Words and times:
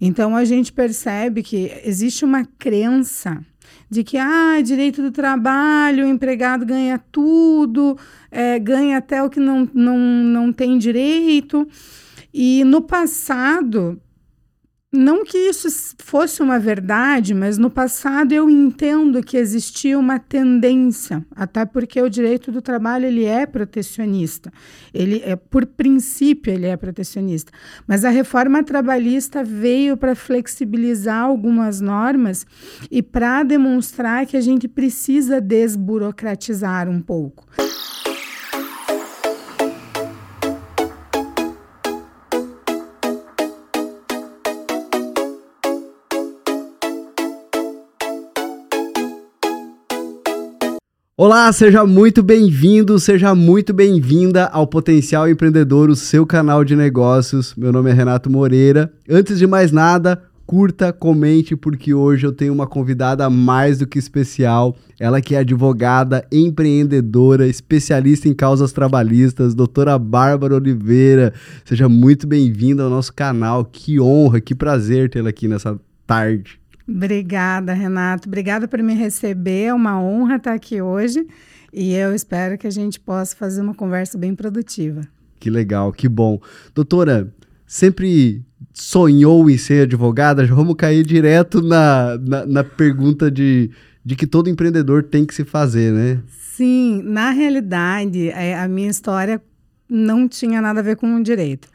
Então 0.00 0.36
a 0.36 0.44
gente 0.44 0.72
percebe 0.72 1.42
que 1.42 1.72
existe 1.84 2.24
uma 2.24 2.44
crença 2.58 3.44
de 3.90 4.04
que 4.04 4.18
ah, 4.18 4.60
direito 4.62 5.02
do 5.02 5.10
trabalho, 5.10 6.04
o 6.04 6.08
empregado 6.08 6.64
ganha 6.64 6.98
tudo, 7.10 7.96
é, 8.30 8.58
ganha 8.58 8.98
até 8.98 9.22
o 9.22 9.30
que 9.30 9.40
não, 9.40 9.68
não, 9.72 9.98
não 9.98 10.52
tem 10.52 10.78
direito. 10.78 11.66
E 12.32 12.64
no 12.64 12.82
passado, 12.82 14.00
não 14.90 15.22
que 15.22 15.36
isso 15.36 15.68
fosse 15.98 16.42
uma 16.42 16.58
verdade, 16.58 17.34
mas 17.34 17.58
no 17.58 17.68
passado 17.68 18.32
eu 18.32 18.48
entendo 18.48 19.22
que 19.22 19.36
existia 19.36 19.98
uma 19.98 20.18
tendência, 20.18 21.22
até 21.36 21.66
porque 21.66 22.00
o 22.00 22.08
direito 22.08 22.50
do 22.50 22.62
trabalho 22.62 23.04
ele 23.04 23.24
é 23.26 23.44
protecionista. 23.44 24.50
Ele 24.94 25.22
é 25.26 25.36
por 25.36 25.66
princípio 25.66 26.52
ele 26.52 26.66
é 26.66 26.74
protecionista. 26.74 27.52
Mas 27.86 28.02
a 28.02 28.08
reforma 28.08 28.62
trabalhista 28.62 29.44
veio 29.44 29.94
para 29.94 30.14
flexibilizar 30.14 31.22
algumas 31.22 31.82
normas 31.82 32.46
e 32.90 33.02
para 33.02 33.42
demonstrar 33.42 34.24
que 34.24 34.38
a 34.38 34.40
gente 34.40 34.66
precisa 34.66 35.38
desburocratizar 35.38 36.88
um 36.88 37.02
pouco. 37.02 37.46
Olá, 51.20 51.52
seja 51.52 51.84
muito 51.84 52.22
bem-vindo, 52.22 52.96
seja 52.96 53.34
muito 53.34 53.74
bem-vinda 53.74 54.46
ao 54.46 54.68
Potencial 54.68 55.28
Empreendedor, 55.28 55.90
o 55.90 55.96
seu 55.96 56.24
canal 56.24 56.64
de 56.64 56.76
negócios. 56.76 57.56
Meu 57.56 57.72
nome 57.72 57.90
é 57.90 57.92
Renato 57.92 58.30
Moreira. 58.30 58.92
Antes 59.10 59.36
de 59.36 59.44
mais 59.44 59.72
nada, 59.72 60.22
curta, 60.46 60.92
comente, 60.92 61.56
porque 61.56 61.92
hoje 61.92 62.24
eu 62.24 62.30
tenho 62.30 62.52
uma 62.52 62.68
convidada 62.68 63.28
mais 63.28 63.78
do 63.80 63.86
que 63.88 63.98
especial. 63.98 64.76
Ela 64.96 65.20
que 65.20 65.34
é 65.34 65.38
advogada, 65.38 66.24
empreendedora, 66.30 67.48
especialista 67.48 68.28
em 68.28 68.32
causas 68.32 68.70
trabalhistas, 68.70 69.56
doutora 69.56 69.98
Bárbara 69.98 70.54
Oliveira. 70.54 71.34
Seja 71.64 71.88
muito 71.88 72.28
bem-vinda 72.28 72.84
ao 72.84 72.90
nosso 72.90 73.12
canal. 73.12 73.64
Que 73.64 73.98
honra, 73.98 74.40
que 74.40 74.54
prazer 74.54 75.10
tê-la 75.10 75.30
aqui 75.30 75.48
nessa 75.48 75.76
tarde. 76.06 76.60
Obrigada, 76.88 77.74
Renato. 77.74 78.28
Obrigada 78.28 78.66
por 78.66 78.82
me 78.82 78.94
receber. 78.94 79.64
É 79.64 79.74
uma 79.74 80.00
honra 80.00 80.36
estar 80.36 80.54
aqui 80.54 80.80
hoje 80.80 81.26
e 81.72 81.92
eu 81.92 82.14
espero 82.14 82.56
que 82.56 82.66
a 82.66 82.70
gente 82.70 82.98
possa 82.98 83.36
fazer 83.36 83.60
uma 83.60 83.74
conversa 83.74 84.16
bem 84.16 84.34
produtiva. 84.34 85.02
Que 85.38 85.50
legal, 85.50 85.92
que 85.92 86.08
bom. 86.08 86.40
Doutora, 86.74 87.32
sempre 87.66 88.42
sonhou 88.72 89.50
em 89.50 89.58
ser 89.58 89.82
advogada? 89.82 90.46
Já 90.46 90.54
vamos 90.54 90.74
cair 90.76 91.04
direto 91.04 91.60
na, 91.60 92.16
na, 92.18 92.46
na 92.46 92.64
pergunta 92.64 93.30
de, 93.30 93.70
de 94.02 94.16
que 94.16 94.26
todo 94.26 94.48
empreendedor 94.48 95.02
tem 95.02 95.26
que 95.26 95.34
se 95.34 95.44
fazer, 95.44 95.92
né? 95.92 96.22
Sim, 96.56 97.02
na 97.04 97.30
realidade, 97.30 98.30
é, 98.30 98.58
a 98.58 98.66
minha 98.66 98.90
história 98.90 99.40
não 99.88 100.26
tinha 100.26 100.60
nada 100.60 100.80
a 100.80 100.82
ver 100.82 100.96
com 100.96 101.14
o 101.14 101.22
direito. 101.22 101.68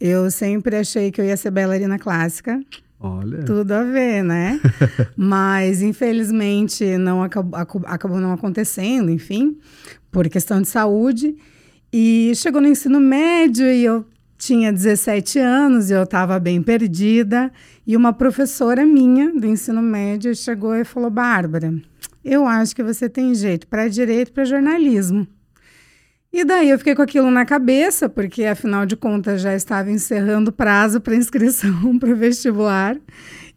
Eu 0.00 0.30
sempre 0.30 0.76
achei 0.76 1.10
que 1.10 1.20
eu 1.20 1.24
ia 1.24 1.36
ser 1.36 1.50
bailarina 1.50 1.98
clássica. 1.98 2.60
Olha. 2.98 3.42
Tudo 3.44 3.72
a 3.72 3.82
ver, 3.82 4.22
né? 4.22 4.60
Mas, 5.16 5.82
infelizmente, 5.82 6.96
não 6.96 7.22
acabou, 7.22 7.58
acabou 7.84 8.18
não 8.18 8.32
acontecendo, 8.32 9.10
enfim, 9.10 9.58
por 10.10 10.28
questão 10.28 10.60
de 10.62 10.68
saúde. 10.68 11.36
E 11.92 12.32
chegou 12.34 12.60
no 12.60 12.68
ensino 12.68 12.98
médio 12.98 13.66
e 13.66 13.84
eu 13.84 14.04
tinha 14.38 14.72
17 14.72 15.38
anos 15.38 15.90
e 15.90 15.94
eu 15.94 16.02
estava 16.02 16.38
bem 16.38 16.62
perdida. 16.62 17.52
E 17.86 17.96
uma 17.96 18.12
professora 18.12 18.84
minha 18.84 19.32
do 19.32 19.46
ensino 19.46 19.82
médio 19.82 20.34
chegou 20.34 20.74
e 20.74 20.84
falou: 20.84 21.10
Bárbara, 21.10 21.74
eu 22.24 22.46
acho 22.46 22.74
que 22.74 22.82
você 22.82 23.08
tem 23.08 23.34
jeito 23.34 23.66
para 23.66 23.88
direito 23.88 24.32
para 24.32 24.44
jornalismo. 24.44 25.26
E 26.36 26.44
daí 26.44 26.68
eu 26.68 26.76
fiquei 26.76 26.94
com 26.94 27.00
aquilo 27.00 27.30
na 27.30 27.46
cabeça, 27.46 28.10
porque 28.10 28.44
afinal 28.44 28.84
de 28.84 28.94
contas 28.94 29.40
já 29.40 29.54
estava 29.54 29.90
encerrando 29.90 30.50
o 30.50 30.52
prazo 30.52 31.00
para 31.00 31.16
inscrição 31.16 31.72
para 31.98 32.14
vestibular, 32.14 32.94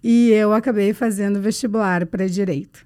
e 0.02 0.30
eu 0.30 0.54
acabei 0.54 0.94
fazendo 0.94 1.42
vestibular 1.42 2.06
para 2.06 2.26
direito. 2.26 2.86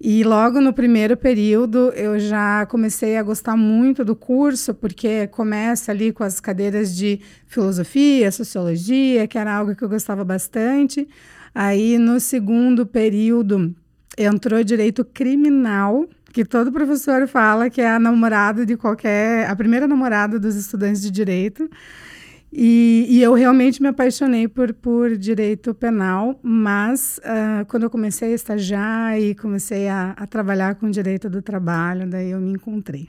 E 0.00 0.24
logo 0.24 0.60
no 0.60 0.72
primeiro 0.72 1.16
período 1.16 1.92
eu 1.94 2.18
já 2.18 2.66
comecei 2.66 3.16
a 3.16 3.22
gostar 3.22 3.56
muito 3.56 4.04
do 4.04 4.16
curso, 4.16 4.74
porque 4.74 5.28
começa 5.28 5.92
ali 5.92 6.10
com 6.10 6.24
as 6.24 6.40
cadeiras 6.40 6.92
de 6.96 7.20
filosofia, 7.46 8.32
sociologia, 8.32 9.28
que 9.28 9.38
era 9.38 9.54
algo 9.54 9.76
que 9.76 9.84
eu 9.84 9.88
gostava 9.88 10.24
bastante. 10.24 11.08
Aí 11.54 11.96
no 11.96 12.18
segundo 12.18 12.84
período 12.84 13.72
entrou 14.18 14.64
direito 14.64 15.04
criminal 15.04 16.08
que 16.32 16.44
todo 16.44 16.70
professor 16.72 17.26
fala 17.26 17.70
que 17.70 17.80
é 17.80 17.90
a 17.90 17.98
namorada 17.98 18.64
de 18.64 18.76
qualquer, 18.76 19.48
a 19.48 19.56
primeira 19.56 19.86
namorada 19.86 20.38
dos 20.38 20.56
estudantes 20.56 21.02
de 21.02 21.10
direito. 21.10 21.68
E, 22.50 23.06
e 23.10 23.22
eu 23.22 23.34
realmente 23.34 23.82
me 23.82 23.88
apaixonei 23.88 24.48
por, 24.48 24.72
por 24.72 25.16
direito 25.16 25.74
penal, 25.74 26.38
mas 26.42 27.18
uh, 27.18 27.66
quando 27.66 27.82
eu 27.82 27.90
comecei 27.90 28.32
a 28.32 28.34
estagiar 28.34 29.20
e 29.20 29.34
comecei 29.34 29.86
a, 29.86 30.12
a 30.16 30.26
trabalhar 30.26 30.74
com 30.76 30.90
direito 30.90 31.28
do 31.28 31.42
trabalho, 31.42 32.08
daí 32.08 32.30
eu 32.30 32.40
me 32.40 32.52
encontrei. 32.52 33.08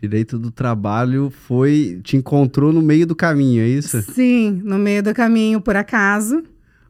Direito 0.00 0.38
do 0.38 0.50
trabalho 0.50 1.30
foi 1.30 2.00
te 2.02 2.16
encontrou 2.16 2.72
no 2.72 2.80
meio 2.80 3.06
do 3.06 3.14
caminho, 3.14 3.62
é 3.62 3.68
isso? 3.68 4.00
Sim, 4.12 4.62
no 4.64 4.78
meio 4.78 5.02
do 5.02 5.14
caminho, 5.14 5.60
por 5.60 5.76
acaso. 5.76 6.42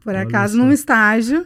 Por 0.03 0.13
Olha 0.13 0.23
acaso, 0.23 0.55
só. 0.55 0.63
num 0.63 0.71
estágio. 0.71 1.45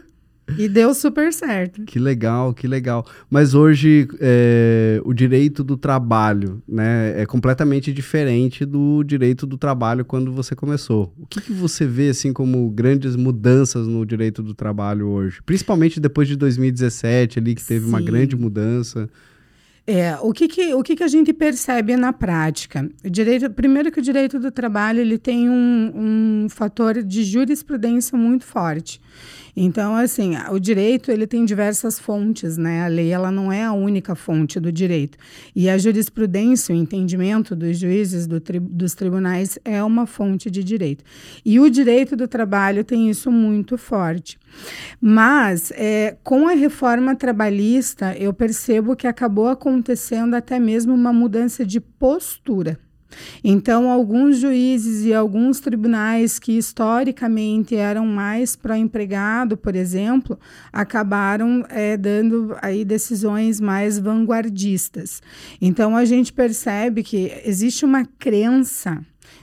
E 0.58 0.68
deu 0.68 0.94
super 0.94 1.32
certo. 1.32 1.82
Que 1.82 1.98
legal, 1.98 2.52
que 2.54 2.66
legal. 2.66 3.06
Mas 3.28 3.54
hoje 3.54 4.08
é, 4.20 5.00
o 5.04 5.12
direito 5.12 5.62
do 5.62 5.76
trabalho, 5.76 6.62
né, 6.66 7.20
é 7.20 7.26
completamente 7.26 7.92
diferente 7.92 8.64
do 8.64 9.02
direito 9.02 9.46
do 9.46 9.56
trabalho 9.56 10.04
quando 10.04 10.32
você 10.32 10.54
começou. 10.54 11.12
O 11.18 11.26
que, 11.26 11.40
que 11.40 11.52
você 11.52 11.86
vê 11.86 12.10
assim 12.10 12.32
como 12.32 12.68
grandes 12.70 13.16
mudanças 13.16 13.86
no 13.86 14.04
direito 14.04 14.42
do 14.42 14.54
trabalho 14.54 15.08
hoje, 15.08 15.40
principalmente 15.44 16.00
depois 16.00 16.28
de 16.28 16.36
2017 16.36 17.38
ali 17.38 17.54
que 17.54 17.64
teve 17.64 17.84
Sim. 17.84 17.88
uma 17.88 18.00
grande 18.00 18.36
mudança. 18.36 19.08
É, 19.86 20.16
o 20.20 20.32
que, 20.32 20.46
que, 20.46 20.72
o 20.74 20.82
que, 20.82 20.94
que 20.94 21.02
a 21.02 21.08
gente 21.08 21.32
percebe 21.32 21.96
na 21.96 22.12
prática? 22.12 22.88
O 23.04 23.10
direito, 23.10 23.50
primeiro 23.50 23.90
que 23.90 23.98
o 23.98 24.02
direito 24.02 24.38
do 24.38 24.50
trabalho 24.50 25.00
ele 25.00 25.18
tem 25.18 25.50
um, 25.50 26.44
um 26.44 26.48
fator 26.48 27.02
de 27.02 27.24
jurisprudência 27.24 28.16
muito 28.16 28.44
forte. 28.44 29.00
Então, 29.56 29.96
assim, 29.96 30.34
o 30.50 30.58
direito 30.58 31.10
ele 31.10 31.26
tem 31.26 31.44
diversas 31.44 31.98
fontes, 31.98 32.56
né? 32.56 32.84
A 32.84 32.86
lei 32.86 33.10
ela 33.10 33.30
não 33.30 33.52
é 33.52 33.64
a 33.64 33.72
única 33.72 34.14
fonte 34.14 34.60
do 34.60 34.70
direito. 34.70 35.18
E 35.54 35.68
a 35.68 35.76
jurisprudência, 35.76 36.74
o 36.74 36.78
entendimento 36.78 37.56
dos 37.56 37.78
juízes, 37.78 38.26
do 38.26 38.40
tri 38.40 38.60
dos 38.60 38.94
tribunais, 38.94 39.58
é 39.64 39.82
uma 39.82 40.06
fonte 40.06 40.50
de 40.50 40.62
direito. 40.62 41.04
E 41.44 41.58
o 41.58 41.68
direito 41.68 42.16
do 42.16 42.28
trabalho 42.28 42.84
tem 42.84 43.10
isso 43.10 43.30
muito 43.30 43.76
forte. 43.76 44.38
Mas, 45.00 45.72
é, 45.72 46.16
com 46.22 46.48
a 46.48 46.52
reforma 46.52 47.14
trabalhista, 47.14 48.14
eu 48.16 48.32
percebo 48.32 48.96
que 48.96 49.06
acabou 49.06 49.48
acontecendo 49.48 50.34
até 50.34 50.58
mesmo 50.58 50.94
uma 50.94 51.12
mudança 51.12 51.64
de 51.64 51.80
postura. 51.80 52.78
Então, 53.42 53.90
alguns 53.90 54.38
juízes 54.38 55.04
e 55.04 55.14
alguns 55.14 55.60
tribunais 55.60 56.38
que 56.38 56.56
historicamente 56.56 57.74
eram 57.74 58.06
mais 58.06 58.56
pró-empregado, 58.56 59.56
por 59.56 59.74
exemplo, 59.74 60.38
acabaram 60.72 61.64
é, 61.68 61.96
dando 61.96 62.56
aí 62.62 62.84
decisões 62.84 63.60
mais 63.60 63.98
vanguardistas. 63.98 65.22
Então, 65.60 65.96
a 65.96 66.04
gente 66.04 66.32
percebe 66.32 67.02
que 67.02 67.32
existe 67.44 67.84
uma 67.84 68.04
crença 68.18 69.00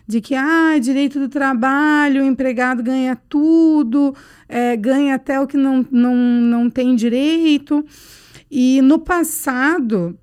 de 0.08 0.22
que 0.22 0.36
ah, 0.36 0.78
direito 0.80 1.20
do 1.20 1.28
trabalho, 1.28 2.22
o 2.22 2.26
empregado 2.26 2.82
ganha 2.82 3.16
tudo, 3.28 4.16
é, 4.48 4.76
ganha 4.78 5.16
até 5.16 5.40
o 5.40 5.46
que 5.46 5.58
não, 5.58 5.86
não, 5.92 6.16
não 6.16 6.70
tem 6.70 6.96
direito. 6.96 7.86
E 8.50 8.82
no 8.82 9.00
passado, 9.00 10.18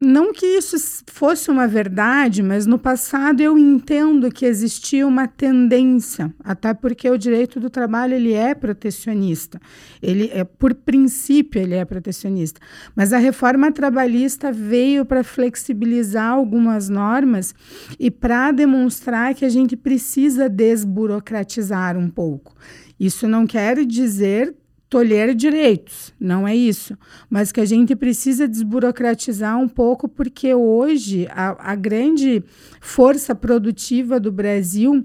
não 0.00 0.32
que 0.32 0.46
isso 0.46 0.76
fosse 1.08 1.50
uma 1.50 1.66
verdade, 1.66 2.40
mas 2.40 2.66
no 2.66 2.78
passado 2.78 3.40
eu 3.40 3.58
entendo 3.58 4.30
que 4.30 4.46
existia 4.46 5.04
uma 5.04 5.26
tendência, 5.26 6.32
até 6.38 6.72
porque 6.72 7.10
o 7.10 7.18
direito 7.18 7.58
do 7.58 7.68
trabalho 7.68 8.14
ele 8.14 8.32
é 8.32 8.54
protecionista. 8.54 9.60
Ele 10.00 10.30
é 10.32 10.44
por 10.44 10.72
princípio 10.72 11.60
ele 11.60 11.74
é 11.74 11.84
protecionista. 11.84 12.60
Mas 12.94 13.12
a 13.12 13.18
reforma 13.18 13.72
trabalhista 13.72 14.52
veio 14.52 15.04
para 15.04 15.24
flexibilizar 15.24 16.32
algumas 16.32 16.88
normas 16.88 17.52
e 17.98 18.08
para 18.08 18.52
demonstrar 18.52 19.34
que 19.34 19.44
a 19.44 19.48
gente 19.48 19.76
precisa 19.76 20.48
desburocratizar 20.48 21.96
um 21.96 22.08
pouco. 22.08 22.54
Isso 23.00 23.26
não 23.26 23.48
quer 23.48 23.84
dizer 23.84 24.54
tolher 24.88 25.34
direitos, 25.34 26.12
não 26.18 26.46
é 26.46 26.56
isso. 26.56 26.96
Mas 27.28 27.52
que 27.52 27.60
a 27.60 27.64
gente 27.64 27.94
precisa 27.94 28.48
desburocratizar 28.48 29.58
um 29.58 29.68
pouco, 29.68 30.08
porque 30.08 30.54
hoje 30.54 31.28
a, 31.30 31.72
a 31.72 31.74
grande 31.74 32.42
força 32.80 33.34
produtiva 33.34 34.18
do 34.18 34.32
Brasil 34.32 35.04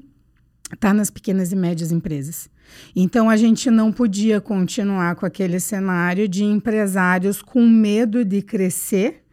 está 0.74 0.94
nas 0.94 1.10
pequenas 1.10 1.52
e 1.52 1.56
médias 1.56 1.92
empresas. 1.92 2.50
Então 2.96 3.30
a 3.30 3.38
gente 3.38 3.70
não 3.70 3.92
podia 3.92 4.42
continuar 4.42 5.16
com 5.16 5.26
aquele 5.26 5.60
cenário 5.60 6.28
de 6.28 6.44
empresários 6.44 7.42
com 7.42 7.68
medo 7.68 8.26
de 8.26 8.42
crescer, 8.42 9.24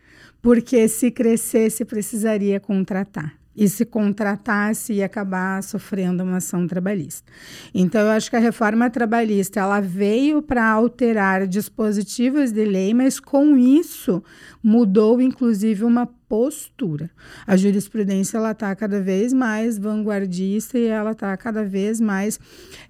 porque 0.42 0.88
se 0.88 1.10
crescesse 1.10 1.84
precisaria 1.84 2.58
contratar 2.60 3.39
e 3.60 3.68
se 3.68 3.84
contratasse 3.84 4.94
ia 4.94 5.04
acabar 5.04 5.62
sofrendo 5.62 6.24
uma 6.24 6.38
ação 6.38 6.66
trabalhista. 6.66 7.30
Então 7.74 8.00
eu 8.00 8.08
acho 8.08 8.30
que 8.30 8.36
a 8.36 8.40
reforma 8.40 8.88
trabalhista 8.88 9.60
ela 9.60 9.80
veio 9.80 10.40
para 10.40 10.66
alterar 10.66 11.46
dispositivos 11.46 12.52
de 12.52 12.64
lei, 12.64 12.94
mas 12.94 13.20
com 13.20 13.58
isso 13.58 14.24
mudou 14.62 15.20
inclusive 15.20 15.84
uma 15.84 16.06
postura. 16.26 17.10
A 17.46 17.54
jurisprudência 17.54 18.38
ela 18.38 18.52
está 18.52 18.74
cada 18.74 18.98
vez 18.98 19.30
mais 19.30 19.76
vanguardista 19.76 20.78
e 20.78 20.86
ela 20.86 21.12
está 21.12 21.36
cada 21.36 21.62
vez 21.62 22.00
mais 22.00 22.40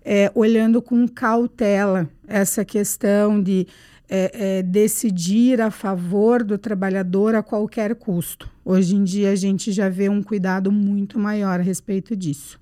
é, 0.04 0.30
olhando 0.36 0.80
com 0.80 1.08
cautela 1.08 2.08
essa 2.28 2.64
questão 2.64 3.42
de 3.42 3.66
é, 4.12 4.58
é, 4.58 4.62
decidir 4.62 5.60
a 5.60 5.70
favor 5.70 6.42
do 6.42 6.58
trabalhador 6.58 7.36
a 7.36 7.42
qualquer 7.44 7.94
custo. 7.94 8.50
Hoje 8.64 8.96
em 8.96 9.04
dia 9.04 9.30
a 9.30 9.36
gente 9.36 9.70
já 9.70 9.88
vê 9.88 10.08
um 10.08 10.20
cuidado 10.20 10.72
muito 10.72 11.16
maior 11.16 11.60
a 11.60 11.62
respeito 11.62 12.16
disso. 12.16 12.58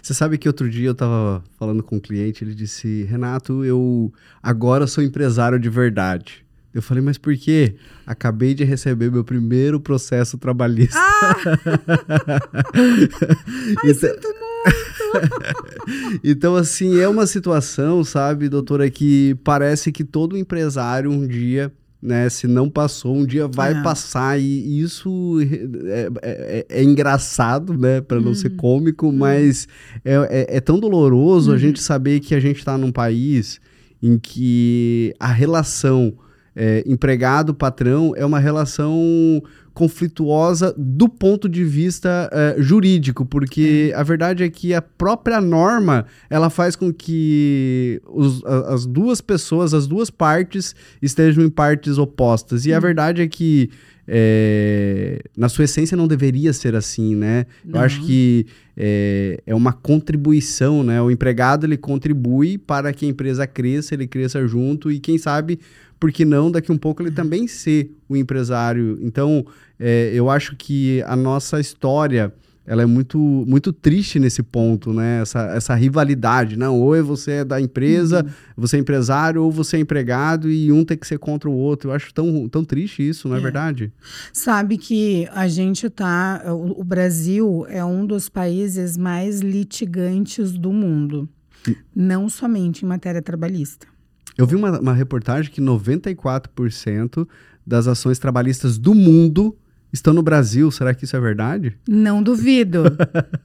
Você 0.00 0.14
sabe 0.14 0.38
que 0.38 0.48
outro 0.48 0.70
dia 0.70 0.86
eu 0.86 0.92
estava 0.92 1.42
falando 1.58 1.82
com 1.82 1.96
um 1.96 2.00
cliente, 2.00 2.44
ele 2.44 2.54
disse: 2.54 3.02
Renato, 3.04 3.64
eu 3.64 4.12
agora 4.42 4.86
sou 4.86 5.02
empresário 5.02 5.58
de 5.58 5.68
verdade. 5.68 6.44
Eu 6.72 6.80
falei, 6.82 7.02
mas 7.02 7.18
por 7.18 7.36
quê? 7.36 7.76
Acabei 8.04 8.52
de 8.52 8.64
receber 8.64 9.10
meu 9.10 9.22
primeiro 9.22 9.78
processo 9.78 10.36
trabalhista. 10.38 10.98
Ah! 10.98 11.36
Ai, 12.74 13.90
então... 13.90 13.94
sinto 13.94 14.28
muito. 14.28 14.93
então, 16.22 16.56
assim, 16.56 16.98
é 16.98 17.08
uma 17.08 17.26
situação, 17.26 18.04
sabe, 18.04 18.48
doutora, 18.48 18.90
que 18.90 19.34
parece 19.44 19.90
que 19.92 20.04
todo 20.04 20.36
empresário 20.36 21.10
um 21.10 21.26
dia 21.26 21.72
né? 22.04 22.28
Se 22.28 22.46
não 22.46 22.68
passou, 22.68 23.16
um 23.16 23.24
dia 23.24 23.48
vai 23.48 23.72
é. 23.72 23.82
passar 23.82 24.38
e 24.38 24.78
isso 24.78 25.38
é, 25.86 26.10
é, 26.22 26.66
é 26.68 26.84
engraçado, 26.84 27.78
né? 27.78 28.02
Para 28.02 28.20
não 28.20 28.28
uhum. 28.28 28.34
ser 28.34 28.50
cômico, 28.50 29.06
uhum. 29.06 29.16
mas 29.16 29.66
é, 30.04 30.14
é, 30.14 30.56
é, 30.58 30.60
tão 30.60 30.78
doloroso 30.78 31.48
uhum. 31.48 31.56
a 31.56 31.58
gente 31.58 31.80
saber 31.80 32.20
que 32.20 32.34
a 32.34 32.40
gente 32.40 32.58
está 32.58 32.76
num 32.76 32.92
país 32.92 33.58
em 34.02 34.18
que 34.18 35.14
a 35.18 35.32
relação 35.32 36.12
é, 36.54 36.84
empregado-patrão 36.86 38.12
é 38.14 38.24
uma 38.26 38.38
relação 38.38 39.42
conflituosa 39.74 40.72
do 40.78 41.08
ponto 41.08 41.48
de 41.48 41.64
vista 41.64 42.30
uh, 42.32 42.62
jurídico, 42.62 43.26
porque 43.26 43.90
é. 43.92 43.96
a 43.96 44.02
verdade 44.04 44.44
é 44.44 44.48
que 44.48 44.72
a 44.72 44.80
própria 44.80 45.40
norma 45.40 46.06
ela 46.30 46.48
faz 46.48 46.76
com 46.76 46.92
que 46.92 48.00
os, 48.06 48.42
as 48.44 48.86
duas 48.86 49.20
pessoas, 49.20 49.74
as 49.74 49.88
duas 49.88 50.10
partes 50.10 50.76
estejam 51.02 51.44
em 51.44 51.50
partes 51.50 51.98
opostas. 51.98 52.64
E 52.64 52.72
a 52.72 52.76
uhum. 52.76 52.82
verdade 52.82 53.20
é 53.20 53.26
que 53.26 53.68
é, 54.06 55.22
na 55.36 55.48
sua 55.48 55.64
essência 55.64 55.96
não 55.96 56.06
deveria 56.06 56.52
ser 56.52 56.74
assim, 56.76 57.16
né? 57.16 57.46
Não. 57.64 57.80
Eu 57.80 57.84
acho 57.84 58.02
que 58.04 58.46
é, 58.76 59.40
é, 59.46 59.54
uma 59.54 59.72
contribuição, 59.72 60.82
né? 60.82 61.00
O 61.00 61.10
empregado 61.10 61.64
ele 61.64 61.76
contribui 61.76 62.58
para 62.58 62.92
que 62.92 63.06
a 63.06 63.08
empresa 63.08 63.46
cresça, 63.46 63.94
ele 63.94 64.06
cresça 64.06 64.46
junto 64.46 64.92
e 64.92 65.00
quem 65.00 65.16
sabe 65.16 65.58
por 65.98 66.12
que 66.12 66.24
não 66.24 66.50
daqui 66.50 66.70
um 66.70 66.78
pouco 66.78 67.02
ele 67.02 67.10
também 67.10 67.46
ser 67.46 67.90
o 68.08 68.16
empresário? 68.16 68.98
Então, 69.00 69.46
é, 69.78 70.10
eu 70.14 70.30
acho 70.30 70.56
que 70.56 71.02
a 71.02 71.16
nossa 71.16 71.60
história 71.60 72.32
ela 72.66 72.82
é 72.82 72.86
muito, 72.86 73.18
muito 73.18 73.72
triste 73.72 74.18
nesse 74.18 74.42
ponto, 74.42 74.92
né? 74.92 75.20
Essa, 75.20 75.40
essa 75.54 75.74
rivalidade, 75.74 76.56
não? 76.56 76.80
Ou 76.80 76.94
é 76.94 77.02
você 77.02 77.32
é 77.32 77.44
da 77.44 77.60
empresa, 77.60 78.24
uhum. 78.24 78.30
você 78.56 78.76
é 78.76 78.80
empresário, 78.80 79.42
ou 79.42 79.52
você 79.52 79.76
é 79.76 79.80
empregado 79.80 80.50
e 80.50 80.72
um 80.72 80.82
tem 80.82 80.96
que 80.96 81.06
ser 81.06 81.18
contra 81.18 81.48
o 81.48 81.52
outro. 81.52 81.90
Eu 81.90 81.94
acho 81.94 82.12
tão, 82.14 82.48
tão 82.48 82.64
triste 82.64 83.06
isso, 83.06 83.28
não 83.28 83.36
é, 83.36 83.38
é. 83.38 83.42
verdade? 83.42 83.92
Sabe 84.32 84.78
que 84.78 85.28
a 85.32 85.46
gente 85.46 85.90
tá. 85.90 86.42
O, 86.46 86.80
o, 86.80 86.84
Brasil 86.84 87.66
é 87.68 87.84
um 87.84 88.06
dos 88.06 88.30
países 88.30 88.96
mais 88.96 89.40
litigantes 89.40 90.52
do 90.52 90.72
mundo, 90.72 91.28
hum. 91.68 91.74
não 91.94 92.28
somente 92.30 92.84
em 92.84 92.88
matéria 92.88 93.20
trabalhista. 93.20 93.86
Eu 94.36 94.46
vi 94.46 94.56
uma, 94.56 94.80
uma 94.80 94.94
reportagem 94.94 95.50
que 95.50 95.60
94% 95.60 97.26
das 97.66 97.86
ações 97.86 98.18
trabalhistas 98.18 98.76
do 98.78 98.94
mundo 98.94 99.56
estão 99.94 100.12
no 100.12 100.22
Brasil. 100.22 100.70
Será 100.72 100.92
que 100.92 101.04
isso 101.04 101.16
é 101.16 101.20
verdade? 101.20 101.78
Não 101.88 102.20
duvido. 102.20 102.82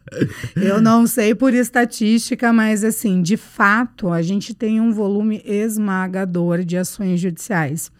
Eu 0.57 0.81
não 0.81 1.05
sei 1.05 1.35
por 1.35 1.53
estatística, 1.53 2.51
mas 2.51 2.83
assim, 2.83 3.21
de 3.21 3.37
fato, 3.37 4.09
a 4.09 4.21
gente 4.23 4.55
tem 4.55 4.81
um 4.81 4.91
volume 4.91 5.41
esmagador 5.45 6.63
de 6.65 6.75
ações 6.75 7.19
judiciais. 7.19 7.91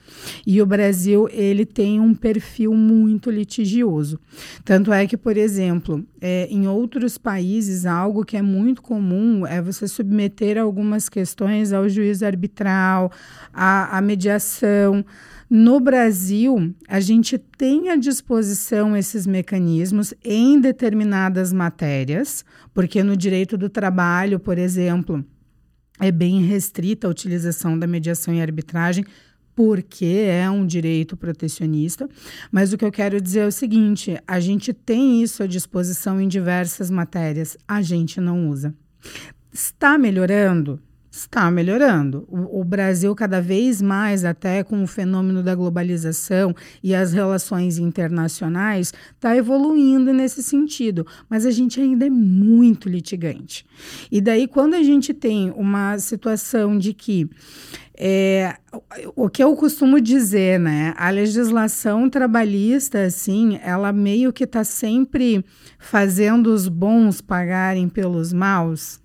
E 0.46 0.60
o 0.60 0.66
Brasil, 0.66 1.30
ele 1.32 1.64
tem 1.64 2.00
um 2.00 2.16
perfil 2.16 2.74
muito 2.74 3.30
litigioso. 3.30 4.20
Tanto 4.66 4.92
é 4.92 5.06
que, 5.06 5.16
por 5.16 5.38
exemplo, 5.38 6.04
é, 6.20 6.48
em 6.50 6.68
outros 6.68 7.20
países, 7.20 7.86
algo 7.86 8.26
que 8.26 8.36
é 8.36 8.42
muito 8.42 8.82
comum 8.82 9.46
é 9.46 9.62
você 9.62 9.88
submeter 9.88 10.58
algumas 10.58 11.08
questões 11.08 11.72
ao 11.72 11.88
juiz 11.88 12.24
arbitral, 12.24 13.12
à, 13.54 13.96
à 13.96 14.02
mediação. 14.02 15.06
No 15.50 15.80
Brasil, 15.80 16.76
a 16.88 17.00
gente 17.00 17.36
tem 17.40 17.90
à 17.90 17.96
disposição 17.96 18.96
esses 18.96 19.26
mecanismos 19.26 20.14
em 20.24 20.62
determinadas 20.62 21.52
matérias, 21.52 22.46
porque 22.72 23.02
no 23.02 23.18
direito 23.18 23.58
do 23.58 23.68
trabalho, 23.68 24.40
por 24.40 24.60
exemplo, 24.60 25.26
é 26.00 26.12
bem 26.12 26.44
restrita 26.44 27.08
a 27.08 27.10
utilização 27.10 27.80
da 27.80 27.88
mediação 27.88 28.32
e 28.32 28.42
arbitragem, 28.42 29.04
porque 29.56 30.06
é 30.06 30.48
um 30.52 30.68
direito 30.68 31.18
protecionista. 31.18 32.08
Mas 32.52 32.72
o 32.72 32.78
que 32.78 32.86
eu 32.86 32.92
quero 32.92 33.20
dizer 33.20 33.40
é 33.40 33.48
o 33.48 33.52
seguinte: 33.52 34.22
a 34.28 34.40
gente 34.40 34.72
tem 34.72 35.24
isso 35.24 35.42
à 35.42 35.48
disposição 35.48 36.22
em 36.22 36.28
diversas 36.28 36.92
matérias, 36.92 37.58
a 37.68 37.82
gente 37.82 38.22
não 38.22 38.48
usa. 38.48 38.72
Está 39.52 39.98
melhorando? 39.98 40.80
Está 41.12 41.50
melhorando. 41.50 42.26
O, 42.30 42.62
o, 42.62 42.64
Brasil, 42.64 43.14
cada 43.16 43.42
vez 43.42 43.82
mais, 43.82 44.24
até 44.24 44.64
com 44.64 44.84
o 44.84 44.88
fenômeno 44.88 45.42
da 45.42 45.56
globalização 45.56 46.56
e 46.84 46.94
as 46.94 47.14
relações 47.14 47.78
internacionais, 47.78 48.94
está 49.16 49.36
evoluindo 49.36 50.14
nesse 50.14 50.44
sentido. 50.44 51.06
Mas 51.30 51.46
a 51.46 51.52
gente 51.52 51.80
ainda 51.82 52.06
é 52.06 52.10
muito 52.10 52.88
litigante. 52.88 53.66
E 54.12 54.22
daí, 54.22 54.48
quando 54.48 54.76
a 54.76 54.84
gente 54.84 55.14
tem 55.14 55.52
uma 55.56 55.98
situação 55.98 56.78
de 56.78 56.94
que. 56.94 57.30
É, 58.02 58.56
o 59.14 59.30
que 59.30 59.44
eu 59.44 59.54
costumo 59.58 60.00
dizer, 60.00 60.58
né? 60.58 60.94
A 60.96 61.10
legislação 61.10 62.10
trabalhista, 62.10 63.04
assim, 63.04 63.60
ela 63.62 63.92
meio 63.92 64.32
que 64.32 64.46
está 64.46 64.64
sempre 64.64 65.44
fazendo 65.78 66.48
os 66.48 66.70
bons 66.70 67.20
pagarem 67.20 67.90
pelos 67.90 68.32
maus. 68.32 69.02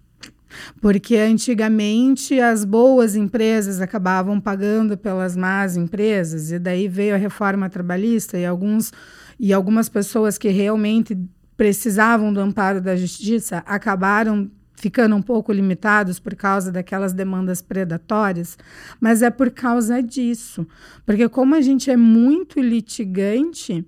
Porque 0.80 1.16
antigamente 1.16 2.40
as 2.40 2.64
boas 2.64 3.16
empresas 3.16 3.80
acabavam 3.80 4.40
pagando 4.40 4.96
pelas 4.96 5.36
más 5.36 5.76
empresas, 5.76 6.50
e 6.50 6.58
daí 6.58 6.88
veio 6.88 7.14
a 7.14 7.18
reforma 7.18 7.68
trabalhista 7.68 8.38
e 8.38 8.44
alguns 8.44 8.92
e 9.38 9.52
algumas 9.52 9.88
pessoas 9.88 10.38
que 10.38 10.48
realmente 10.48 11.18
precisavam 11.56 12.32
do 12.32 12.40
amparo 12.40 12.80
da 12.80 12.96
justiça 12.96 13.62
acabaram 13.66 14.50
ficando 14.84 15.16
um 15.16 15.22
pouco 15.22 15.50
limitados 15.50 16.18
por 16.20 16.34
causa 16.34 16.70
daquelas 16.70 17.14
demandas 17.14 17.62
predatórias, 17.62 18.58
mas 19.00 19.22
é 19.22 19.30
por 19.30 19.50
causa 19.50 20.02
disso. 20.02 20.66
Porque 21.06 21.26
como 21.26 21.54
a 21.54 21.62
gente 21.62 21.90
é 21.90 21.96
muito 21.96 22.60
litigante, 22.60 23.82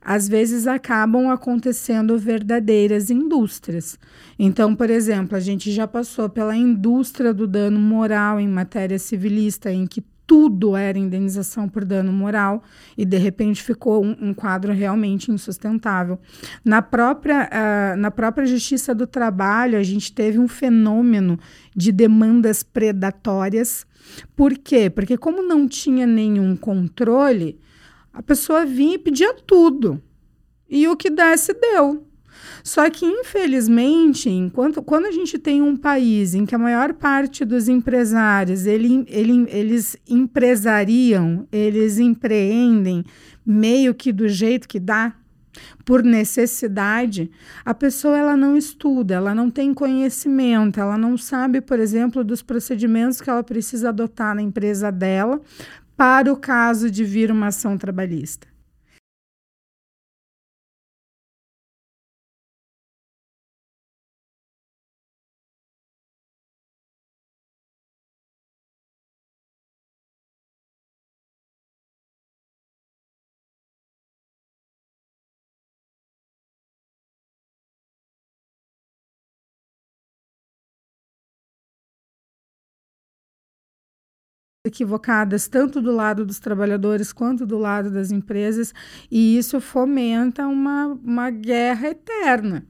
às 0.00 0.26
vezes 0.26 0.66
acabam 0.66 1.30
acontecendo 1.30 2.18
verdadeiras 2.18 3.10
indústrias. 3.10 3.96
Então, 4.36 4.74
por 4.74 4.90
exemplo, 4.90 5.36
a 5.36 5.40
gente 5.40 5.70
já 5.70 5.86
passou 5.86 6.28
pela 6.28 6.56
indústria 6.56 7.32
do 7.32 7.46
dano 7.46 7.78
moral 7.78 8.40
em 8.40 8.48
matéria 8.48 8.98
civilista, 8.98 9.70
em 9.70 9.86
que 9.86 10.02
tudo 10.30 10.76
era 10.76 10.96
indenização 10.96 11.68
por 11.68 11.84
dano 11.84 12.12
moral 12.12 12.62
e 12.96 13.04
de 13.04 13.18
repente 13.18 13.64
ficou 13.64 14.04
um, 14.04 14.16
um 14.28 14.32
quadro 14.32 14.72
realmente 14.72 15.28
insustentável. 15.28 16.20
Na 16.64 16.80
própria, 16.80 17.50
uh, 17.50 17.96
na 17.96 18.12
própria 18.12 18.46
Justiça 18.46 18.94
do 18.94 19.08
Trabalho, 19.08 19.76
a 19.76 19.82
gente 19.82 20.12
teve 20.12 20.38
um 20.38 20.46
fenômeno 20.46 21.36
de 21.74 21.90
demandas 21.90 22.62
predatórias. 22.62 23.84
Por 24.36 24.56
quê? 24.56 24.88
Porque, 24.88 25.18
como 25.18 25.42
não 25.42 25.66
tinha 25.66 26.06
nenhum 26.06 26.54
controle, 26.54 27.58
a 28.12 28.22
pessoa 28.22 28.64
vinha 28.64 28.94
e 28.94 28.98
pedia 28.98 29.34
tudo. 29.34 30.00
E 30.68 30.86
o 30.86 30.96
que 30.96 31.10
desse, 31.10 31.52
deu. 31.54 32.06
Só 32.62 32.88
que, 32.90 33.04
infelizmente, 33.04 34.28
enquanto, 34.28 34.82
quando 34.82 35.06
a 35.06 35.12
gente 35.12 35.38
tem 35.38 35.62
um 35.62 35.76
país 35.76 36.34
em 36.34 36.44
que 36.46 36.54
a 36.54 36.58
maior 36.58 36.94
parte 36.94 37.44
dos 37.44 37.68
empresários 37.68 38.66
ele, 38.66 39.04
ele, 39.08 39.46
eles 39.48 39.96
empresariam, 40.08 41.46
eles 41.50 41.98
empreendem 41.98 43.04
meio 43.44 43.94
que 43.94 44.12
do 44.12 44.28
jeito 44.28 44.68
que 44.68 44.78
dá, 44.78 45.14
por 45.84 46.02
necessidade, 46.04 47.30
a 47.64 47.74
pessoa 47.74 48.16
ela 48.16 48.36
não 48.36 48.56
estuda, 48.56 49.14
ela 49.14 49.34
não 49.34 49.50
tem 49.50 49.74
conhecimento, 49.74 50.78
ela 50.78 50.96
não 50.96 51.16
sabe, 51.16 51.60
por 51.60 51.78
exemplo, 51.80 52.22
dos 52.22 52.42
procedimentos 52.42 53.20
que 53.20 53.28
ela 53.28 53.42
precisa 53.42 53.88
adotar 53.88 54.34
na 54.34 54.42
empresa 54.42 54.92
dela 54.92 55.40
para 55.96 56.32
o 56.32 56.36
caso 56.36 56.90
de 56.90 57.04
vir 57.04 57.30
uma 57.30 57.48
ação 57.48 57.76
trabalhista. 57.76 58.46
Equivocadas, 84.66 85.48
tanto 85.48 85.80
do 85.80 85.90
lado 85.90 86.26
dos 86.26 86.38
trabalhadores 86.38 87.14
quanto 87.14 87.46
do 87.46 87.56
lado 87.56 87.90
das 87.90 88.10
empresas, 88.10 88.74
e 89.10 89.38
isso 89.38 89.58
fomenta 89.58 90.46
uma, 90.46 90.98
uma 91.02 91.30
guerra 91.30 91.88
eterna, 91.88 92.66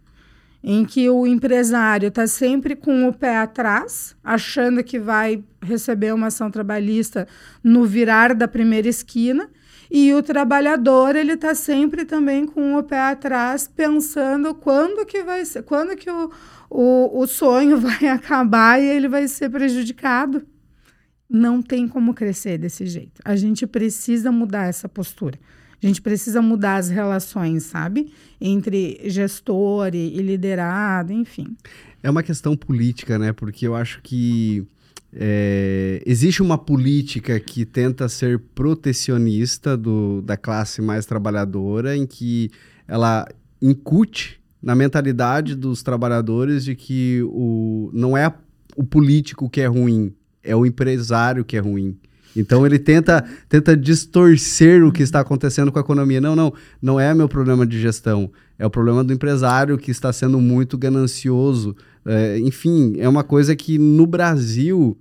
em 0.62 0.85
que 0.85 1.11
o 1.11 1.26
empresário 1.26 2.06
está 2.06 2.28
sempre 2.28 2.76
com 2.76 3.09
o 3.09 3.12
pé 3.12 3.38
atrás, 3.38 4.14
achando 4.23 4.85
que 4.85 5.00
vai 5.00 5.42
receber 5.61 6.14
uma 6.14 6.28
ação 6.28 6.49
trabalhista 6.49 7.26
no 7.61 7.85
virar 7.85 8.37
da 8.37 8.47
primeira 8.47 8.88
esquina, 8.88 9.50
e 9.90 10.14
o 10.14 10.23
trabalhador 10.23 11.16
ele 11.16 11.32
está 11.32 11.56
sempre 11.56 12.04
também 12.04 12.47
com 12.47 12.76
o 12.76 12.85
pé 12.85 13.00
atrás, 13.00 13.66
pensando 13.66 14.54
quando 14.54 15.04
que 15.04 15.25
vai 15.25 15.44
ser, 15.44 15.64
quando 15.64 15.97
que 15.97 16.09
o, 16.09 16.30
o, 16.70 17.20
o 17.20 17.26
sonho 17.26 17.78
vai 17.82 18.06
acabar 18.06 18.80
e 18.80 18.88
ele 18.88 19.09
vai 19.09 19.26
ser 19.26 19.50
prejudicado 19.50 20.47
não 21.30 21.62
tem 21.62 21.87
como 21.87 22.12
crescer 22.12 22.58
desse 22.58 22.84
jeito. 22.87 23.22
A 23.25 23.37
gente 23.37 23.64
precisa 23.66 24.32
mudar 24.32 24.66
essa 24.66 24.88
postura. 24.88 25.38
A 25.82 25.87
gente 25.87 26.02
precisa 26.02 26.42
mudar 26.42 26.76
as 26.76 26.90
relações, 26.90 27.62
sabe? 27.62 28.12
Entre 28.40 29.00
gestor 29.04 29.94
e, 29.94 30.20
liderado, 30.20 31.12
enfim. 31.12 31.56
É 32.02 32.10
uma 32.10 32.22
questão 32.22 32.56
política, 32.56 33.18
né? 33.18 33.32
Porque 33.32 33.66
eu 33.66 33.75
acho 33.75 34.02
que 34.02 34.66
é, 35.12 36.02
existe 36.04 36.42
uma 36.42 36.58
política 36.58 37.38
que 37.40 37.64
tenta 37.64 38.08
ser 38.08 38.38
protecionista 38.54 39.76
do, 39.76 40.20
da 40.20 40.37
classe 40.37 40.82
mais 40.82 41.06
trabalhadora, 41.06 41.96
em 41.96 42.06
que 42.06 42.50
ela 42.87 43.26
incute 43.62 44.40
na 44.62 44.75
mentalidade 44.75 45.54
dos 45.54 45.82
trabalhadores 45.82 46.64
de 46.64 46.75
que 46.75 47.22
o, 47.25 47.90
não 47.94 48.16
é 48.16 48.32
o 48.76 48.84
político 48.84 49.49
que 49.49 49.60
é 49.60 49.66
ruim, 49.66 50.12
é 50.42 50.54
o 50.54 50.66
empresário 50.66 51.44
que 51.44 51.56
é 51.56 51.61
ruim. 51.61 51.97
Então 52.37 52.64
ele 52.64 52.78
tenta, 52.78 53.25
tenta 53.49 53.76
distorcer 53.76 54.85
o 54.85 54.92
que 54.92 55.02
está 55.02 55.20
acontecendo 55.20 55.73
com 55.73 55.78
a 55.78 55.82
economia. 55.82 56.20
Não, 56.20 56.37
não, 56.37 56.52
não 56.80 57.00
é 57.00 57.12
meu 57.12 57.28
problema 57.28 57.66
de 57.66 57.80
gestão. 57.80 58.30
É 58.59 58.64
o 58.64 58.70
problema 58.70 59.02
do 59.02 59.12
empresário 59.12 59.78
que 59.78 59.90
está 59.90 60.12
sendo 60.12 60.40
muito 60.40 60.78
ganancioso. 60.78 61.75
É, 62.06 62.38
enfim, 62.38 62.94
é 62.99 63.09
uma 63.09 63.25
coisa 63.25 63.56
que 63.56 63.78
no 63.78 64.06
Brasil 64.06 64.97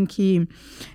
em 0.00 0.06
que 0.06 0.48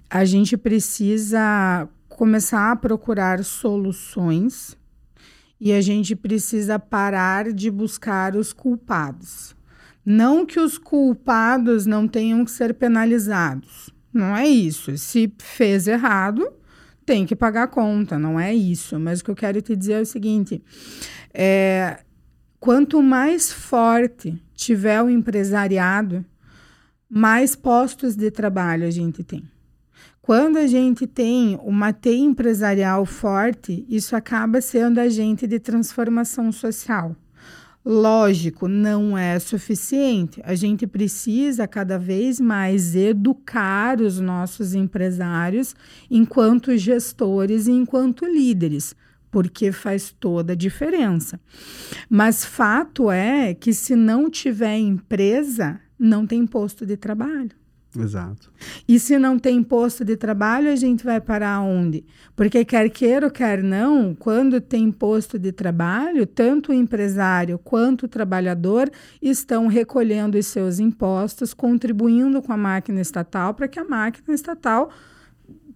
a 0.10 0.26
gente 0.26 0.58
precisa 0.58 1.88
começar 2.10 2.72
a 2.72 2.76
procurar 2.76 3.44
soluções 3.44 4.78
e 5.60 5.72
a 5.72 5.82
gente 5.82 6.16
precisa 6.16 6.78
parar 6.78 7.52
de 7.52 7.70
buscar 7.72 8.36
os 8.36 8.52
culpados. 8.54 9.56
Não 10.06 10.46
que 10.46 10.60
os 10.60 10.78
culpados 10.78 11.86
não 11.86 12.08
tenham 12.08 12.46
que 12.46 12.52
ser 12.52 12.74
penalizados. 12.74 13.90
Não 14.14 14.36
é 14.36 14.48
isso. 14.48 14.98
Se 14.98 15.34
fez 15.40 15.88
errado, 15.88 16.48
tem 17.06 17.26
que 17.26 17.36
pagar 17.36 17.64
a 17.64 17.68
conta. 17.68 18.20
Não 18.20 18.40
é 18.40 18.54
isso. 18.54 19.00
Mas 19.00 19.20
o 19.20 19.26
que 19.26 19.32
eu 19.32 19.36
quero 19.36 19.62
te 19.62 19.76
dizer 19.76 19.94
é 19.94 20.02
o 20.02 20.06
seguinte: 20.06 20.64
é, 21.34 22.00
quanto 22.60 23.02
mais 23.02 23.52
forte 23.52 24.42
tiver 24.56 25.02
o 25.02 25.10
empresariado, 25.10 26.24
mais 27.10 27.56
postos 27.56 28.16
de 28.16 28.32
trabalho 28.32 28.86
a 28.86 28.92
gente 28.92 29.24
tem. 29.24 29.44
Quando 30.22 30.58
a 30.58 30.66
gente 30.66 31.06
tem 31.06 31.60
uma 31.64 31.94
teia 31.94 32.24
empresarial 32.24 33.06
forte, 33.06 33.86
isso 33.88 34.16
acaba 34.16 34.60
sendo 34.60 35.00
agente 35.00 35.46
de 35.46 35.60
transformação 35.60 36.52
social. 36.52 37.16
Lógico, 37.86 38.68
não 38.68 39.16
é 39.16 39.38
suficiente. 39.38 40.42
A 40.44 40.56
gente 40.56 40.88
precisa 40.88 41.68
cada 41.68 42.00
vez 42.00 42.40
mais 42.40 42.96
educar 42.96 44.02
os 44.02 44.20
nossos 44.20 44.74
empresários 44.74 45.76
enquanto 46.10 46.76
gestores 46.76 47.68
e 47.68 47.72
enquanto 47.72 48.26
líderes, 48.26 48.96
porque 49.30 49.72
faz 49.72 50.12
toda 50.20 50.54
a 50.54 50.56
diferença. 50.56 51.40
Mas 52.10 52.44
fato 52.44 53.12
é 53.12 53.54
que 53.54 53.72
se 53.72 53.96
não 53.96 54.28
tiver 54.28 54.80
empresa, 54.80 55.80
não 55.98 56.26
tem 56.26 56.46
posto 56.46 56.86
de 56.86 56.98
trabalho. 56.98 57.52
Exato. 57.98 58.52
E 58.88 59.00
se 59.00 59.18
não 59.18 59.40
tem 59.40 59.64
posto 59.64 60.04
de 60.04 60.18
trabalho, 60.18 60.70
a 60.70 60.76
gente 60.76 61.04
vai 61.04 61.22
parar 61.22 61.62
onde? 61.62 62.04
Porque 62.36 62.66
quer 62.66 62.90
queira 62.90 63.28
ou 63.28 63.32
quer 63.32 63.64
não, 63.64 64.14
quando 64.14 64.60
tem 64.60 64.92
posto 64.92 65.40
de 65.40 65.52
trabalho, 65.52 66.26
tanto 66.26 66.72
o 66.72 66.74
empresário 66.74 67.58
quanto 67.58 68.04
o 68.04 68.08
trabalhador 68.08 68.90
estão 69.22 69.68
recolhendo 69.68 70.38
os 70.38 70.48
seus 70.48 70.80
impostos, 70.80 71.54
contribuindo 71.54 72.42
com 72.42 72.52
a 72.52 72.58
máquina 72.58 73.00
estatal 73.00 73.54
para 73.54 73.68
que 73.68 73.80
a 73.80 73.86
máquina 73.86 74.36
estatal 74.36 74.90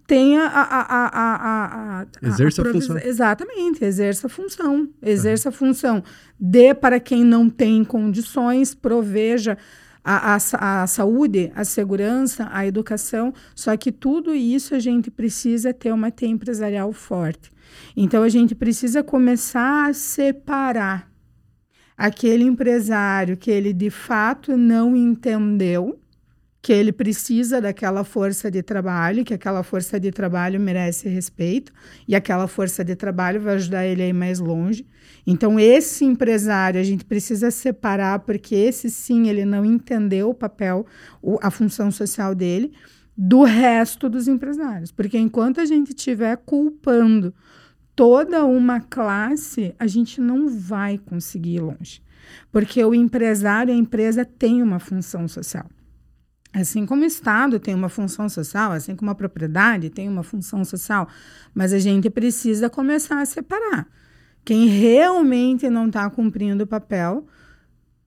tenha 0.06 0.42
a, 0.42 0.62
a, 0.62 0.82
a, 0.82 1.10
a, 1.14 2.00
a 2.00 2.06
exerça 2.26 2.62
a, 2.62 2.68
a 2.68 2.72
função. 2.72 2.98
Exatamente, 2.98 3.84
exerça 3.84 4.26
a 4.26 4.30
função. 4.30 4.88
Exerça 5.00 5.48
a 5.50 5.52
função. 5.52 6.02
Dê 6.38 6.74
para 6.74 6.98
quem 6.98 7.24
não 7.24 7.48
tem 7.48 7.84
condições, 7.84 8.74
proveja 8.74 9.56
a, 10.04 10.34
a, 10.34 10.82
a, 10.82 10.86
saúde, 10.86 11.52
a 11.54 11.64
segurança, 11.64 12.48
a 12.50 12.66
educação, 12.66 13.32
só 13.54 13.76
que 13.76 13.92
tudo 13.92 14.34
isso 14.34 14.74
a 14.74 14.78
gente 14.78 15.10
precisa 15.10 15.72
ter 15.72 15.92
uma 15.92 16.10
teia 16.10 16.30
empresarial 16.30 16.92
forte. 16.92 17.50
Então 17.96 18.22
a 18.22 18.28
gente 18.28 18.54
precisa 18.54 19.02
começar 19.02 19.88
a 19.88 19.92
separar 19.92 21.10
aquele 21.96 22.44
empresário 22.44 23.36
que 23.36 23.50
ele 23.50 23.72
de 23.72 23.90
fato 23.90 24.56
não 24.56 24.96
entendeu 24.96 26.00
que 26.62 26.72
ele 26.72 26.92
precisa 26.92 27.60
daquela 27.60 28.04
força 28.04 28.50
de 28.50 28.62
trabalho, 28.62 29.24
que 29.24 29.32
aquela 29.32 29.62
força 29.62 29.98
de 29.98 30.10
trabalho 30.10 30.60
merece 30.60 31.08
respeito 31.08 31.72
e 32.06 32.14
aquela 32.14 32.46
força 32.46 32.84
de 32.84 32.94
trabalho 32.94 33.40
vai 33.40 33.54
ajudar 33.54 33.86
ele 33.86 34.02
a 34.02 34.08
ir 34.08 34.12
mais 34.12 34.38
longe. 34.38 34.86
Então, 35.26 35.58
esse 35.58 36.04
empresário 36.04 36.78
a 36.78 36.84
gente 36.84 37.04
precisa 37.04 37.50
separar, 37.50 38.20
porque 38.20 38.54
esse 38.54 38.90
sim, 38.90 39.28
ele 39.28 39.44
não 39.44 39.64
entendeu 39.64 40.30
o 40.30 40.34
papel, 40.34 40.86
a 41.40 41.50
função 41.50 41.90
social 41.90 42.34
dele, 42.34 42.72
do 43.16 43.42
resto 43.42 44.08
dos 44.08 44.28
empresários. 44.28 44.92
Porque 44.92 45.16
enquanto 45.18 45.60
a 45.60 45.64
gente 45.64 45.90
estiver 45.90 46.36
culpando 46.38 47.34
toda 47.96 48.44
uma 48.44 48.80
classe, 48.80 49.74
a 49.78 49.86
gente 49.86 50.20
não 50.20 50.48
vai 50.48 50.98
conseguir 50.98 51.56
ir 51.56 51.60
longe. 51.60 52.02
Porque 52.52 52.82
o 52.84 52.94
empresário, 52.94 53.72
a 53.72 53.76
empresa 53.76 54.24
tem 54.24 54.62
uma 54.62 54.78
função 54.78 55.26
social. 55.26 55.66
Assim 56.52 56.84
como 56.84 57.02
o 57.02 57.06
Estado 57.06 57.60
tem 57.60 57.74
uma 57.74 57.88
função 57.88 58.28
social, 58.28 58.72
assim 58.72 58.96
como 58.96 59.10
a 59.10 59.14
propriedade 59.14 59.88
tem 59.88 60.08
uma 60.08 60.22
função 60.22 60.64
social, 60.64 61.08
mas 61.54 61.72
a 61.72 61.78
gente 61.78 62.10
precisa 62.10 62.68
começar 62.68 63.20
a 63.20 63.26
separar 63.26 63.86
quem 64.44 64.66
realmente 64.66 65.68
não 65.68 65.86
está 65.86 66.08
cumprindo 66.10 66.64
o 66.64 66.66
papel 66.66 67.26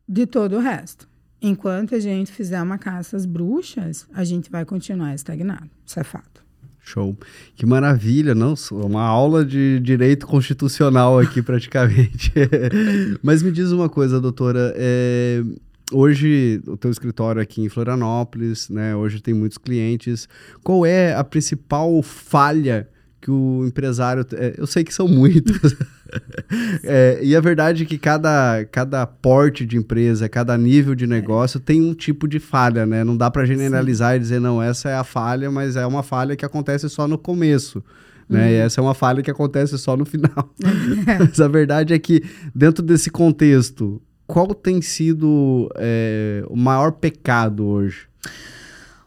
de 0.08 0.26
todo 0.26 0.58
o 0.58 0.60
resto. 0.60 1.08
Enquanto 1.42 1.96
a 1.96 2.00
gente 2.00 2.32
fizer 2.32 2.62
uma 2.62 2.78
caça 2.78 3.18
às 3.18 3.26
bruxas, 3.26 4.08
a 4.14 4.24
gente 4.24 4.50
vai 4.50 4.66
continuar 4.66 5.14
estagnado. 5.14 5.70
Isso 5.86 6.00
é 6.00 6.04
fato. 6.04 6.44
Show. 6.80 7.18
Que 7.56 7.66
maravilha, 7.66 8.36
não? 8.36 8.56
Uma 8.72 9.04
aula 9.04 9.46
de 9.46 9.80
direito 9.80 10.28
constitucional 10.28 11.18
aqui, 11.18 11.42
praticamente. 11.42 12.32
Mas 13.24 13.42
me 13.42 13.52
diz 13.52 13.72
uma 13.72 13.88
coisa, 13.88 14.20
doutora. 14.20 14.74
É, 14.76 15.44
hoje, 15.92 16.62
o 16.68 16.78
teu 16.78 16.92
escritório 16.92 17.42
aqui 17.42 17.62
em 17.62 17.70
Florianópolis, 17.70 18.70
né? 18.70 18.96
Hoje 18.96 19.22
tem 19.22 19.34
muitos 19.34 19.58
clientes. 19.58 20.28
Qual 20.64 20.86
é 20.86 21.14
a 21.14 21.24
principal 21.24 22.02
falha 22.02 22.90
que 23.24 23.32
o 23.32 23.66
empresário. 23.66 24.26
É, 24.34 24.56
eu 24.58 24.68
sei 24.68 24.84
que 24.84 24.94
são 24.94 25.08
muitos. 25.08 25.76
é, 26.84 27.20
e 27.22 27.36
a 27.36 27.42
verdade 27.42 27.84
é 27.84 27.86
que 27.86 27.98
cada, 27.98 28.66
cada 28.66 29.06
porte 29.08 29.66
de 29.66 29.78
empresa, 29.78 30.30
cada 30.30 30.58
nível 30.58 30.94
de 30.94 31.08
negócio 31.08 31.58
é. 31.58 31.62
tem 31.62 31.82
um 31.82 31.94
tipo 31.94 32.28
de 32.28 32.40
falha, 32.40 32.86
né? 32.86 33.04
Não 33.04 33.16
dá 33.16 33.32
para 33.32 33.46
generalizar 33.46 34.12
Sim. 34.12 34.18
e 34.18 34.20
dizer, 34.20 34.40
não, 34.40 34.62
essa 34.62 34.90
é 34.90 34.96
a 34.96 35.04
falha, 35.04 35.50
mas 35.50 35.76
é 35.76 35.86
uma 35.86 36.04
falha 36.04 36.36
que 36.36 36.46
acontece 36.46 36.90
só 36.90 37.08
no 37.08 37.18
começo. 37.18 37.84
Né? 38.28 38.42
Uhum. 38.42 38.50
E 38.50 38.54
essa 38.56 38.80
é 38.80 38.84
uma 38.84 38.94
falha 38.94 39.22
que 39.22 39.32
acontece 39.32 39.78
só 39.78 39.96
no 39.98 40.06
final. 40.06 40.54
mas 41.20 41.40
a 41.40 41.48
verdade 41.48 41.94
é 41.94 42.00
que, 42.00 42.24
dentro 42.54 42.84
desse 42.84 43.10
contexto, 43.10 44.02
qual 44.28 44.54
tem 44.54 44.82
sido 44.82 45.70
é, 45.76 46.44
o 46.48 46.56
maior 46.56 46.92
pecado 46.92 47.66
hoje? 47.66 48.08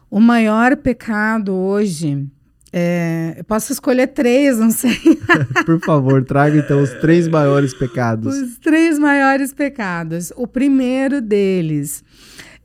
O 0.09 0.19
maior 0.19 0.77
pecado 0.77 1.53
hoje 1.53 2.27
é, 2.71 3.35
eu 3.37 3.43
posso 3.43 3.71
escolher 3.71 4.07
três, 4.07 4.57
não 4.57 4.71
sei. 4.71 4.97
Por 5.65 5.79
favor, 5.79 6.23
traga 6.23 6.57
então 6.57 6.81
os 6.81 6.93
três 6.95 7.27
maiores 7.27 7.73
pecados. 7.73 8.35
Os 8.35 8.57
três 8.57 8.99
maiores 8.99 9.53
pecados. 9.53 10.31
O 10.35 10.45
primeiro 10.45 11.21
deles 11.21 12.03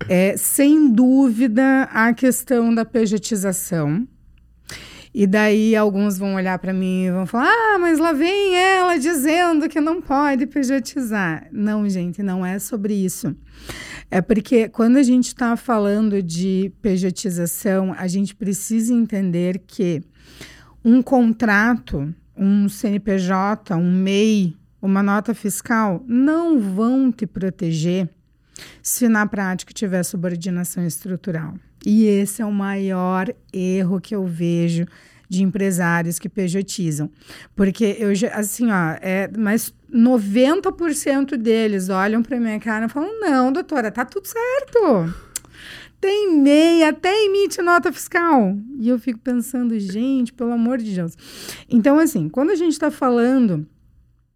é, 0.08 0.36
sem 0.36 0.90
dúvida, 0.92 1.84
a 1.92 2.12
questão 2.12 2.74
da 2.74 2.84
pejotização. 2.84 4.06
E 5.14 5.26
daí 5.26 5.76
alguns 5.76 6.16
vão 6.16 6.34
olhar 6.36 6.58
para 6.58 6.72
mim 6.72 7.04
e 7.04 7.10
vão 7.10 7.26
falar: 7.26 7.48
ah, 7.48 7.78
mas 7.78 7.98
lá 7.98 8.12
vem 8.12 8.56
ela 8.56 8.98
dizendo 8.98 9.68
que 9.68 9.80
não 9.80 10.00
pode 10.00 10.46
pejotizar. 10.46 11.46
Não, 11.52 11.86
gente, 11.88 12.22
não 12.22 12.44
é 12.44 12.58
sobre 12.58 12.94
isso. 12.94 13.36
É 14.10 14.20
porque 14.22 14.68
quando 14.68 14.96
a 14.96 15.02
gente 15.02 15.28
está 15.28 15.56
falando 15.56 16.22
de 16.22 16.72
pejotização, 16.80 17.94
a 17.96 18.06
gente 18.06 18.34
precisa 18.34 18.92
entender 18.92 19.62
que 19.66 20.02
um 20.84 21.02
contrato, 21.02 22.12
um 22.36 22.68
CNPJ, 22.68 23.76
um 23.76 23.92
MEI, 23.92 24.56
uma 24.80 25.02
nota 25.02 25.34
fiscal 25.34 26.02
não 26.06 26.58
vão 26.58 27.12
te 27.12 27.26
proteger 27.26 28.08
se 28.82 29.08
na 29.08 29.26
prática 29.26 29.72
tiver 29.72 30.02
subordinação 30.02 30.86
estrutural. 30.86 31.54
E 31.84 32.04
esse 32.04 32.42
é 32.42 32.46
o 32.46 32.52
maior 32.52 33.32
erro 33.52 34.00
que 34.00 34.14
eu 34.14 34.24
vejo 34.24 34.86
de 35.28 35.42
empresários 35.42 36.18
que 36.18 36.28
pejotizam. 36.28 37.10
Porque 37.56 37.96
eu 37.98 38.14
já, 38.14 38.28
assim, 38.28 38.70
ó, 38.70 38.96
é, 39.00 39.30
mas 39.36 39.74
90% 39.92 41.36
deles 41.36 41.88
olham 41.88 42.22
para 42.22 42.38
minha 42.38 42.60
cara 42.60 42.86
e 42.86 42.88
falam: 42.88 43.20
não, 43.20 43.52
doutora, 43.52 43.90
tá 43.90 44.04
tudo 44.04 44.26
certo. 44.26 45.14
Tem 46.00 46.36
MEI, 46.36 46.82
até 46.82 47.24
emite 47.24 47.62
nota 47.62 47.92
fiscal. 47.92 48.56
E 48.78 48.88
eu 48.88 48.98
fico 48.98 49.20
pensando, 49.20 49.78
gente, 49.78 50.32
pelo 50.32 50.52
amor 50.52 50.78
de 50.78 50.92
Deus. 50.92 51.16
Então, 51.70 51.98
assim, 51.98 52.28
quando 52.28 52.50
a 52.50 52.56
gente 52.56 52.72
está 52.72 52.90
falando 52.90 53.66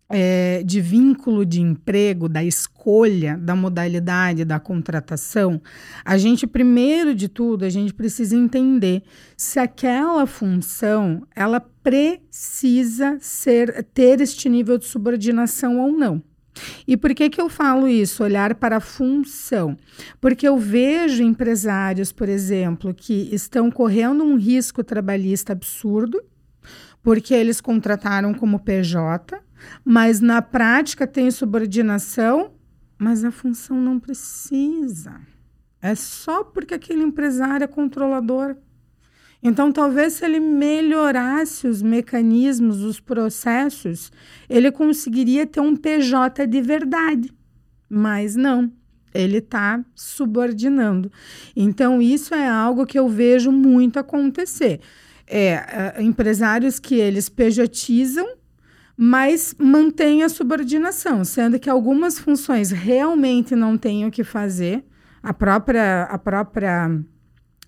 é, 0.08 0.62
de 0.64 0.80
vínculo 0.80 1.44
de 1.44 1.60
emprego, 1.60 2.28
da 2.28 2.44
escolha 2.44 3.36
da 3.36 3.56
modalidade 3.56 4.44
da 4.44 4.60
contratação, 4.60 5.60
a 6.04 6.16
gente, 6.16 6.46
primeiro 6.46 7.14
de 7.14 7.28
tudo, 7.28 7.64
a 7.64 7.68
gente 7.68 7.92
precisa 7.92 8.36
entender 8.36 9.02
se 9.36 9.58
aquela 9.58 10.26
função 10.26 11.26
ela 11.34 11.60
precisa 11.60 13.18
ser 13.20 13.84
ter 13.94 14.20
este 14.20 14.48
nível 14.48 14.78
de 14.78 14.86
subordinação 14.86 15.80
ou 15.80 15.92
não. 15.92 16.22
E 16.86 16.96
por 16.96 17.14
que, 17.14 17.28
que 17.28 17.40
eu 17.40 17.48
falo 17.48 17.86
isso? 17.86 18.24
Olhar 18.24 18.54
para 18.54 18.78
a 18.78 18.80
função. 18.80 19.76
Porque 20.20 20.48
eu 20.48 20.56
vejo 20.56 21.22
empresários, 21.22 22.12
por 22.12 22.28
exemplo, 22.28 22.94
que 22.94 23.28
estão 23.32 23.70
correndo 23.70 24.24
um 24.24 24.36
risco 24.36 24.82
trabalhista 24.82 25.52
absurdo, 25.52 26.22
porque 27.02 27.34
eles 27.34 27.60
contrataram 27.60 28.32
como 28.32 28.58
PJ, 28.58 29.38
mas 29.84 30.20
na 30.20 30.40
prática 30.42 31.06
tem 31.06 31.30
subordinação, 31.30 32.52
mas 32.98 33.24
a 33.24 33.30
função 33.30 33.80
não 33.80 33.98
precisa. 33.98 35.20
É 35.80 35.94
só 35.94 36.42
porque 36.42 36.74
aquele 36.74 37.02
empresário 37.02 37.64
é 37.64 37.68
controlador. 37.68 38.56
Então, 39.42 39.70
talvez 39.70 40.14
se 40.14 40.24
ele 40.24 40.40
melhorasse 40.40 41.68
os 41.68 41.82
mecanismos, 41.82 42.82
os 42.82 42.98
processos, 42.98 44.10
ele 44.48 44.72
conseguiria 44.72 45.46
ter 45.46 45.60
um 45.60 45.76
PJ 45.76 46.46
de 46.46 46.60
verdade. 46.60 47.32
Mas 47.88 48.34
não, 48.34 48.72
ele 49.14 49.38
está 49.38 49.84
subordinando. 49.94 51.12
Então, 51.54 52.02
isso 52.02 52.34
é 52.34 52.48
algo 52.48 52.86
que 52.86 52.98
eu 52.98 53.08
vejo 53.08 53.52
muito 53.52 53.98
acontecer. 53.98 54.80
É, 55.26 55.94
é 55.96 56.02
empresários 56.02 56.78
que 56.78 56.94
eles 56.94 57.28
pejotizam 57.28 58.26
mas 58.96 59.54
mantém 59.58 60.22
a 60.22 60.28
subordinação, 60.28 61.24
sendo 61.24 61.58
que 61.58 61.68
algumas 61.68 62.18
funções 62.18 62.70
realmente 62.70 63.54
não 63.54 63.76
têm 63.76 64.06
o 64.06 64.10
que 64.10 64.24
fazer, 64.24 64.84
a 65.22 65.34
própria, 65.34 66.04
a 66.04 66.18
própria 66.18 66.90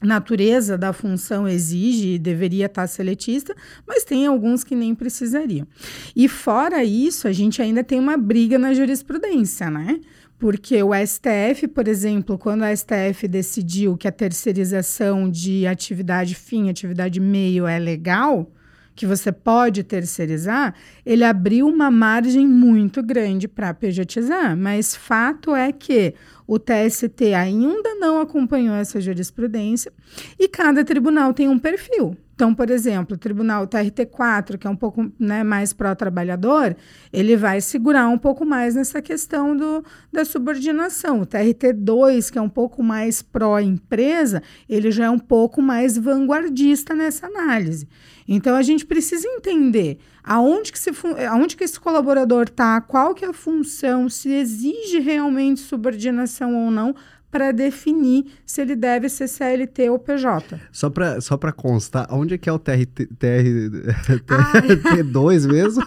natureza 0.00 0.78
da 0.78 0.92
função 0.92 1.48
exige 1.48 2.14
e 2.14 2.18
deveria 2.18 2.66
estar 2.66 2.86
seletista, 2.86 3.54
mas 3.86 4.04
tem 4.04 4.26
alguns 4.26 4.62
que 4.62 4.74
nem 4.74 4.94
precisariam. 4.94 5.66
E 6.14 6.28
fora 6.28 6.84
isso, 6.84 7.26
a 7.26 7.32
gente 7.32 7.60
ainda 7.60 7.82
tem 7.82 7.98
uma 7.98 8.16
briga 8.16 8.58
na 8.58 8.72
jurisprudência, 8.72 9.70
né? 9.70 10.00
Porque 10.38 10.80
o 10.84 10.90
STF, 10.94 11.66
por 11.66 11.88
exemplo, 11.88 12.38
quando 12.38 12.62
a 12.62 12.74
STF 12.74 13.26
decidiu 13.26 13.96
que 13.96 14.06
a 14.06 14.12
terceirização 14.12 15.28
de 15.28 15.66
atividade 15.66 16.36
fim, 16.36 16.70
atividade 16.70 17.18
meio 17.18 17.66
é 17.66 17.76
legal, 17.76 18.52
que 18.98 19.06
você 19.06 19.30
pode 19.30 19.84
terceirizar, 19.84 20.74
ele 21.06 21.22
abriu 21.22 21.68
uma 21.68 21.88
margem 21.88 22.48
muito 22.48 23.00
grande 23.00 23.46
para 23.46 23.72
pejotizar. 23.72 24.56
Mas 24.56 24.96
fato 24.96 25.54
é 25.54 25.70
que 25.70 26.14
o 26.48 26.58
TST 26.58 27.32
ainda 27.32 27.94
não 27.94 28.20
acompanhou 28.20 28.74
essa 28.74 29.00
jurisprudência 29.00 29.92
e 30.37 30.48
cada 30.48 30.84
tribunal 30.84 31.32
tem 31.32 31.48
um 31.48 31.61
perfil. 31.61 32.16
Então, 32.34 32.52
por 32.52 32.70
exemplo, 32.70 33.14
o 33.14 33.18
tribunal 33.18 33.66
TRT4, 33.68 34.58
que 34.58 34.66
é 34.66 34.70
um 34.70 34.76
pouco 34.76 35.12
né, 35.18 35.44
mais 35.44 35.72
pró-trabalhador, 35.72 36.76
ele 37.12 37.37
vai 37.37 37.61
segurar 37.61 38.08
um 38.08 38.18
pouco 38.18 38.44
mais 38.44 38.74
nessa 38.74 39.00
questão 39.02 39.56
do, 39.56 39.84
da 40.12 40.24
subordinação. 40.24 41.20
O 41.20 41.26
TRT2, 41.26 42.30
que 42.30 42.38
é 42.38 42.42
um 42.42 42.48
pouco 42.48 42.82
mais 42.82 43.22
pró-empresa, 43.22 44.42
ele 44.68 44.90
já 44.90 45.06
é 45.06 45.11
um 45.11 45.18
pouco 45.18 45.61
mais 45.61 45.98
vanguardista 45.98 46.94
nessa 46.94 47.26
análise. 47.26 47.88
Então, 48.28 48.54
a 48.54 48.62
gente 48.62 48.84
precisa 48.84 49.26
entender 49.26 49.98
aonde 50.28 50.70
que, 50.70 50.78
se, 50.78 50.90
aonde 51.28 51.56
que 51.56 51.64
esse 51.64 51.80
colaborador 51.80 52.44
está, 52.44 52.80
qual 52.80 53.14
que 53.14 53.24
é 53.24 53.28
a 53.28 53.32
função, 53.32 54.08
se 54.08 54.30
exige 54.30 54.98
realmente 54.98 55.60
subordinação 55.60 56.54
ou 56.54 56.70
não, 56.70 56.94
para 57.30 57.52
definir 57.52 58.24
se 58.46 58.62
ele 58.62 58.74
deve 58.74 59.08
ser 59.08 59.28
CLT 59.28 59.90
ou 59.90 59.98
PJ. 59.98 60.58
Só 60.72 60.88
para 60.88 61.20
só 61.20 61.36
constar, 61.52 62.06
onde 62.10 62.34
é 62.34 62.38
que 62.38 62.48
é 62.48 62.52
o 62.52 62.58
TRT, 62.58 63.06
TR, 63.18 64.16
TRT2 64.26 65.46
mesmo? 65.46 65.84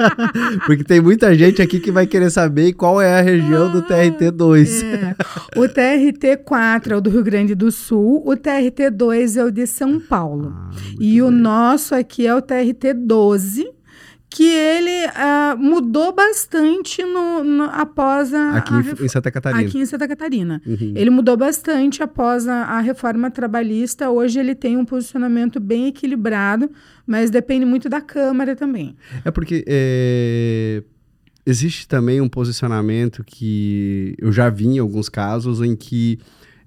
Porque 0.66 0.84
tem 0.84 1.00
muita 1.00 1.34
gente 1.34 1.62
aqui 1.62 1.80
que 1.80 1.90
vai 1.90 2.06
querer 2.06 2.30
saber 2.30 2.74
qual 2.74 3.00
é 3.00 3.18
a 3.18 3.22
região 3.22 3.68
ah, 3.68 3.72
do 3.72 3.82
TRT2. 3.82 4.84
É. 4.84 5.58
O 5.58 5.62
TRT4 5.62 6.90
é 6.90 6.96
o 6.96 7.00
do 7.00 7.10
Rio 7.10 7.24
Grande 7.24 7.54
do 7.54 7.72
Sul, 7.72 8.22
o 8.26 8.36
TRT2 8.36 9.36
é 9.36 9.44
o 9.44 9.50
de 9.50 9.66
São 9.66 9.98
Paulo. 9.98 10.54
Ah, 10.54 10.70
e 11.00 11.12
bem. 11.12 11.22
o 11.22 11.30
nosso 11.30 11.94
aqui 11.94 12.26
é 12.26 12.34
o 12.34 12.42
TRT12, 12.42 13.73
que 14.34 14.42
ele 14.42 15.06
uh, 15.06 15.56
mudou 15.56 16.12
bastante 16.12 17.04
no, 17.04 17.44
no 17.44 17.64
após 17.66 18.34
a. 18.34 18.56
Aqui 18.56 18.74
a, 18.74 19.04
em 19.04 19.08
Santa 19.08 19.30
Catarina. 19.30 19.68
Aqui 19.68 19.78
em 19.78 19.86
Santa 19.86 20.08
Catarina. 20.08 20.60
Uhum. 20.66 20.92
Ele 20.96 21.08
mudou 21.08 21.36
bastante 21.36 22.02
após 22.02 22.48
a, 22.48 22.64
a, 22.64 22.80
reforma 22.80 23.30
trabalhista. 23.30 24.10
Hoje 24.10 24.40
ele 24.40 24.56
tem 24.56 24.76
um 24.76 24.84
posicionamento 24.84 25.60
bem 25.60 25.86
equilibrado, 25.86 26.68
mas 27.06 27.30
depende 27.30 27.64
muito 27.64 27.88
da 27.88 28.00
Câmara 28.00 28.56
também. 28.56 28.96
É 29.24 29.30
porque. 29.30 29.64
É... 29.68 30.82
Existe 31.46 31.86
também 31.86 32.22
um 32.22 32.28
posicionamento 32.28 33.22
que 33.22 34.16
eu 34.18 34.32
já 34.32 34.48
vi 34.48 34.64
em 34.66 34.78
alguns 34.78 35.10
casos 35.10 35.60
em 35.60 35.76
que 35.76 36.18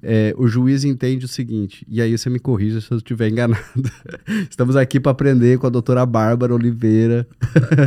é, 0.10 0.34
o 0.38 0.48
juiz 0.48 0.86
entende 0.86 1.26
o 1.26 1.28
seguinte, 1.28 1.86
e 1.86 2.02
aí 2.02 2.18
você 2.18 2.30
me 2.30 2.40
corrija 2.40 2.80
se 2.80 2.90
eu 2.90 2.98
estiver 2.98 3.28
enganado. 3.28 3.62
Estamos 4.50 4.78
aqui 4.78 5.02
para 5.02 5.12
aprender 5.12 5.58
com 5.58 5.68
a 5.68 5.70
doutora 5.70 6.06
Bárbara 6.06 6.56
Oliveira. 6.56 7.28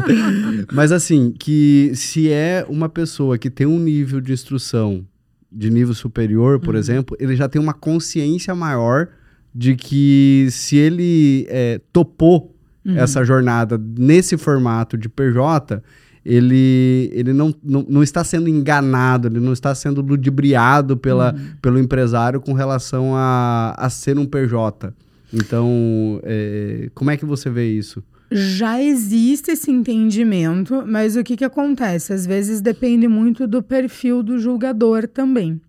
Mas 0.71 0.93
assim, 0.93 1.33
que 1.33 1.93
se 1.95 2.31
é 2.31 2.67
uma 2.69 2.91
pessoa 2.91 3.39
que 3.39 3.49
tem 3.49 3.67
um 3.67 3.79
nível 3.79 4.21
de 4.21 4.35
instrução 4.35 5.03
de 5.51 5.71
nível 5.71 5.95
superior, 5.95 6.61
por 6.61 6.75
uhum. 6.75 6.81
exemplo, 6.81 7.17
ele 7.19 7.35
já 7.35 7.49
tem 7.49 7.61
uma 7.61 7.73
consciência 7.73 8.55
maior 8.55 9.09
de 9.55 9.75
que 9.75 10.47
se 10.51 10.77
ele 10.77 11.47
é, 11.49 11.81
topou 11.91 12.55
uhum. 12.85 12.99
essa 12.99 13.25
jornada 13.25 13.81
nesse 13.97 14.37
formato 14.37 14.99
de 14.99 15.09
PJ, 15.09 15.83
ele, 16.25 17.11
ele 17.13 17.33
não, 17.33 17.55
não, 17.63 17.85
não, 17.89 18.03
está 18.03 18.23
sendo 18.23 18.49
enganado, 18.49 19.29
ele 19.29 19.41
não 19.41 19.53
está 19.53 19.75
sendo 19.75 20.03
ludibriado 20.03 20.97
pela, 20.97 21.33
uhum. 21.33 21.41
pelo 21.63 21.79
empresário 21.79 22.41
com 22.41 22.53
relação 22.53 23.15
a, 23.15 23.75
a 23.77 23.89
ser 23.89 24.19
um 24.19 24.27
PJ. 24.27 24.93
Então, 25.33 26.21
é, 26.25 26.91
como 26.95 27.11
é 27.11 27.17
que 27.17 27.25
você 27.25 27.49
vê 27.49 27.71
isso? 27.71 28.03
Já 28.33 28.81
existe 28.81 29.51
esse 29.51 29.71
entendimento, 29.71 30.85
mas 30.87 31.17
o 31.17 31.25
que, 31.25 31.37
que 31.37 31.45
acontece? 31.45 32.13
Às 32.13 32.25
vezes 32.25 32.61
depende 32.61 33.09
muito 33.09 33.47
do 33.47 33.61
perfil 33.61 34.23
do 34.23 34.39
julgador 34.39 35.09
também. 35.09 35.61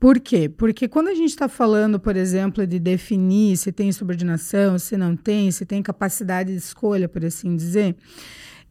Por 0.00 0.20
quê? 0.20 0.48
Porque 0.48 0.88
quando 0.88 1.08
a 1.08 1.14
gente 1.14 1.30
está 1.30 1.48
falando, 1.48 1.98
por 1.98 2.16
exemplo, 2.16 2.66
de 2.66 2.78
definir 2.78 3.56
se 3.56 3.72
tem 3.72 3.90
subordinação, 3.92 4.78
se 4.78 4.96
não 4.96 5.16
tem, 5.16 5.50
se 5.50 5.66
tem 5.66 5.82
capacidade 5.82 6.52
de 6.52 6.58
escolha, 6.58 7.08
por 7.08 7.24
assim 7.24 7.56
dizer, 7.56 7.96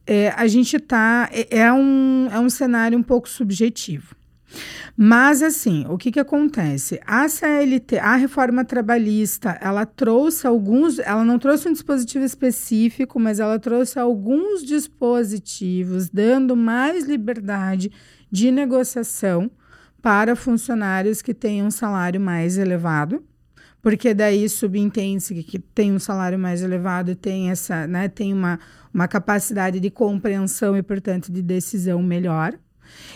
é, 0.08 0.30
a 0.30 0.48
gente 0.48 0.78
está. 0.78 1.30
É, 1.32 1.60
é, 1.60 1.74
um, 1.74 2.30
é 2.32 2.40
um 2.40 2.50
cenário 2.50 2.98
um 2.98 3.04
pouco 3.04 3.28
subjetivo. 3.28 4.16
Mas, 4.96 5.44
assim, 5.44 5.86
o 5.90 5.98
que, 5.98 6.12
que 6.12 6.20
acontece? 6.20 7.00
A 7.06 7.28
CLT, 7.28 8.00
a 8.00 8.16
reforma 8.16 8.66
trabalhista, 8.66 9.58
ela 9.62 9.86
trouxe 9.86 10.48
alguns. 10.48 10.98
Ela 10.98 11.24
não 11.24 11.38
trouxe 11.38 11.68
um 11.70 11.74
dispositivo 11.74 12.26
específico, 12.26 13.20
mas 13.20 13.40
ela 13.40 13.60
trouxe 13.60 14.00
alguns 14.00 14.64
dispositivos, 14.64 16.10
dando 16.10 16.56
mais 16.56 17.06
liberdade 17.06 17.92
de 18.32 18.50
negociação 18.50 19.52
para 20.02 20.36
funcionários 20.36 21.22
que 21.22 21.34
têm 21.34 21.62
um 21.62 21.72
salário 21.72 22.20
mais 22.20 22.58
elevado, 22.58 23.24
porque 23.88 24.14
daí 24.14 24.50
subentende-se 24.50 25.34
que 25.44 25.58
tem 25.58 25.94
um 25.94 25.98
salário 25.98 26.38
mais 26.38 26.62
elevado 26.62 27.16
tem 27.16 27.52
essa, 27.52 27.88
né, 27.88 28.10
tem 28.10 28.34
uma, 28.34 28.60
uma 28.94 29.08
capacidade 29.08 29.80
de 29.80 29.90
compreensão 29.90 30.76
e, 30.76 30.84
portanto, 30.84 31.32
de 31.32 31.42
decisão 31.42 32.04
melhor. 32.04 32.54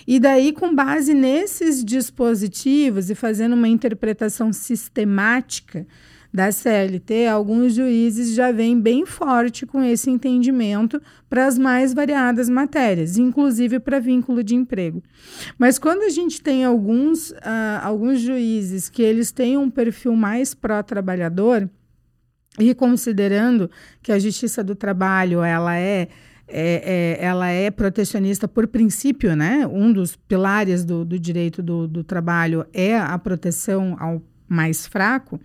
E 0.07 0.17
daí, 0.17 0.53
com 0.53 0.73
base 0.73 1.13
nesses 1.13 1.83
dispositivos 1.83 3.09
e 3.09 3.15
fazendo 3.15 3.51
uma 3.51 3.67
interpretação 3.67 4.53
sistemática 4.53 5.85
da 6.33 6.51
CLT, 6.51 7.27
alguns 7.27 7.73
juízes 7.73 8.33
já 8.33 8.51
vêm 8.51 8.79
bem 8.79 9.05
forte 9.05 9.65
com 9.65 9.83
esse 9.83 10.09
entendimento 10.09 11.01
para 11.29 11.45
as 11.45 11.57
mais 11.57 11.93
variadas 11.93 12.47
matérias, 12.49 13.17
inclusive 13.17 13.79
para 13.79 13.99
vínculo 13.99 14.43
de 14.43 14.55
emprego. 14.55 15.03
Mas 15.57 15.77
quando 15.77 16.03
a 16.03 16.09
gente 16.09 16.41
tem 16.41 16.63
alguns, 16.63 17.31
uh, 17.31 17.81
alguns 17.83 18.21
juízes 18.21 18.89
que 18.89 19.01
eles 19.01 19.31
têm 19.31 19.57
um 19.57 19.69
perfil 19.69 20.15
mais 20.15 20.53
pró-trabalhador, 20.53 21.69
e 22.59 22.73
considerando 22.73 23.71
que 24.01 24.11
a 24.11 24.19
justiça 24.19 24.63
do 24.63 24.75
trabalho 24.75 25.41
ela 25.41 25.77
é 25.77 26.09
é, 26.53 27.17
é, 27.21 27.25
ela 27.25 27.47
é 27.47 27.71
protecionista 27.71 28.45
por 28.45 28.67
princípio, 28.67 29.37
né? 29.37 29.65
Um 29.65 29.93
dos 29.93 30.17
pilares 30.17 30.83
do, 30.83 31.05
do 31.05 31.17
direito 31.17 31.63
do, 31.63 31.87
do, 31.87 32.03
trabalho 32.03 32.65
é 32.73 32.99
a 32.99 33.17
proteção 33.17 33.95
ao 33.97 34.21
mais 34.49 34.85
fraco. 34.85 35.39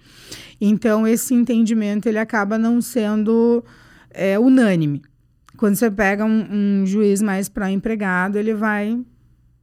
Então, 0.60 1.06
esse 1.06 1.34
entendimento 1.34 2.06
ele 2.06 2.18
acaba 2.18 2.56
não 2.56 2.80
sendo 2.80 3.64
é, 4.10 4.38
unânime. 4.38 5.02
Quando 5.56 5.76
você 5.76 5.90
pega 5.90 6.24
um, 6.24 6.46
um 6.82 6.86
juiz 6.86 7.22
mais 7.22 7.48
para 7.48 7.70
empregado, 7.70 8.36
ele 8.36 8.54
vai 8.54 8.98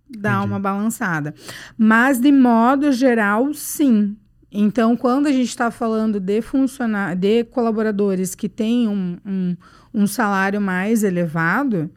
dar 0.10 0.38
Entendi. 0.38 0.52
uma 0.52 0.60
balançada. 0.60 1.34
Mas, 1.78 2.20
de 2.20 2.32
modo 2.32 2.92
geral, 2.92 3.54
sim. 3.54 4.16
Então, 4.52 4.96
quando 4.96 5.28
a 5.28 5.32
gente 5.32 5.50
está 5.50 5.72
falando 5.72 6.20
de 6.20 6.42
funcionar, 6.42 7.16
de 7.16 7.44
colaboradores 7.46 8.36
que 8.36 8.48
têm 8.48 8.88
um, 8.88 9.18
um, 9.26 9.58
um 9.94 10.08
salário 10.08 10.62
mais 10.62 11.04
elevado, 11.04 11.90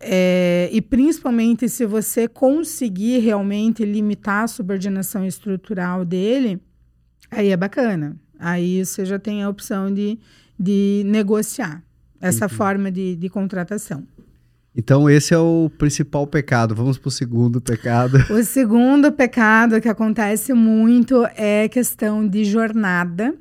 é, 0.00 0.68
e 0.72 0.80
principalmente 0.80 1.68
se 1.68 1.84
você 1.84 2.28
conseguir 2.28 3.18
realmente 3.18 3.84
limitar 3.84 4.44
a 4.44 4.48
subordinação 4.48 5.26
estrutural 5.26 6.04
dele, 6.04 6.62
aí 7.30 7.48
é 7.48 7.56
bacana. 7.56 8.16
Aí 8.38 8.84
você 8.84 9.04
já 9.04 9.18
tem 9.18 9.42
a 9.42 9.48
opção 9.48 9.92
de, 9.92 10.18
de 10.58 11.02
negociar 11.06 11.82
essa 12.20 12.44
uhum. 12.46 12.50
forma 12.50 12.90
de, 12.90 13.16
de 13.16 13.28
contratação. 13.28 14.04
Então, 14.76 15.10
esse 15.10 15.34
é 15.34 15.38
o 15.38 15.68
principal 15.76 16.24
pecado. 16.26 16.74
Vamos 16.74 16.98
para 16.98 17.08
o 17.08 17.10
segundo 17.10 17.60
pecado. 17.60 18.18
O 18.30 18.44
segundo 18.44 19.10
pecado 19.10 19.80
que 19.80 19.88
acontece 19.88 20.52
muito 20.52 21.26
é 21.34 21.68
questão 21.68 22.26
de 22.26 22.44
jornada, 22.44 23.34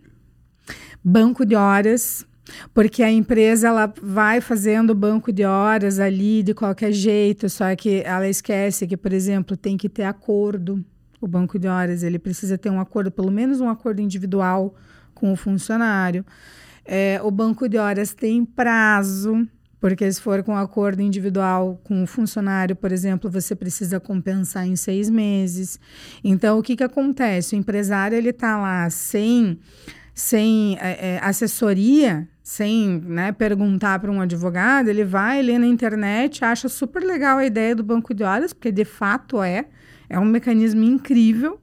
banco 1.03 1.45
de 1.45 1.53
horas, 1.53 2.25
porque 2.73 3.03
a 3.03 3.11
empresa 3.11 3.67
ela 3.67 3.93
vai 4.01 4.41
fazendo 4.41 4.95
banco 4.95 5.31
de 5.31 5.43
horas 5.43 5.99
ali 5.99 6.41
de 6.41 6.55
qualquer 6.55 6.91
jeito, 6.91 7.47
só 7.49 7.75
que 7.75 8.01
ela 8.03 8.27
esquece 8.27 8.87
que, 8.87 8.97
por 8.97 9.13
exemplo, 9.13 9.55
tem 9.55 9.77
que 9.77 9.89
ter 9.89 10.03
acordo. 10.03 10.83
O 11.19 11.27
banco 11.27 11.57
de 11.57 11.67
horas 11.67 12.03
ele 12.03 12.19
precisa 12.19 12.57
ter 12.57 12.69
um 12.69 12.79
acordo, 12.79 13.11
pelo 13.11 13.31
menos 13.31 13.59
um 13.59 13.69
acordo 13.69 14.01
individual 14.01 14.75
com 15.13 15.31
o 15.31 15.35
funcionário. 15.35 16.25
É, 16.85 17.19
o 17.23 17.31
banco 17.31 17.67
de 17.67 17.77
horas 17.77 18.13
tem 18.13 18.45
prazo 18.45 19.47
porque 19.79 20.11
se 20.11 20.19
for 20.19 20.43
com 20.43 20.55
acordo 20.57 21.01
individual 21.01 21.79
com 21.83 22.03
o 22.03 22.07
funcionário, 22.07 22.75
por 22.75 22.91
exemplo, 22.91 23.29
você 23.29 23.55
precisa 23.55 23.99
compensar 23.99 24.67
em 24.67 24.75
seis 24.75 25.09
meses. 25.09 25.79
Então, 26.23 26.57
o 26.57 26.63
que, 26.63 26.75
que 26.75 26.83
acontece? 26.83 27.55
O 27.55 27.59
empresário 27.59 28.17
ele 28.17 28.29
está 28.29 28.57
lá 28.57 28.89
sem, 28.89 29.59
sem 30.15 30.77
é, 30.81 31.15
é, 31.15 31.19
assessoria, 31.21 32.27
sem 32.41 32.99
né, 33.05 33.31
perguntar 33.31 33.99
para 33.99 34.11
um 34.11 34.19
advogado, 34.19 34.87
ele 34.87 35.03
vai 35.03 35.41
ler 35.41 35.59
na 35.59 35.67
internet, 35.67 36.43
acha 36.43 36.67
super 36.67 37.03
legal 37.03 37.37
a 37.37 37.45
ideia 37.45 37.75
do 37.75 37.83
banco 37.83 38.13
de 38.13 38.23
horas, 38.23 38.53
porque 38.53 38.71
de 38.71 38.85
fato 38.85 39.43
é, 39.43 39.65
é 40.09 40.19
um 40.19 40.25
mecanismo 40.25 40.83
incrível, 40.83 41.59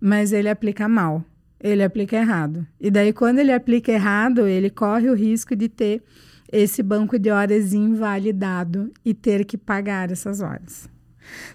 mas 0.00 0.32
ele 0.32 0.48
aplica 0.48 0.88
mal, 0.88 1.24
ele 1.60 1.82
aplica 1.82 2.16
errado. 2.16 2.66
E 2.80 2.90
daí, 2.90 3.12
quando 3.12 3.38
ele 3.38 3.52
aplica 3.52 3.92
errado, 3.92 4.46
ele 4.46 4.70
corre 4.70 5.08
o 5.08 5.14
risco 5.14 5.54
de 5.54 5.68
ter 5.68 6.02
esse 6.50 6.82
banco 6.82 7.18
de 7.18 7.30
horas 7.30 7.72
invalidado 7.72 8.92
e 9.04 9.14
ter 9.14 9.44
que 9.44 9.56
pagar 9.56 10.10
essas 10.10 10.40
horas. 10.40 10.88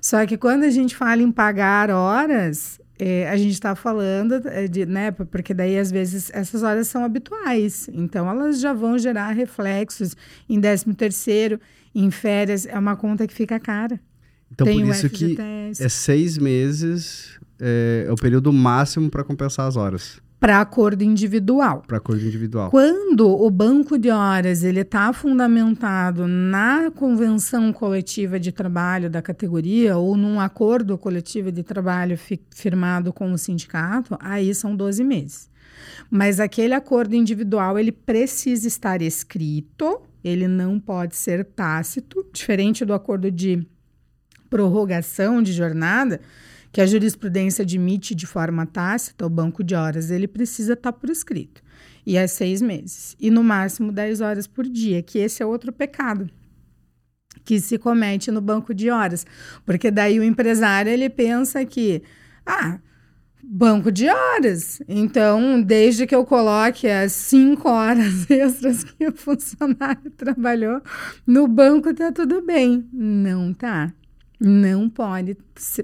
Só 0.01 0.25
que 0.25 0.37
quando 0.37 0.63
a 0.63 0.69
gente 0.69 0.95
fala 0.95 1.21
em 1.21 1.31
pagar 1.31 1.91
horas, 1.91 2.79
é, 2.97 3.29
a 3.29 3.37
gente 3.37 3.53
está 3.53 3.75
falando 3.75 4.41
é, 4.47 4.67
de, 4.67 4.85
né, 4.85 5.11
porque 5.11 5.53
daí 5.53 5.77
às 5.77 5.91
vezes 5.91 6.31
essas 6.33 6.63
horas 6.63 6.87
são 6.87 7.03
habituais, 7.03 7.87
então 7.93 8.27
elas 8.29 8.59
já 8.59 8.73
vão 8.73 8.97
gerar 8.97 9.31
reflexos 9.31 10.15
em 10.49 10.59
13 10.59 10.93
terceiro, 10.95 11.59
em 11.93 12.09
férias, 12.09 12.65
é 12.65 12.77
uma 12.77 12.95
conta 12.95 13.27
que 13.27 13.33
fica 13.33 13.59
cara. 13.59 13.99
Então 14.51 14.65
Tem 14.65 14.81
por 14.81 14.89
isso 14.89 15.09
que 15.09 15.37
é 15.79 15.89
seis 15.89 16.37
meses 16.37 17.37
é, 17.59 18.05
é 18.07 18.11
o 18.11 18.15
período 18.15 18.51
máximo 18.53 19.09
para 19.09 19.23
compensar 19.23 19.67
as 19.67 19.75
horas 19.75 20.21
para 20.39 20.61
acordo 20.61 21.03
individual. 21.03 21.83
Para 21.87 21.97
acordo 21.97 22.23
individual. 22.23 22.69
Quando 22.69 23.27
o 23.27 23.49
banco 23.49 23.97
de 23.97 24.09
horas 24.09 24.63
ele 24.63 24.81
está 24.81 25.11
fundamentado 25.11 26.27
na 26.27 26.91
convenção 26.91 27.73
coletiva 27.73 28.39
de 28.39 28.51
trabalho 28.51 29.09
da 29.09 29.21
categoria 29.21 29.97
ou 29.97 30.15
num 30.15 30.39
acordo 30.39 30.97
coletivo 30.97 31.51
de 31.51 31.63
trabalho 31.63 32.17
fi 32.17 32.39
firmado 32.51 33.11
com 33.11 33.31
o 33.31 33.37
sindicato, 33.37 34.15
aí 34.19 34.53
são 34.53 34.75
12 34.75 35.03
meses. 35.03 35.49
Mas 36.09 36.39
aquele 36.39 36.73
acordo 36.73 37.15
individual 37.15 37.77
ele 37.77 37.91
precisa 37.91 38.67
estar 38.67 39.01
escrito, 39.01 40.01
ele 40.23 40.47
não 40.47 40.79
pode 40.79 41.15
ser 41.15 41.45
tácito, 41.45 42.25
diferente 42.31 42.85
do 42.85 42.93
acordo 42.93 43.31
de 43.31 43.65
prorrogação 44.49 45.41
de 45.41 45.53
jornada 45.53 46.19
que 46.71 46.81
a 46.81 46.85
jurisprudência 46.85 47.63
admite 47.63 48.13
de 48.13 48.27
forma 48.27 48.65
tácita 48.65 49.25
o 49.25 49.29
banco 49.29 49.63
de 49.63 49.73
horas, 49.73 50.11
ele 50.11 50.27
precisa 50.27 50.73
estar 50.73 50.91
tá 50.91 50.97
por 50.97 51.09
escrito. 51.09 51.61
E 52.05 52.15
é 52.17 52.25
seis 52.27 52.61
meses. 52.61 53.15
E 53.19 53.29
no 53.29 53.43
máximo 53.43 53.91
10 53.91 54.21
horas 54.21 54.47
por 54.47 54.65
dia, 54.65 55.01
que 55.01 55.19
esse 55.19 55.43
é 55.43 55.45
outro 55.45 55.71
pecado 55.73 56.29
que 57.43 57.59
se 57.59 57.77
comete 57.77 58.29
no 58.29 58.41
banco 58.41 58.73
de 58.73 58.89
horas. 58.89 59.25
Porque 59.65 59.89
daí 59.89 60.19
o 60.19 60.23
empresário 60.23 60.91
ele 60.91 61.09
pensa 61.09 61.63
que, 61.65 62.03
ah, 62.45 62.79
banco 63.41 63.91
de 63.91 64.09
horas. 64.09 64.81
Então, 64.87 65.61
desde 65.61 66.05
que 66.05 66.15
eu 66.15 66.25
coloque 66.25 66.87
as 66.87 67.13
cinco 67.13 67.69
horas 67.69 68.27
extras 68.31 68.83
que 68.83 69.07
o 69.07 69.15
funcionário 69.15 70.11
trabalhou 70.15 70.81
no 71.25 71.47
banco, 71.47 71.93
tá 71.93 72.11
tudo 72.11 72.41
bem. 72.41 72.87
Não 72.91 73.53
tá. 73.53 73.93
Não 74.39 74.89
pode 74.89 75.37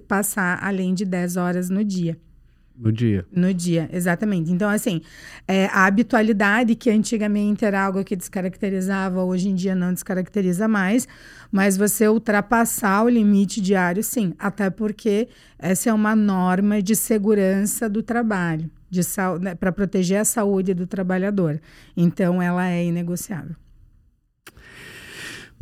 passar 0.08 0.64
além 0.64 0.94
de 0.94 1.06
10 1.06 1.38
horas 1.38 1.70
no 1.70 1.84
dia. 1.84 2.18
No 2.76 2.92
dia. 2.92 3.26
No 3.32 3.54
dia, 3.54 3.88
exatamente. 3.94 4.52
Então, 4.52 4.68
assim, 4.68 5.02
é, 5.48 5.68
a 5.68 5.86
habitualidade 5.86 6.74
que 6.76 6.90
antigamente 6.90 7.64
era 7.64 7.86
algo 7.86 8.04
que 8.04 8.16
descaracterizava, 8.16 9.24
hoje 9.24 9.50
em 9.50 9.56
dia 9.56 9.76
não 9.76 9.94
descaracteriza 9.94 10.68
mais, 10.68 11.08
mas 11.52 11.78
você 11.78 12.08
ultrapassar 12.08 13.04
o 13.04 13.10
limite 13.10 13.62
diário, 13.62 14.04
sim. 14.04 14.34
Até 14.40 14.72
porque 14.72 15.30
essa 15.60 15.92
é 15.92 15.94
uma 15.94 16.16
norma 16.16 16.82
de 16.82 16.96
segurança 16.96 17.88
do 17.88 18.02
trabalho, 18.02 18.70
né, 19.40 19.54
para 19.54 19.72
proteger 19.72 20.20
a 20.20 20.26
saúde 20.26 20.74
do 20.74 20.88
trabalhador. 20.88 21.62
Então, 21.96 22.42
ela 22.42 22.68
é 22.68 22.84
inegociável. 22.84 23.56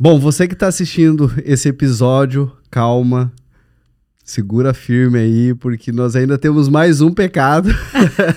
Bom, 0.04 0.18
você 0.18 0.48
que 0.48 0.54
está 0.54 0.66
assistindo 0.66 1.32
esse 1.44 1.68
episódio, 1.68 2.50
calma. 2.68 3.32
Segura 4.24 4.74
firme 4.74 5.16
aí, 5.16 5.54
porque 5.54 5.92
nós 5.92 6.16
ainda 6.16 6.36
temos 6.36 6.68
mais 6.68 7.00
um 7.00 7.14
pecado. 7.14 7.68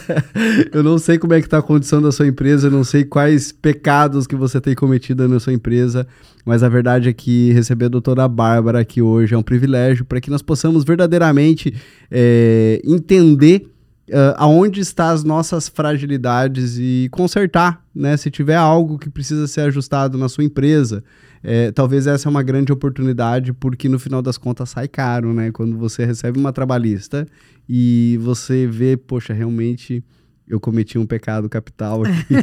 eu 0.72 0.84
não 0.84 1.00
sei 1.00 1.18
como 1.18 1.34
é 1.34 1.40
que 1.40 1.48
está 1.48 1.58
a 1.58 1.64
condição 1.64 2.00
da 2.00 2.12
sua 2.12 2.28
empresa, 2.28 2.68
eu 2.68 2.72
não 2.72 2.84
sei 2.84 3.04
quais 3.04 3.52
pecados 3.52 4.28
que 4.28 4.36
você 4.36 4.62
tem 4.62 4.76
cometido 4.76 5.28
na 5.28 5.40
sua 5.40 5.54
empresa, 5.54 6.06
mas 6.46 6.62
a 6.62 6.70
verdade 6.70 7.10
é 7.10 7.14
que 7.14 7.52
receber 7.54 7.86
a 7.86 7.90
doutora 7.90 8.28
Bárbara 8.28 8.82
aqui 8.82 9.02
hoje 9.02 9.34
é 9.34 9.38
um 9.38 9.42
privilégio 9.42 10.06
para 10.06 10.22
que 10.22 10.30
nós 10.30 10.44
possamos 10.44 10.84
verdadeiramente 10.84 11.74
é, 12.12 12.80
entender 12.86 13.72
uh, 14.10 14.36
aonde 14.38 14.82
estão 14.82 15.08
as 15.08 15.24
nossas 15.24 15.68
fragilidades 15.68 16.78
e 16.78 17.08
consertar, 17.12 17.84
né? 17.94 18.16
Se 18.18 18.30
tiver 18.30 18.56
algo 18.56 18.98
que 18.98 19.10
precisa 19.10 19.48
ser 19.48 19.62
ajustado 19.62 20.18
na 20.18 20.30
sua 20.30 20.44
empresa, 20.44 21.04
é, 21.46 21.72
talvez 21.72 22.08
essa 22.08 22.28
é 22.28 22.30
uma 22.30 22.42
grande 22.42 22.74
oportunidade, 22.74 23.54
porque 23.54 23.88
no 23.88 24.00
final 24.00 24.22
das 24.22 24.38
contas 24.38 24.70
sai 24.72 24.88
caro, 24.88 25.32
né? 25.32 25.52
Quando 25.52 25.78
você 25.78 26.04
recebe 26.04 26.40
uma 26.40 26.52
trabalhista 26.52 27.28
e 27.70 28.18
você 28.22 28.66
vê, 28.66 28.98
poxa, 28.98 29.32
realmente 29.32 30.04
eu 30.48 30.60
cometi 30.60 30.98
um 30.98 31.06
pecado 31.06 31.48
capital 31.48 32.04
aqui. 32.04 32.36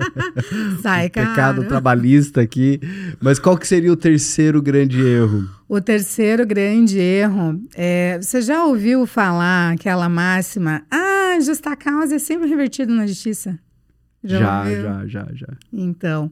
Sai, 0.80 1.06
um 1.06 1.10
Pecado 1.10 1.64
trabalhista 1.64 2.40
aqui. 2.40 2.80
Mas 3.20 3.38
qual 3.38 3.56
que 3.56 3.66
seria 3.66 3.92
o 3.92 3.96
terceiro 3.96 4.62
grande 4.62 5.00
erro? 5.00 5.48
O 5.68 5.80
terceiro 5.80 6.46
grande 6.46 6.98
erro 6.98 7.60
é... 7.74 8.18
Você 8.20 8.40
já 8.40 8.64
ouviu 8.64 9.06
falar 9.06 9.74
aquela 9.74 10.08
máxima? 10.08 10.82
Ah, 10.90 11.38
justa 11.40 11.76
causa 11.76 12.16
é 12.16 12.18
sempre 12.18 12.48
revertido 12.48 12.94
na 12.94 13.06
justiça. 13.06 13.58
Já, 14.22 14.38
já, 14.38 14.72
já, 14.72 15.06
já, 15.06 15.28
já. 15.34 15.48
Então, 15.70 16.30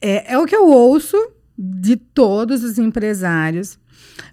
é, 0.00 0.34
é 0.34 0.38
o 0.38 0.46
que 0.46 0.54
eu 0.54 0.66
ouço 0.66 1.16
de 1.58 1.96
todos 1.96 2.62
os 2.62 2.78
empresários, 2.78 3.78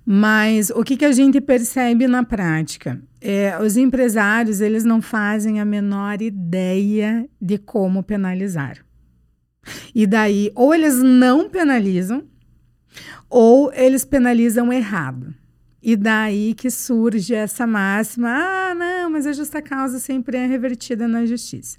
mas 0.05 0.69
o 0.69 0.83
que, 0.83 0.97
que 0.97 1.05
a 1.05 1.11
gente 1.11 1.39
percebe 1.39 2.07
na 2.07 2.23
prática? 2.23 3.01
É, 3.21 3.57
os 3.61 3.77
empresários 3.77 4.59
eles 4.59 4.83
não 4.83 5.01
fazem 5.01 5.61
a 5.61 5.65
menor 5.65 6.21
ideia 6.21 7.27
de 7.41 7.57
como 7.57 8.03
penalizar. 8.03 8.83
E 9.95 10.05
daí, 10.05 10.51
ou 10.55 10.75
eles 10.75 10.97
não 11.01 11.49
penalizam, 11.49 12.23
ou 13.29 13.71
eles 13.73 14.03
penalizam 14.03 14.73
errado. 14.73 15.33
E 15.81 15.95
daí 15.95 16.53
que 16.53 16.69
surge 16.69 17.33
essa 17.33 17.65
máxima: 17.65 18.29
ah, 18.29 18.75
não, 18.75 19.09
mas 19.09 19.25
a 19.25 19.33
justa 19.33 19.61
causa 19.61 19.99
sempre 19.99 20.37
é 20.37 20.45
revertida 20.45 21.07
na 21.07 21.25
justiça. 21.25 21.77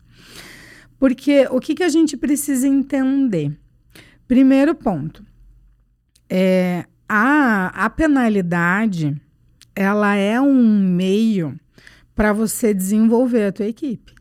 Porque 0.98 1.46
o 1.50 1.60
que, 1.60 1.74
que 1.74 1.82
a 1.82 1.88
gente 1.88 2.16
precisa 2.16 2.66
entender? 2.66 3.52
Primeiro 4.26 4.74
ponto, 4.74 5.24
é, 6.28 6.86
a, 7.08 7.84
a 7.84 7.90
penalidade 7.90 9.20
ela 9.74 10.14
é 10.14 10.40
um 10.40 10.78
meio 10.78 11.58
para 12.14 12.32
você 12.32 12.72
desenvolver 12.72 13.46
a 13.46 13.52
tua 13.52 13.66
equipe. 13.66 14.14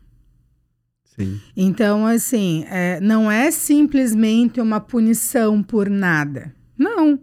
Sim. 1.15 1.39
Então, 1.55 2.07
assim, 2.07 2.65
é, 2.67 2.99
não 2.99 3.31
é 3.31 3.51
simplesmente 3.51 4.59
uma 4.59 4.79
punição 4.79 5.61
por 5.61 5.89
nada. 5.89 6.53
Não. 6.77 7.19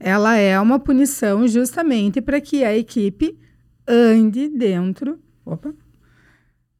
Ela 0.00 0.36
é 0.36 0.58
uma 0.58 0.80
punição 0.80 1.46
justamente 1.46 2.20
para 2.20 2.40
que 2.40 2.64
a 2.64 2.76
equipe 2.76 3.38
ande 3.86 4.48
dentro. 4.48 5.18
Opa! 5.44 5.72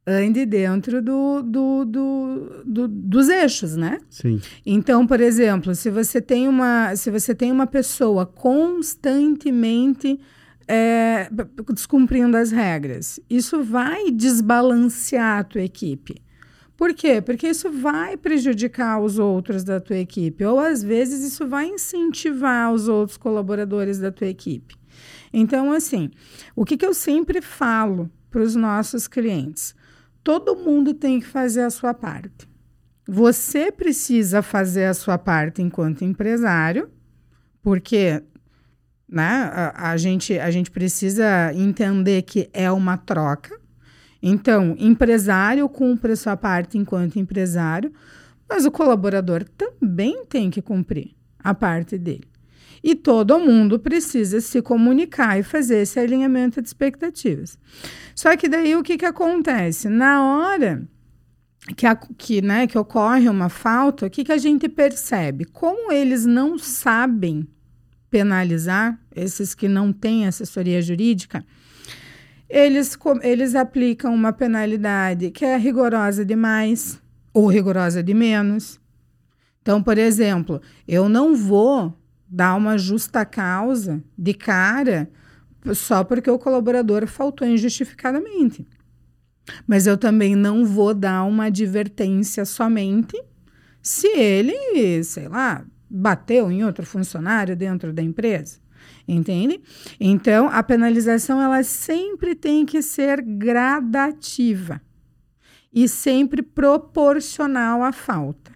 Ande 0.06 0.46
dentro 0.46 1.02
do, 1.02 1.42
do, 1.42 1.84
do, 1.84 2.62
do, 2.64 2.88
dos 2.88 3.28
eixos, 3.28 3.76
né? 3.76 3.98
Sim. 4.08 4.40
Então, 4.64 5.06
por 5.06 5.20
exemplo, 5.20 5.74
se 5.74 5.90
você 5.90 6.20
tem 6.20 6.48
uma, 6.48 6.96
se 6.96 7.10
você 7.10 7.34
tem 7.34 7.52
uma 7.52 7.66
pessoa 7.66 8.24
constantemente 8.26 10.18
é, 10.66 11.28
descumprindo 11.72 12.36
as 12.36 12.50
regras, 12.50 13.20
isso 13.28 13.62
vai 13.62 14.10
desbalancear 14.10 15.40
a 15.40 15.44
tua 15.44 15.62
equipe. 15.62 16.22
Por 16.76 16.94
quê? 16.94 17.20
Porque 17.20 17.46
isso 17.46 17.70
vai 17.70 18.16
prejudicar 18.16 19.02
os 19.02 19.18
outros 19.18 19.62
da 19.62 19.78
tua 19.80 19.98
equipe, 19.98 20.42
ou 20.44 20.58
às 20.58 20.82
vezes 20.82 21.22
isso 21.22 21.46
vai 21.46 21.66
incentivar 21.66 22.72
os 22.72 22.88
outros 22.88 23.18
colaboradores 23.18 23.98
da 23.98 24.10
tua 24.10 24.28
equipe. 24.28 24.76
Então, 25.30 25.72
assim, 25.72 26.10
o 26.56 26.64
que, 26.64 26.78
que 26.78 26.86
eu 26.86 26.94
sempre 26.94 27.42
falo 27.42 28.10
para 28.30 28.40
os 28.40 28.56
nossos 28.56 29.06
clientes? 29.06 29.74
Todo 30.22 30.56
mundo 30.56 30.94
tem 30.94 31.20
que 31.20 31.26
fazer 31.26 31.62
a 31.62 31.70
sua 31.70 31.94
parte. 31.94 32.48
Você 33.06 33.72
precisa 33.72 34.42
fazer 34.42 34.84
a 34.84 34.94
sua 34.94 35.18
parte 35.18 35.60
enquanto 35.60 36.04
empresário, 36.04 36.88
porque 37.62 38.22
né, 39.08 39.50
a, 39.52 39.90
a, 39.90 39.96
gente, 39.96 40.38
a 40.38 40.50
gente 40.50 40.70
precisa 40.70 41.52
entender 41.54 42.22
que 42.22 42.48
é 42.52 42.70
uma 42.70 42.96
troca. 42.96 43.58
Então, 44.22 44.76
empresário 44.78 45.68
cumpre 45.68 46.12
a 46.12 46.16
sua 46.16 46.36
parte 46.36 46.78
enquanto 46.78 47.18
empresário, 47.18 47.92
mas 48.48 48.64
o 48.64 48.70
colaborador 48.70 49.44
também 49.44 50.24
tem 50.26 50.50
que 50.50 50.62
cumprir 50.62 51.16
a 51.38 51.54
parte 51.54 51.98
dele. 51.98 52.29
E 52.82 52.94
todo 52.94 53.38
mundo 53.38 53.78
precisa 53.78 54.40
se 54.40 54.62
comunicar 54.62 55.38
e 55.38 55.42
fazer 55.42 55.82
esse 55.82 55.98
alinhamento 55.98 56.62
de 56.62 56.68
expectativas. 56.68 57.58
Só 58.14 58.36
que 58.36 58.48
daí 58.48 58.74
o 58.74 58.82
que, 58.82 58.96
que 58.96 59.04
acontece? 59.04 59.88
Na 59.88 60.22
hora 60.22 60.88
que, 61.76 61.86
a, 61.86 61.94
que, 61.94 62.40
né, 62.40 62.66
que 62.66 62.78
ocorre 62.78 63.28
uma 63.28 63.48
falta, 63.48 64.06
o 64.06 64.10
que, 64.10 64.24
que 64.24 64.32
a 64.32 64.38
gente 64.38 64.68
percebe? 64.68 65.44
Como 65.44 65.92
eles 65.92 66.24
não 66.24 66.58
sabem 66.58 67.46
penalizar, 68.10 68.98
esses 69.14 69.54
que 69.54 69.68
não 69.68 69.92
têm 69.92 70.26
assessoria 70.26 70.82
jurídica, 70.82 71.44
eles, 72.48 72.98
eles 73.22 73.54
aplicam 73.54 74.12
uma 74.12 74.32
penalidade 74.32 75.30
que 75.30 75.44
é 75.44 75.56
rigorosa 75.56 76.24
demais 76.24 77.00
ou 77.32 77.46
rigorosa 77.46 78.02
de 78.02 78.12
menos. 78.12 78.80
Então, 79.62 79.82
por 79.82 79.98
exemplo, 79.98 80.60
eu 80.88 81.08
não 81.08 81.36
vou 81.36 81.99
dar 82.30 82.54
uma 82.54 82.78
justa 82.78 83.24
causa 83.24 84.02
de 84.16 84.32
cara 84.32 85.10
só 85.74 86.04
porque 86.04 86.30
o 86.30 86.38
colaborador 86.38 87.06
faltou 87.06 87.46
injustificadamente. 87.46 88.66
Mas 89.66 89.86
eu 89.86 89.98
também 89.98 90.36
não 90.36 90.64
vou 90.64 90.94
dar 90.94 91.24
uma 91.24 91.46
advertência 91.46 92.44
somente 92.44 93.20
se 93.82 94.06
ele, 94.06 95.02
sei 95.02 95.28
lá, 95.28 95.64
bateu 95.88 96.50
em 96.50 96.64
outro 96.64 96.86
funcionário 96.86 97.56
dentro 97.56 97.92
da 97.92 98.02
empresa. 98.02 98.58
Entende? 99.08 99.60
Então, 99.98 100.48
a 100.48 100.62
penalização 100.62 101.42
ela 101.42 101.62
sempre 101.64 102.34
tem 102.34 102.64
que 102.64 102.80
ser 102.80 103.20
gradativa 103.20 104.80
e 105.72 105.88
sempre 105.88 106.42
proporcional 106.42 107.82
à 107.82 107.92
falta. 107.92 108.52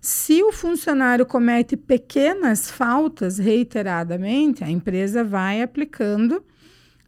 Se 0.00 0.42
o 0.42 0.52
funcionário 0.52 1.26
comete 1.26 1.76
pequenas 1.76 2.70
faltas 2.70 3.38
reiteradamente, 3.38 4.62
a 4.62 4.70
empresa 4.70 5.24
vai 5.24 5.62
aplicando 5.62 6.42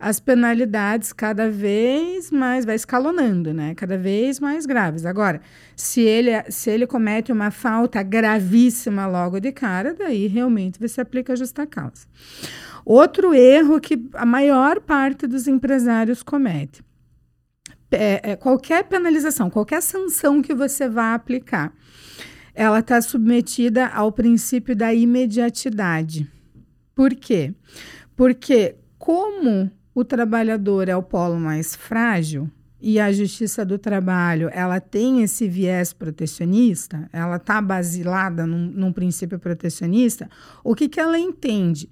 as 0.00 0.18
penalidades 0.18 1.12
cada 1.12 1.50
vez 1.50 2.30
mais, 2.30 2.64
vai 2.64 2.74
escalonando, 2.74 3.52
né? 3.52 3.74
Cada 3.74 3.98
vez 3.98 4.40
mais 4.40 4.64
graves. 4.64 5.04
Agora, 5.04 5.42
se 5.76 6.00
ele, 6.00 6.30
se 6.50 6.70
ele 6.70 6.86
comete 6.86 7.30
uma 7.30 7.50
falta 7.50 8.02
gravíssima 8.02 9.06
logo 9.06 9.38
de 9.38 9.52
cara, 9.52 9.92
daí 9.92 10.26
realmente 10.26 10.80
você 10.80 11.02
aplica 11.02 11.34
a 11.34 11.36
justa 11.36 11.66
causa. 11.66 12.06
Outro 12.82 13.34
erro 13.34 13.78
que 13.78 14.08
a 14.14 14.24
maior 14.24 14.80
parte 14.80 15.26
dos 15.26 15.46
empresários 15.46 16.22
comete. 16.22 16.82
É, 17.92 18.30
é, 18.30 18.36
qualquer 18.36 18.84
penalização, 18.84 19.50
qualquer 19.50 19.82
sanção 19.82 20.40
que 20.40 20.54
você 20.54 20.88
vá 20.88 21.12
aplicar, 21.12 21.74
ela 22.54 22.80
está 22.80 23.00
submetida 23.00 23.86
ao 23.88 24.12
princípio 24.12 24.74
da 24.74 24.92
imediatidade. 24.92 26.30
Por 26.94 27.14
quê? 27.14 27.54
Porque, 28.16 28.76
como 28.98 29.70
o 29.94 30.04
trabalhador 30.04 30.88
é 30.88 30.96
o 30.96 31.02
polo 31.02 31.38
mais 31.38 31.74
frágil 31.74 32.50
e 32.80 32.98
a 32.98 33.12
justiça 33.12 33.64
do 33.64 33.78
trabalho 33.78 34.50
ela 34.52 34.80
tem 34.80 35.22
esse 35.22 35.46
viés 35.48 35.92
protecionista, 35.92 37.08
ela 37.12 37.36
está 37.36 37.60
basilada 37.60 38.46
num, 38.46 38.66
num, 38.66 38.92
princípio 38.92 39.38
protecionista, 39.38 40.28
o 40.64 40.74
que, 40.74 40.88
que 40.88 40.98
ela 40.98 41.18
entende? 41.18 41.90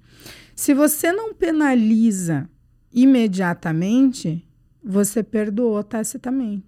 Se 0.54 0.72
você 0.72 1.12
não 1.12 1.34
penaliza 1.34 2.48
imediatamente, 2.92 4.46
você 4.82 5.22
perdoou 5.22 5.82
tacitamente. 5.84 6.66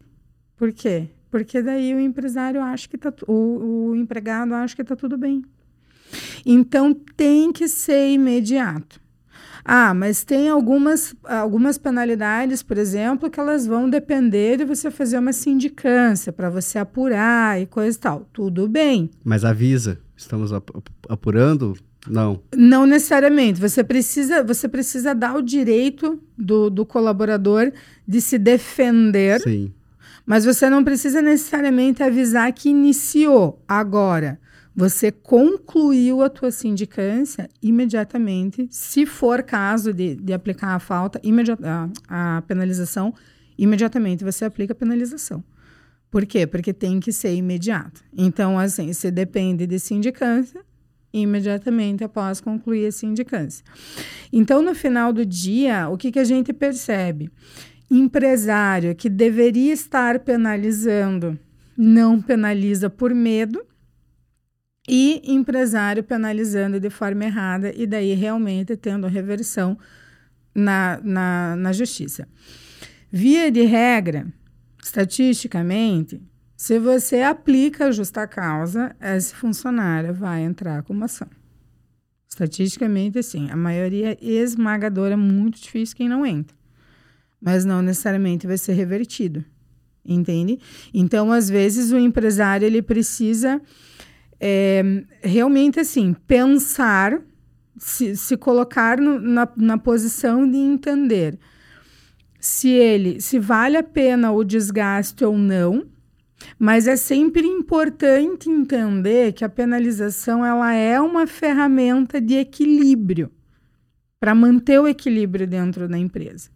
Por 0.56 0.72
quê? 0.72 1.08
Porque 1.30 1.62
daí 1.62 1.94
o 1.94 2.00
empresário 2.00 2.60
acha 2.60 2.88
que 2.88 2.98
tá, 2.98 3.12
o, 3.26 3.90
o 3.90 3.96
empregado 3.96 4.54
acha 4.54 4.74
que 4.74 4.82
está 4.82 4.96
tudo 4.96 5.16
bem. 5.16 5.42
Então 6.44 6.92
tem 7.16 7.52
que 7.52 7.68
ser 7.68 8.10
imediato. 8.10 9.00
Ah, 9.64 9.92
mas 9.92 10.24
tem 10.24 10.48
algumas, 10.48 11.14
algumas 11.22 11.76
penalidades, 11.76 12.62
por 12.62 12.78
exemplo, 12.78 13.30
que 13.30 13.38
elas 13.38 13.66
vão 13.66 13.88
depender 13.88 14.56
de 14.56 14.64
você 14.64 14.90
fazer 14.90 15.18
uma 15.18 15.32
sindicância 15.32 16.32
para 16.32 16.48
você 16.48 16.78
apurar 16.78 17.60
e 17.60 17.66
coisa 17.66 17.96
e 17.96 18.00
tal. 18.00 18.28
Tudo 18.32 18.66
bem. 18.66 19.10
Mas 19.22 19.44
avisa, 19.44 20.00
estamos 20.16 20.50
apurando 21.08 21.76
Não. 22.08 22.42
Não 22.56 22.86
necessariamente. 22.86 23.60
Você 23.60 23.84
precisa, 23.84 24.42
você 24.42 24.66
precisa 24.66 25.14
dar 25.14 25.36
o 25.36 25.42
direito 25.42 26.18
do, 26.36 26.70
do 26.70 26.86
colaborador 26.86 27.70
de 28.08 28.20
se 28.20 28.38
defender. 28.38 29.40
Sim. 29.42 29.72
Mas 30.30 30.44
você 30.44 30.70
não 30.70 30.84
precisa 30.84 31.20
necessariamente 31.20 32.04
avisar 32.04 32.52
que 32.52 32.68
iniciou 32.68 33.60
agora. 33.66 34.38
Você 34.76 35.10
concluiu 35.10 36.22
a 36.22 36.30
tua 36.30 36.52
sindicância 36.52 37.50
imediatamente, 37.60 38.68
se 38.70 39.04
for 39.04 39.42
caso 39.42 39.92
de, 39.92 40.14
de 40.14 40.32
aplicar 40.32 40.76
a 40.76 40.78
falta, 40.78 41.20
a, 42.08 42.36
a 42.36 42.42
penalização, 42.42 43.12
imediatamente 43.58 44.22
você 44.22 44.44
aplica 44.44 44.72
a 44.72 44.76
penalização. 44.76 45.42
Por 46.08 46.24
quê? 46.24 46.46
Porque 46.46 46.72
tem 46.72 47.00
que 47.00 47.12
ser 47.12 47.34
imediato. 47.34 48.04
Então, 48.16 48.56
assim, 48.56 48.92
se 48.92 49.10
depende 49.10 49.66
de 49.66 49.80
sindicância, 49.80 50.64
imediatamente 51.12 52.04
após 52.04 52.40
concluir 52.40 52.86
a 52.86 52.92
sindicância. 52.92 53.64
Então, 54.32 54.62
no 54.62 54.76
final 54.76 55.12
do 55.12 55.26
dia, 55.26 55.88
o 55.88 55.96
que, 55.96 56.12
que 56.12 56.20
a 56.20 56.24
gente 56.24 56.52
percebe? 56.52 57.32
Empresário 57.90 58.94
que 58.94 59.08
deveria 59.08 59.72
estar 59.72 60.20
penalizando 60.20 61.36
não 61.76 62.20
penaliza 62.22 62.88
por 62.88 63.12
medo 63.12 63.64
e 64.88 65.22
empresário 65.24 66.04
penalizando 66.04 66.78
de 66.78 66.90
forma 66.90 67.24
errada 67.24 67.72
e 67.74 67.86
daí 67.86 68.14
realmente 68.14 68.76
tendo 68.76 69.06
reversão 69.06 69.78
na, 70.54 71.00
na, 71.02 71.56
na 71.56 71.72
justiça. 71.72 72.28
Via 73.10 73.50
de 73.50 73.62
regra, 73.62 74.26
estatisticamente, 74.82 76.22
se 76.56 76.78
você 76.78 77.22
aplica 77.22 77.86
a 77.86 77.92
justa 77.92 78.26
causa, 78.26 78.94
esse 79.00 79.34
funcionário 79.34 80.12
vai 80.12 80.42
entrar 80.42 80.82
com 80.82 80.92
uma 80.92 81.06
ação. 81.06 81.28
Estatisticamente, 82.28 83.18
assim, 83.18 83.50
a 83.50 83.56
maioria 83.56 84.16
esmagadora 84.20 85.14
é 85.14 85.16
muito 85.16 85.60
difícil 85.60 85.96
quem 85.96 86.08
não 86.08 86.24
entra. 86.24 86.59
Mas 87.40 87.64
não 87.64 87.80
necessariamente 87.82 88.46
vai 88.46 88.58
ser 88.58 88.74
revertido. 88.74 89.44
Entende? 90.04 90.58
Então, 90.92 91.30
às 91.30 91.48
vezes, 91.48 91.92
o 91.92 91.98
empresário 91.98 92.66
ele 92.66 92.82
precisa 92.82 93.60
é, 94.40 95.04
realmente 95.20 95.78
assim 95.78 96.14
pensar, 96.26 97.20
se, 97.76 98.16
se 98.16 98.36
colocar 98.36 98.98
no, 98.98 99.20
na, 99.20 99.48
na 99.56 99.78
posição 99.78 100.50
de 100.50 100.56
entender 100.56 101.38
se 102.38 102.70
ele 102.70 103.20
se 103.20 103.38
vale 103.38 103.76
a 103.76 103.82
pena 103.82 104.32
o 104.32 104.42
desgaste 104.42 105.22
ou 105.24 105.36
não 105.36 105.86
mas 106.58 106.86
é 106.86 106.96
sempre 106.96 107.46
importante 107.46 108.48
entender 108.48 109.32
que 109.32 109.44
a 109.44 109.48
penalização 109.48 110.44
ela 110.44 110.72
é 110.72 111.00
uma 111.00 111.26
ferramenta 111.26 112.20
de 112.20 112.34
equilíbrio 112.34 113.30
para 114.18 114.34
manter 114.34 114.78
o 114.78 114.88
equilíbrio 114.88 115.46
dentro 115.46 115.88
da 115.88 115.98
empresa. 115.98 116.50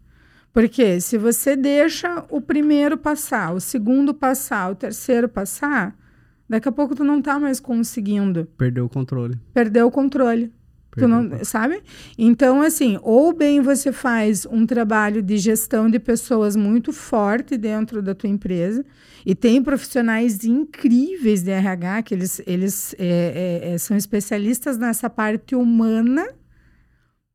Porque 0.55 1.01
se 1.01 1.17
você 1.17 1.53
deixa 1.53 2.23
o 2.29 2.39
primeiro 2.39 2.97
passar, 2.97 3.53
o 3.53 3.59
segundo 3.59 4.13
passar, 4.13 4.71
o 4.71 4.75
terceiro 4.75 5.27
passar, 5.27 5.93
daqui 6.47 6.69
a 6.69 6.71
pouco 6.71 6.95
tu 6.95 7.03
não 7.03 7.19
está 7.19 7.37
mais 7.37 7.59
conseguindo. 7.59 8.47
Perdeu 8.57 8.85
o 8.85 8.89
controle. 8.89 9.37
Perdeu 9.53 9.85
o 9.85 9.91
controle. 9.91 10.53
Tu 10.97 11.09
não, 11.09 11.43
sabe? 11.43 11.83
Então, 12.17 12.61
assim, 12.61 12.97
ou 13.01 13.33
bem 13.33 13.59
você 13.59 13.91
faz 13.91 14.45
um 14.45 14.65
trabalho 14.65 15.21
de 15.21 15.37
gestão 15.37 15.89
de 15.89 15.99
pessoas 15.99 16.55
muito 16.55 16.93
forte 16.93 17.57
dentro 17.57 18.01
da 18.01 18.15
tua 18.15 18.29
empresa, 18.29 18.85
e 19.25 19.35
tem 19.35 19.61
profissionais 19.61 20.45
incríveis 20.45 21.43
de 21.43 21.51
RH, 21.51 22.03
que 22.03 22.13
eles, 22.13 22.41
eles 22.47 22.95
é, 22.97 23.61
é, 23.65 23.73
é 23.73 23.77
são 23.77 23.97
especialistas 23.97 24.77
nessa 24.77 25.09
parte 25.09 25.53
humana, 25.53 26.25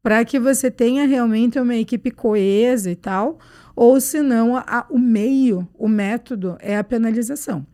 para 0.02 0.24
que 0.24 0.38
você 0.38 0.70
tenha 0.70 1.06
realmente 1.06 1.58
uma 1.58 1.74
equipe 1.76 2.10
coesa 2.10 2.90
e 2.90 2.96
tal, 2.96 3.38
ou 3.76 4.00
senão 4.00 4.56
a, 4.56 4.86
o 4.90 4.98
meio, 4.98 5.68
o 5.74 5.88
método 5.88 6.56
é 6.60 6.76
a 6.76 6.84
penalização. 6.84 7.66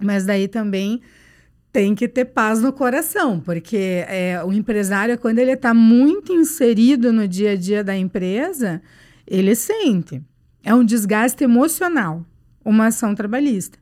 Mas 0.00 0.24
daí 0.24 0.48
também 0.48 1.00
tem 1.72 1.94
que 1.94 2.08
ter 2.08 2.26
paz 2.26 2.62
no 2.62 2.72
coração, 2.72 3.40
porque 3.40 4.04
é, 4.08 4.42
o 4.44 4.52
empresário, 4.52 5.18
quando 5.18 5.38
ele 5.38 5.52
está 5.52 5.74
muito 5.74 6.32
inserido 6.32 7.12
no 7.12 7.28
dia 7.28 7.52
a 7.52 7.56
dia 7.56 7.84
da 7.84 7.96
empresa, 7.96 8.80
ele 9.26 9.54
sente. 9.54 10.22
É 10.64 10.74
um 10.74 10.84
desgaste 10.84 11.44
emocional, 11.44 12.24
uma 12.64 12.86
ação 12.86 13.14
trabalhista. 13.14 13.78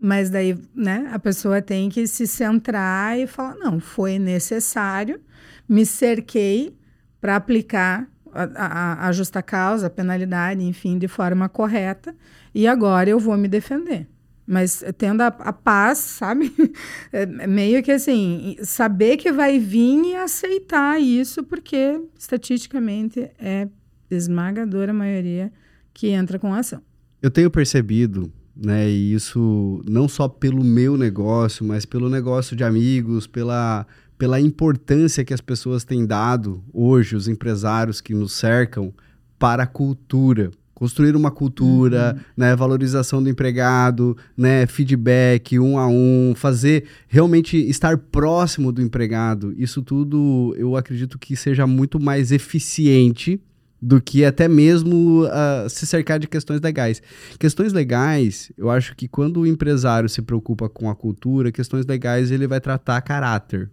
Mas 0.00 0.30
daí, 0.30 0.56
né, 0.74 1.10
a 1.12 1.18
pessoa 1.18 1.60
tem 1.60 1.88
que 1.90 2.06
se 2.06 2.26
centrar 2.26 3.18
e 3.18 3.26
falar: 3.26 3.56
não, 3.56 3.78
foi 3.80 4.18
necessário, 4.18 5.20
me 5.68 5.84
cerquei 5.84 6.79
para 7.20 7.36
aplicar 7.36 8.08
a, 8.32 8.42
a, 8.42 9.08
a 9.08 9.12
justa 9.12 9.42
causa, 9.42 9.86
a 9.88 9.90
penalidade, 9.90 10.62
enfim, 10.62 10.98
de 10.98 11.08
forma 11.08 11.48
correta, 11.48 12.14
e 12.54 12.66
agora 12.66 13.10
eu 13.10 13.18
vou 13.18 13.36
me 13.36 13.48
defender. 13.48 14.06
Mas 14.46 14.82
tendo 14.98 15.20
a, 15.20 15.28
a 15.28 15.52
paz, 15.52 15.98
sabe? 15.98 16.52
É 17.12 17.46
meio 17.46 17.82
que 17.82 17.92
assim, 17.92 18.56
saber 18.62 19.16
que 19.16 19.32
vai 19.32 19.58
vir 19.58 20.04
e 20.04 20.14
aceitar 20.14 21.00
isso, 21.00 21.42
porque 21.42 22.00
estatisticamente 22.18 23.30
é 23.38 23.68
esmagadora 24.10 24.90
a 24.90 24.94
maioria 24.94 25.52
que 25.92 26.08
entra 26.08 26.38
com 26.38 26.54
ação. 26.54 26.80
Eu 27.20 27.30
tenho 27.30 27.50
percebido, 27.50 28.32
né, 28.56 28.88
e 28.88 29.12
isso 29.12 29.82
não 29.88 30.08
só 30.08 30.28
pelo 30.28 30.64
meu 30.64 30.96
negócio, 30.96 31.64
mas 31.64 31.84
pelo 31.84 32.08
negócio 32.08 32.56
de 32.56 32.64
amigos, 32.64 33.26
pela, 33.26 33.86
pela 34.20 34.38
importância 34.38 35.24
que 35.24 35.32
as 35.32 35.40
pessoas 35.40 35.82
têm 35.82 36.04
dado 36.04 36.62
hoje, 36.74 37.16
os 37.16 37.26
empresários 37.26 38.02
que 38.02 38.12
nos 38.12 38.34
cercam, 38.34 38.92
para 39.38 39.62
a 39.62 39.66
cultura 39.66 40.50
construir 40.74 41.14
uma 41.14 41.30
cultura, 41.30 42.14
uhum. 42.16 42.22
né, 42.34 42.56
valorização 42.56 43.22
do 43.22 43.28
empregado, 43.28 44.16
né, 44.34 44.66
feedback 44.66 45.58
um 45.58 45.76
a 45.76 45.86
um, 45.86 46.32
fazer 46.34 46.84
realmente 47.06 47.58
estar 47.58 47.98
próximo 47.98 48.72
do 48.72 48.80
empregado. 48.80 49.52
Isso 49.58 49.82
tudo 49.82 50.54
eu 50.56 50.76
acredito 50.76 51.18
que 51.18 51.36
seja 51.36 51.66
muito 51.66 52.00
mais 52.00 52.32
eficiente 52.32 53.38
do 53.80 54.00
que 54.00 54.24
até 54.24 54.48
mesmo 54.48 55.24
uh, 55.24 55.68
se 55.68 55.86
cercar 55.86 56.18
de 56.18 56.26
questões 56.26 56.62
legais. 56.62 57.02
Questões 57.38 57.74
legais, 57.74 58.50
eu 58.56 58.70
acho 58.70 58.96
que 58.96 59.06
quando 59.06 59.40
o 59.40 59.46
empresário 59.46 60.08
se 60.08 60.22
preocupa 60.22 60.66
com 60.66 60.88
a 60.88 60.94
cultura, 60.94 61.52
questões 61.52 61.84
legais 61.84 62.30
ele 62.30 62.46
vai 62.46 62.60
tratar 62.60 63.02
caráter. 63.02 63.70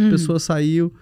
Uhum. 0.00 0.08
A 0.08 0.10
pessoa 0.10 0.38
saiu, 0.38 0.92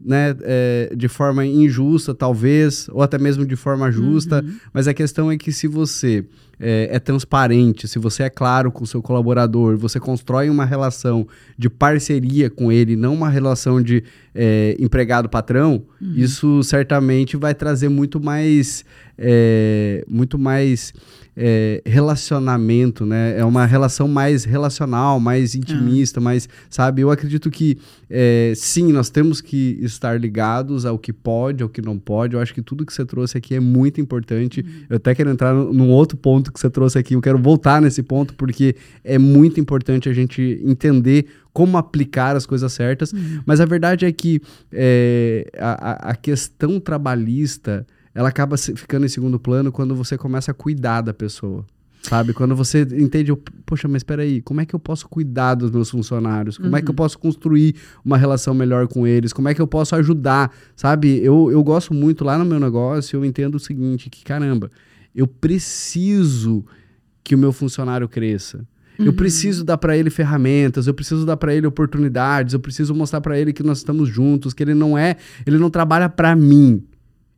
né, 0.00 0.36
é, 0.42 0.92
de 0.94 1.08
forma 1.08 1.44
injusta, 1.44 2.14
talvez, 2.14 2.88
ou 2.92 3.02
até 3.02 3.18
mesmo 3.18 3.46
de 3.46 3.56
forma 3.56 3.90
justa, 3.90 4.42
uhum. 4.44 4.54
mas 4.72 4.86
a 4.86 4.94
questão 4.94 5.30
é 5.30 5.36
que 5.36 5.50
se 5.52 5.66
você 5.66 6.24
é, 6.60 6.88
é, 6.92 6.98
transparente, 6.98 7.88
se 7.88 7.98
você 7.98 8.22
é 8.22 8.30
claro 8.30 8.70
com 8.70 8.84
o 8.84 8.86
seu 8.86 9.02
colaborador, 9.02 9.76
você 9.76 9.98
constrói 9.98 10.48
uma 10.50 10.64
relação 10.64 11.26
de 11.56 11.68
parceria 11.68 12.48
com 12.48 12.70
ele, 12.70 12.96
não 12.96 13.14
uma 13.14 13.28
relação 13.28 13.82
de 13.82 14.02
é, 14.34 14.76
empregado-patrão, 14.78 15.82
uhum. 16.00 16.12
isso 16.14 16.62
certamente 16.62 17.36
vai 17.36 17.54
trazer 17.54 17.88
muito 17.88 18.20
mais, 18.20 18.84
é, 19.18 20.04
muito 20.08 20.38
mais 20.38 20.92
é, 21.36 21.82
relacionamento, 21.84 23.04
né? 23.04 23.38
É 23.38 23.44
uma 23.44 23.66
relação 23.66 24.08
mais 24.08 24.44
relacional, 24.44 25.20
mais 25.20 25.54
intimista, 25.54 26.18
ah. 26.18 26.22
mais, 26.22 26.48
sabe? 26.70 27.02
Eu 27.02 27.10
acredito 27.10 27.50
que, 27.50 27.76
é, 28.08 28.54
sim, 28.56 28.90
nós 28.90 29.10
temos 29.10 29.42
que 29.42 29.78
estar 29.82 30.18
ligados 30.18 30.86
ao 30.86 30.98
que 30.98 31.12
pode, 31.12 31.62
ao 31.62 31.68
que 31.68 31.82
não 31.82 31.98
pode. 31.98 32.34
Eu 32.34 32.40
acho 32.40 32.54
que 32.54 32.62
tudo 32.62 32.86
que 32.86 32.92
você 32.92 33.04
trouxe 33.04 33.36
aqui 33.36 33.54
é 33.54 33.60
muito 33.60 34.00
importante. 34.00 34.60
Uhum. 34.60 34.86
Eu 34.88 34.96
até 34.96 35.14
quero 35.14 35.28
entrar 35.28 35.52
num 35.52 35.90
outro 35.90 36.16
ponto 36.16 36.50
que 36.50 36.58
você 36.58 36.70
trouxe 36.70 36.98
aqui. 36.98 37.14
Eu 37.14 37.20
quero 37.20 37.38
voltar 37.38 37.82
nesse 37.82 38.02
ponto, 38.02 38.32
porque 38.34 38.74
é 39.04 39.18
muito 39.18 39.60
importante 39.60 40.08
a 40.08 40.14
gente 40.14 40.58
entender 40.64 41.26
como 41.52 41.76
aplicar 41.76 42.34
as 42.34 42.46
coisas 42.46 42.72
certas. 42.72 43.12
Uhum. 43.12 43.42
Mas 43.44 43.60
a 43.60 43.66
verdade 43.66 44.06
é 44.06 44.12
que 44.12 44.40
é, 44.72 45.50
a, 45.58 46.10
a 46.10 46.14
questão 46.14 46.80
trabalhista 46.80 47.86
ela 48.16 48.30
acaba 48.30 48.56
ficando 48.56 49.04
em 49.04 49.10
segundo 49.10 49.38
plano 49.38 49.70
quando 49.70 49.94
você 49.94 50.16
começa 50.16 50.50
a 50.50 50.54
cuidar 50.54 51.02
da 51.02 51.12
pessoa. 51.12 51.66
Sabe? 52.00 52.32
Quando 52.32 52.56
você 52.56 52.80
entende, 52.80 53.30
poxa, 53.66 53.86
mas 53.86 53.96
espera 53.96 54.22
aí, 54.22 54.40
como 54.40 54.58
é 54.58 54.64
que 54.64 54.74
eu 54.74 54.78
posso 54.78 55.06
cuidar 55.06 55.54
dos 55.54 55.70
meus 55.70 55.90
funcionários? 55.90 56.56
Como 56.56 56.70
uhum. 56.70 56.76
é 56.76 56.80
que 56.80 56.88
eu 56.88 56.92
uhum. 56.92 56.96
posso 56.96 57.18
construir 57.18 57.74
uma 58.02 58.16
relação 58.16 58.54
melhor 58.54 58.88
com 58.88 59.06
eles? 59.06 59.34
Como 59.34 59.48
é 59.50 59.54
que 59.54 59.60
eu 59.60 59.66
posso 59.66 59.94
ajudar? 59.96 60.50
Sabe? 60.74 61.22
Eu, 61.22 61.50
eu 61.52 61.62
gosto 61.62 61.92
muito 61.92 62.24
lá 62.24 62.38
no 62.38 62.46
meu 62.46 62.58
negócio, 62.58 63.18
eu 63.18 63.24
entendo 63.24 63.56
o 63.56 63.60
seguinte, 63.60 64.08
que 64.08 64.24
caramba, 64.24 64.70
eu 65.14 65.26
preciso 65.26 66.64
que 67.22 67.34
o 67.34 67.38
meu 67.38 67.52
funcionário 67.52 68.08
cresça. 68.08 68.66
Eu 68.98 69.06
uhum. 69.06 69.12
preciso 69.12 69.62
dar 69.62 69.76
para 69.76 69.94
ele 69.94 70.08
ferramentas, 70.08 70.86
eu 70.86 70.94
preciso 70.94 71.26
dar 71.26 71.36
para 71.36 71.54
ele 71.54 71.66
oportunidades, 71.66 72.54
eu 72.54 72.60
preciso 72.60 72.94
mostrar 72.94 73.20
para 73.20 73.38
ele 73.38 73.52
que 73.52 73.62
nós 73.62 73.78
estamos 73.78 74.08
juntos, 74.08 74.54
que 74.54 74.62
ele 74.62 74.72
não 74.72 74.96
é, 74.96 75.16
ele 75.44 75.58
não 75.58 75.68
trabalha 75.68 76.08
para 76.08 76.34
mim 76.34 76.82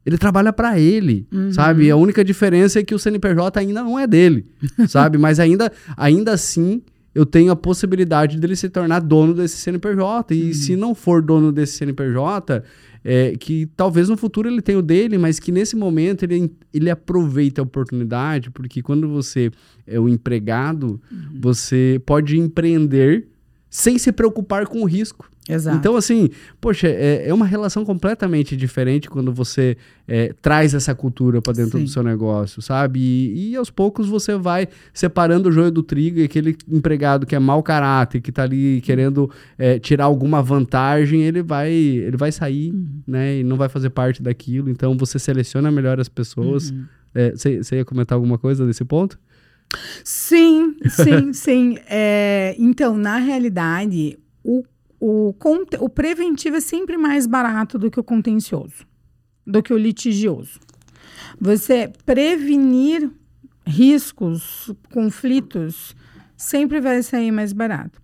ele 0.09 0.17
trabalha 0.17 0.55
para 0.55 0.81
ele, 0.81 1.27
uhum. 1.31 1.53
sabe? 1.53 1.91
A 1.91 1.97
única 1.97 2.25
diferença 2.25 2.81
é 2.81 2.83
que 2.83 2.95
o 2.95 2.99
CNPJ 2.99 3.61
ainda 3.61 3.83
não 3.83 3.99
é 3.99 4.07
dele, 4.07 4.47
sabe? 4.89 5.19
Mas 5.19 5.39
ainda, 5.39 5.71
ainda 5.95 6.33
assim, 6.33 6.81
eu 7.15 7.27
tenho 7.27 7.53
a 7.53 7.57
possibilidade 7.57 8.41
dele 8.41 8.57
se 8.57 8.71
tornar 8.71 9.01
dono 9.01 9.35
desse 9.35 9.59
CNPJ. 9.59 10.35
E 10.35 10.47
uhum. 10.47 10.53
se 10.55 10.77
não 10.77 10.95
for 10.95 11.21
dono 11.21 11.53
desse 11.53 11.75
CNPJ, 11.75 12.63
é, 13.05 13.37
que 13.39 13.69
talvez 13.77 14.09
no 14.09 14.17
futuro 14.17 14.49
ele 14.49 14.63
tenha 14.63 14.79
o 14.79 14.83
dele, 14.83 15.19
mas 15.19 15.39
que 15.39 15.53
nesse 15.53 15.77
momento 15.77 16.23
ele, 16.23 16.51
ele 16.73 16.89
aproveita 16.89 17.61
a 17.61 17.65
oportunidade, 17.65 18.51
porque 18.51 18.81
quando 18.81 19.11
você 19.11 19.51
é 19.87 20.01
o 20.01 20.09
empregado, 20.09 20.99
uhum. 21.13 21.39
você 21.39 22.01
pode 22.07 22.39
empreender 22.39 23.29
sem 23.69 23.99
se 23.99 24.11
preocupar 24.11 24.67
com 24.67 24.81
o 24.81 24.87
risco. 24.87 25.31
Exato. 25.49 25.77
Então, 25.77 25.97
assim, 25.97 26.29
poxa, 26.61 26.87
é, 26.87 27.29
é 27.29 27.35
uma 27.35 27.47
relação 27.47 27.85
completamente 27.85 28.57
diferente 28.57 29.09
quando 29.09 29.33
você 29.33 29.77
é, 30.07 30.35
traz 30.43 30.75
essa 30.75 30.95
cultura 30.95 31.41
para 31.41 31.55
dentro 31.55 31.79
Sim. 31.79 31.85
do 31.85 31.91
seu 31.91 32.03
negócio, 32.03 32.61
sabe? 32.61 33.01
E, 33.01 33.53
e, 33.53 33.57
aos 33.57 33.71
poucos 33.71 34.09
você 34.09 34.37
vai 34.37 34.69
separando 34.93 35.49
o 35.49 35.53
joio 35.53 35.71
do 35.71 35.83
trigo 35.83 36.19
e 36.19 36.25
aquele 36.25 36.57
empregado 36.69 37.25
que 37.25 37.35
é 37.35 37.39
mau 37.39 37.63
caráter, 37.63 38.21
que 38.21 38.31
está 38.31 38.43
ali 38.43 38.81
querendo 38.83 39.31
é, 39.57 39.79
tirar 39.79 40.05
alguma 40.05 40.43
vantagem, 40.43 41.23
ele 41.23 41.43
vai, 41.43 41.73
ele 41.73 42.17
vai 42.17 42.31
sair, 42.31 42.73
uhum. 42.73 43.03
né? 43.07 43.39
E 43.39 43.45
não 43.45 43.57
vai 43.57 43.69
fazer 43.69 43.91
parte 43.91 44.23
daquilo. 44.23 44.69
Então, 44.69 44.97
você 44.97 45.19
seleciona 45.19 45.71
melhor 45.71 45.99
as 45.99 46.09
pessoas. 46.09 46.73
Você 47.35 47.49
uhum. 47.49 47.63
É, 47.73 47.77
ia 47.77 47.85
comentar 47.85 48.17
alguma 48.17 48.37
coisa 48.37 48.67
desse 48.67 48.85
ponto? 48.85 49.19
Sim, 50.05 50.77
sim, 50.89 51.33
sim. 51.35 51.79
É, 51.89 52.55
então, 52.59 52.97
na 52.97 53.19
realidade, 53.19 54.19
o, 54.43 54.65
o, 55.01 55.35
o 55.81 55.89
preventivo 55.89 56.57
é 56.57 56.61
sempre 56.61 56.97
mais 56.97 57.27
barato 57.27 57.79
do 57.79 57.91
que 57.91 58.01
o 58.01 58.05
contencioso, 58.05 58.87
do 59.47 59.63
que 59.63 59.73
o 59.73 59.79
litigioso. 59.79 60.59
Você 61.41 61.93
prevenir 62.05 63.11
riscos, 63.67 64.73
conflitos, 64.93 65.95
sempre 66.37 66.81
vai 66.81 67.03
sair 67.03 67.31
mais 67.31 67.53
barato. 67.53 68.01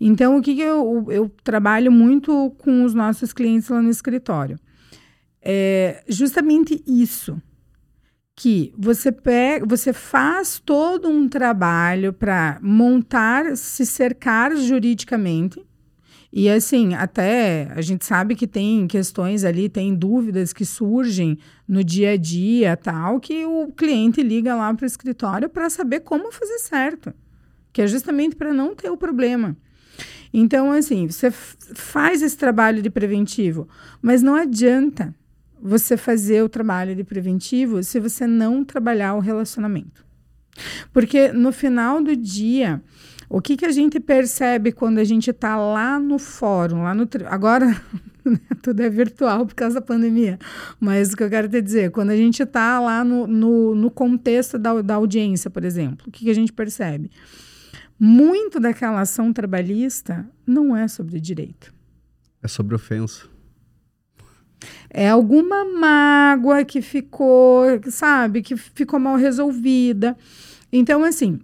Então, 0.00 0.36
o 0.36 0.42
que, 0.42 0.54
que 0.54 0.60
eu, 0.60 1.06
eu 1.08 1.30
trabalho 1.42 1.90
muito 1.90 2.54
com 2.58 2.84
os 2.84 2.92
nossos 2.92 3.32
clientes 3.32 3.68
lá 3.68 3.80
no 3.80 3.90
escritório? 3.90 4.58
É 5.40 6.04
justamente 6.08 6.82
isso 6.86 7.40
que 8.34 8.74
você 8.76 9.10
pega, 9.10 9.64
você 9.64 9.94
faz 9.94 10.60
todo 10.62 11.08
um 11.08 11.26
trabalho 11.26 12.12
para 12.12 12.58
montar, 12.60 13.56
se 13.56 13.86
cercar 13.86 14.54
juridicamente. 14.54 15.65
E 16.38 16.50
assim, 16.50 16.92
até 16.92 17.72
a 17.74 17.80
gente 17.80 18.04
sabe 18.04 18.34
que 18.34 18.46
tem 18.46 18.86
questões 18.86 19.42
ali, 19.42 19.70
tem 19.70 19.94
dúvidas 19.94 20.52
que 20.52 20.66
surgem 20.66 21.38
no 21.66 21.82
dia 21.82 22.10
a 22.10 22.16
dia, 22.18 22.76
tal, 22.76 23.18
que 23.18 23.46
o 23.46 23.72
cliente 23.74 24.22
liga 24.22 24.54
lá 24.54 24.74
para 24.74 24.84
o 24.84 24.86
escritório 24.86 25.48
para 25.48 25.70
saber 25.70 26.00
como 26.00 26.30
fazer 26.30 26.58
certo, 26.58 27.14
que 27.72 27.80
é 27.80 27.86
justamente 27.86 28.36
para 28.36 28.52
não 28.52 28.74
ter 28.74 28.90
o 28.90 28.98
problema. 28.98 29.56
Então, 30.30 30.72
assim, 30.72 31.06
você 31.06 31.30
faz 31.30 32.20
esse 32.20 32.36
trabalho 32.36 32.82
de 32.82 32.90
preventivo, 32.90 33.66
mas 34.02 34.20
não 34.20 34.34
adianta 34.34 35.14
você 35.58 35.96
fazer 35.96 36.42
o 36.42 36.50
trabalho 36.50 36.94
de 36.94 37.02
preventivo 37.02 37.82
se 37.82 37.98
você 37.98 38.26
não 38.26 38.62
trabalhar 38.62 39.14
o 39.14 39.20
relacionamento. 39.20 40.04
Porque 40.92 41.32
no 41.32 41.50
final 41.50 42.02
do 42.02 42.14
dia, 42.14 42.82
o 43.28 43.40
que, 43.40 43.56
que 43.56 43.64
a 43.64 43.72
gente 43.72 43.98
percebe 43.98 44.72
quando 44.72 44.98
a 44.98 45.04
gente 45.04 45.30
está 45.30 45.56
lá 45.56 45.98
no 45.98 46.18
fórum, 46.18 46.82
lá 46.82 46.94
no. 46.94 47.08
Agora, 47.26 47.66
né, 48.24 48.38
tudo 48.62 48.80
é 48.80 48.88
virtual 48.88 49.46
por 49.46 49.54
causa 49.54 49.76
da 49.76 49.80
pandemia. 49.80 50.38
Mas 50.78 51.12
o 51.12 51.16
que 51.16 51.22
eu 51.22 51.30
quero 51.30 51.48
te 51.48 51.60
dizer, 51.60 51.90
quando 51.90 52.10
a 52.10 52.16
gente 52.16 52.42
está 52.42 52.78
lá 52.78 53.02
no, 53.04 53.26
no, 53.26 53.74
no, 53.74 53.90
contexto 53.90 54.58
da, 54.58 54.80
da 54.80 54.94
audiência, 54.94 55.50
por 55.50 55.64
exemplo, 55.64 56.06
o 56.08 56.10
que, 56.10 56.24
que 56.24 56.30
a 56.30 56.34
gente 56.34 56.52
percebe? 56.52 57.10
Muito 57.98 58.60
daquela 58.60 59.00
ação 59.00 59.32
trabalhista 59.32 60.28
não 60.46 60.76
é 60.76 60.86
sobre 60.86 61.18
direito. 61.18 61.74
É 62.42 62.48
sobre 62.48 62.74
ofensa. 62.74 63.26
É 64.88 65.08
alguma 65.08 65.64
mágoa 65.64 66.64
que 66.64 66.80
ficou, 66.80 67.66
sabe, 67.90 68.42
que 68.42 68.56
ficou 68.56 69.00
mal 69.00 69.16
resolvida. 69.16 70.16
Então, 70.72 71.04
assim, 71.04 71.40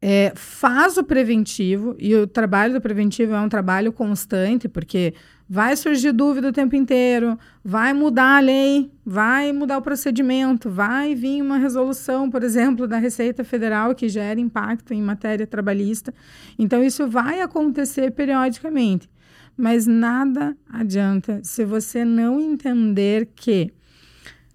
é, 0.00 0.32
faz 0.36 0.96
o 0.96 1.02
preventivo, 1.02 1.96
e 1.98 2.14
o 2.14 2.26
trabalho 2.26 2.74
do 2.74 2.80
preventivo 2.80 3.34
é 3.34 3.40
um 3.40 3.48
trabalho 3.48 3.92
constante, 3.92 4.68
porque 4.68 5.12
vai 5.48 5.74
surgir 5.76 6.12
dúvida 6.12 6.48
o 6.48 6.52
tempo 6.52 6.76
inteiro, 6.76 7.38
vai 7.64 7.92
mudar 7.92 8.36
a 8.36 8.40
lei, 8.40 8.92
vai 9.04 9.52
mudar 9.52 9.78
o 9.78 9.82
procedimento, 9.82 10.70
vai 10.70 11.14
vir 11.14 11.42
uma 11.42 11.56
resolução, 11.56 12.30
por 12.30 12.44
exemplo, 12.44 12.86
da 12.86 12.98
Receita 12.98 13.42
Federal 13.42 13.94
que 13.94 14.08
gera 14.08 14.38
impacto 14.38 14.94
em 14.94 15.02
matéria 15.02 15.46
trabalhista. 15.46 16.14
Então, 16.58 16.82
isso 16.82 17.08
vai 17.08 17.40
acontecer 17.40 18.12
periodicamente. 18.12 19.08
Mas 19.56 19.88
nada 19.88 20.56
adianta 20.70 21.40
se 21.42 21.64
você 21.64 22.04
não 22.04 22.38
entender 22.38 23.28
que 23.34 23.72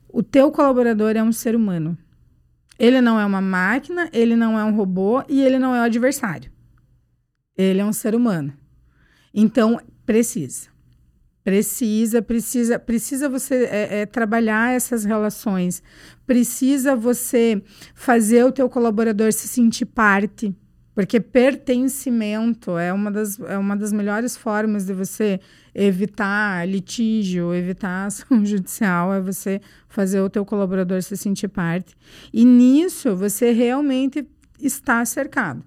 o 0.07 0.23
teu 0.23 0.49
colaborador 0.49 1.17
é 1.17 1.23
um 1.23 1.33
ser 1.33 1.55
humano. 1.55 1.97
Ele 2.83 2.99
não 2.99 3.17
é 3.17 3.25
uma 3.25 3.39
máquina, 3.39 4.09
ele 4.11 4.35
não 4.35 4.59
é 4.59 4.65
um 4.65 4.75
robô 4.75 5.23
e 5.29 5.41
ele 5.41 5.57
não 5.57 5.73
é 5.73 5.79
o 5.79 5.83
adversário. 5.83 6.51
Ele 7.57 7.79
é 7.79 7.85
um 7.85 7.93
ser 7.93 8.13
humano. 8.13 8.53
Então, 9.33 9.79
precisa. 10.05 10.67
Precisa, 11.45 12.21
precisa, 12.21 12.77
precisa 12.77 13.29
você 13.29 13.69
é, 13.71 14.01
é, 14.01 14.05
trabalhar 14.05 14.75
essas 14.75 15.05
relações. 15.05 15.81
Precisa 16.27 16.93
você 16.93 17.63
fazer 17.95 18.43
o 18.43 18.51
teu 18.51 18.67
colaborador 18.67 19.31
se 19.31 19.47
sentir 19.47 19.85
parte. 19.85 20.53
Porque 20.93 21.19
pertencimento 21.19 22.77
é 22.77 22.93
uma 22.93 23.09
das, 23.09 23.39
é 23.39 23.57
uma 23.57 23.75
das 23.75 23.91
melhores 23.91 24.37
formas 24.37 24.85
de 24.85 24.93
você 24.93 25.39
evitar 25.73 26.67
litígio, 26.67 27.53
evitar 27.53 28.05
ação 28.07 28.45
judicial, 28.45 29.13
é 29.13 29.19
você 29.19 29.59
fazer 29.87 30.21
o 30.21 30.29
teu 30.29 30.45
colaborador 30.45 31.01
se 31.01 31.17
sentir 31.17 31.47
parte. 31.47 31.95
E 32.31 32.45
nisso 32.45 33.15
você 33.15 33.51
realmente 33.51 34.27
está 34.59 35.03
cercado. 35.03 35.63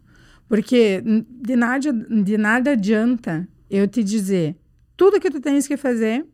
Porque 0.49 1.03
de 1.29 1.57
nada, 1.57 1.93
de 1.93 2.39
nada 2.39 2.71
adianta 2.73 3.49
eu 3.69 3.89
te 3.89 4.05
dizer 4.05 4.57
tudo 4.97 5.21
que 5.21 5.31
tu 5.31 5.41
tens 5.41 5.67
que 5.67 5.77
fazer 5.77 6.25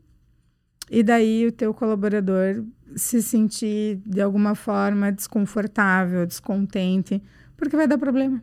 e 0.91 1.03
daí 1.03 1.47
o 1.47 1.53
teu 1.53 1.73
colaborador 1.73 2.63
se 2.95 3.23
sentir 3.23 4.03
de 4.05 4.21
alguma 4.21 4.55
forma 4.55 5.11
desconfortável, 5.11 6.27
descontente, 6.27 7.23
porque 7.57 7.75
vai 7.75 7.89
dar 7.89 7.97
problema. 7.97 8.43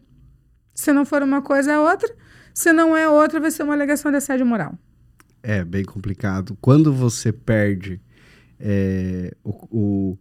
Se 0.80 0.94
não 0.94 1.04
for 1.04 1.22
uma 1.22 1.42
coisa, 1.42 1.74
é 1.74 1.78
outra. 1.78 2.10
Se 2.54 2.72
não 2.72 2.96
é 2.96 3.08
outra, 3.10 3.38
vai 3.38 3.52
ser 3.52 3.64
uma 3.64 3.74
alegação 3.74 4.10
de 4.12 4.18
assédio 4.18 4.46
moral. 4.46 4.74
É 5.44 5.62
bem 5.62 5.84
complicado. 5.84 6.58
Quando 6.62 6.94
você 6.94 7.34
perde 7.34 8.00
é, 8.58 9.34
o, 9.44 9.50
o, 9.70 10.18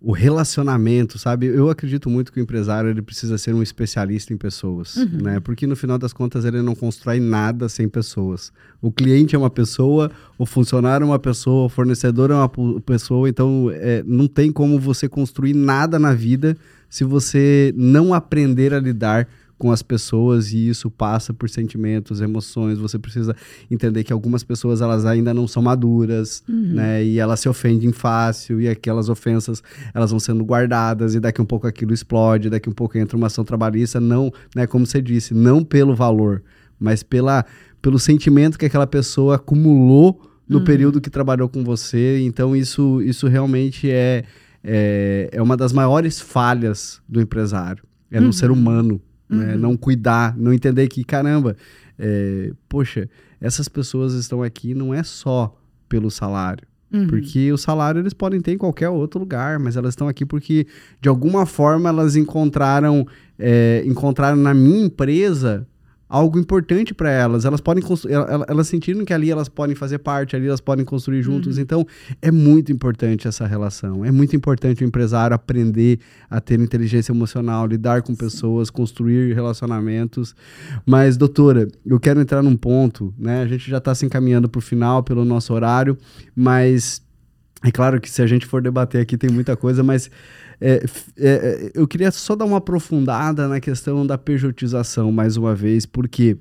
o, 0.00 0.12
relacionamento, 0.12 1.18
sabe? 1.18 1.46
Eu 1.46 1.68
acredito 1.70 2.08
muito 2.08 2.32
que 2.32 2.38
o 2.38 2.42
empresário 2.42 2.88
ele 2.88 3.02
precisa 3.02 3.36
ser 3.36 3.52
um 3.52 3.64
especialista 3.64 4.32
em 4.32 4.36
pessoas, 4.36 4.94
uhum. 4.94 5.22
né? 5.22 5.40
Porque 5.40 5.66
no 5.66 5.74
final 5.74 5.98
das 5.98 6.12
contas 6.12 6.44
ele 6.44 6.62
não 6.62 6.76
constrói 6.76 7.18
nada 7.18 7.68
sem 7.68 7.88
pessoas. 7.88 8.52
O 8.80 8.92
cliente 8.92 9.34
é 9.34 9.38
uma 9.38 9.50
pessoa, 9.50 10.12
o 10.38 10.46
funcionário 10.46 11.02
é 11.02 11.08
uma 11.08 11.18
pessoa, 11.18 11.66
o 11.66 11.68
fornecedor 11.68 12.30
é 12.30 12.34
uma 12.34 12.80
pessoa. 12.80 13.28
Então 13.28 13.72
é, 13.72 14.04
não 14.06 14.28
tem 14.28 14.52
como 14.52 14.78
você 14.78 15.08
construir 15.08 15.52
nada 15.52 15.98
na 15.98 16.14
vida 16.14 16.56
se 16.88 17.02
você 17.02 17.74
não 17.76 18.14
aprender 18.14 18.72
a 18.72 18.78
lidar 18.78 19.26
com 19.26 19.45
as 19.72 19.82
pessoas 19.82 20.52
e 20.52 20.68
isso 20.68 20.90
passa 20.90 21.32
por 21.32 21.48
sentimentos, 21.48 22.20
emoções. 22.20 22.78
Você 22.78 22.98
precisa 22.98 23.34
entender 23.70 24.04
que 24.04 24.12
algumas 24.12 24.44
pessoas 24.44 24.80
elas 24.80 25.06
ainda 25.06 25.32
não 25.32 25.48
são 25.48 25.62
maduras, 25.62 26.42
uhum. 26.48 26.74
né? 26.74 27.02
E 27.02 27.18
elas 27.18 27.40
se 27.40 27.48
ofendem 27.48 27.90
fácil 27.90 28.60
e 28.60 28.68
aquelas 28.68 29.08
ofensas 29.08 29.62
elas 29.94 30.10
vão 30.10 30.20
sendo 30.20 30.44
guardadas 30.44 31.14
e 31.14 31.20
daqui 31.20 31.40
um 31.40 31.46
pouco 31.46 31.66
aquilo 31.66 31.94
explode, 31.94 32.50
daqui 32.50 32.68
um 32.68 32.74
pouco 32.74 32.98
entra 32.98 33.16
uma 33.16 33.28
ação 33.28 33.44
trabalhista, 33.44 33.98
não, 33.98 34.30
né? 34.54 34.66
Como 34.66 34.86
você 34.86 35.00
disse, 35.00 35.32
não 35.32 35.64
pelo 35.64 35.94
valor, 35.94 36.42
mas 36.78 37.02
pela 37.02 37.44
pelo 37.80 37.98
sentimento 37.98 38.58
que 38.58 38.66
aquela 38.66 38.86
pessoa 38.86 39.36
acumulou 39.36 40.20
no 40.48 40.58
uhum. 40.58 40.64
período 40.64 41.00
que 41.00 41.08
trabalhou 41.08 41.48
com 41.48 41.64
você. 41.64 42.20
Então 42.20 42.54
isso 42.54 43.00
isso 43.00 43.26
realmente 43.26 43.90
é 43.90 44.24
é, 44.68 45.28
é 45.32 45.40
uma 45.40 45.56
das 45.56 45.72
maiores 45.72 46.20
falhas 46.20 47.00
do 47.08 47.20
empresário. 47.20 47.84
É 48.10 48.20
no 48.20 48.26
uhum. 48.26 48.32
ser 48.32 48.50
humano, 48.50 48.94
né? 48.94 49.00
Uhum. 49.30 49.38
né? 49.38 49.56
não 49.56 49.76
cuidar, 49.76 50.36
não 50.36 50.52
entender 50.52 50.88
que, 50.88 51.04
caramba, 51.04 51.56
é, 51.98 52.52
poxa, 52.68 53.08
essas 53.40 53.68
pessoas 53.68 54.14
estão 54.14 54.42
aqui 54.42 54.74
não 54.74 54.92
é 54.92 55.02
só 55.02 55.56
pelo 55.88 56.10
salário. 56.10 56.66
Uhum. 56.92 57.08
Porque 57.08 57.52
o 57.52 57.58
salário 57.58 58.00
eles 58.00 58.14
podem 58.14 58.40
ter 58.40 58.52
em 58.52 58.58
qualquer 58.58 58.88
outro 58.88 59.20
lugar, 59.20 59.58
mas 59.58 59.76
elas 59.76 59.90
estão 59.92 60.08
aqui 60.08 60.24
porque, 60.24 60.66
de 61.00 61.08
alguma 61.08 61.44
forma, 61.44 61.88
elas 61.88 62.16
encontraram, 62.16 63.06
é, 63.38 63.82
encontraram 63.84 64.36
na 64.36 64.54
minha 64.54 64.86
empresa 64.86 65.66
algo 66.08 66.38
importante 66.38 66.94
para 66.94 67.10
elas. 67.10 67.44
Elas 67.44 67.60
podem 67.60 67.82
elas, 68.08 68.44
elas 68.48 68.68
sentiram 68.68 69.04
que 69.04 69.12
ali 69.12 69.30
elas 69.30 69.48
podem 69.48 69.74
fazer 69.74 69.98
parte, 69.98 70.36
ali 70.36 70.46
elas 70.46 70.60
podem 70.60 70.84
construir 70.84 71.22
juntos. 71.22 71.56
Uhum. 71.56 71.62
Então, 71.62 71.86
é 72.22 72.30
muito 72.30 72.72
importante 72.72 73.26
essa 73.26 73.46
relação. 73.46 74.04
É 74.04 74.10
muito 74.10 74.36
importante 74.36 74.84
o 74.84 74.86
empresário 74.86 75.34
aprender 75.34 75.98
a 76.30 76.40
ter 76.40 76.60
inteligência 76.60 77.12
emocional, 77.12 77.66
lidar 77.66 78.02
com 78.02 78.14
pessoas, 78.14 78.70
construir 78.70 79.34
relacionamentos. 79.34 80.34
Mas, 80.84 81.16
doutora, 81.16 81.68
eu 81.84 81.98
quero 81.98 82.20
entrar 82.20 82.42
num 82.42 82.56
ponto, 82.56 83.12
né? 83.18 83.42
A 83.42 83.46
gente 83.46 83.68
já 83.68 83.78
está 83.78 83.94
se 83.94 84.06
encaminhando 84.06 84.48
para 84.48 84.58
o 84.58 84.62
final 84.62 85.02
pelo 85.02 85.24
nosso 85.24 85.52
horário, 85.52 85.96
mas 86.34 87.02
é 87.64 87.70
claro 87.70 88.00
que 88.00 88.10
se 88.10 88.22
a 88.22 88.26
gente 88.26 88.46
for 88.46 88.62
debater 88.62 89.00
aqui 89.00 89.16
tem 89.16 89.30
muita 89.30 89.56
coisa, 89.56 89.82
mas 89.82 90.10
é, 90.60 90.84
é, 91.18 91.28
é, 91.28 91.70
eu 91.74 91.86
queria 91.86 92.10
só 92.10 92.34
dar 92.34 92.44
uma 92.44 92.58
aprofundada 92.58 93.46
na 93.48 93.60
questão 93.60 94.06
da 94.06 94.16
pejotização 94.16 95.12
mais 95.12 95.36
uma 95.36 95.54
vez, 95.54 95.84
por 95.84 96.08
quê? 96.08 96.36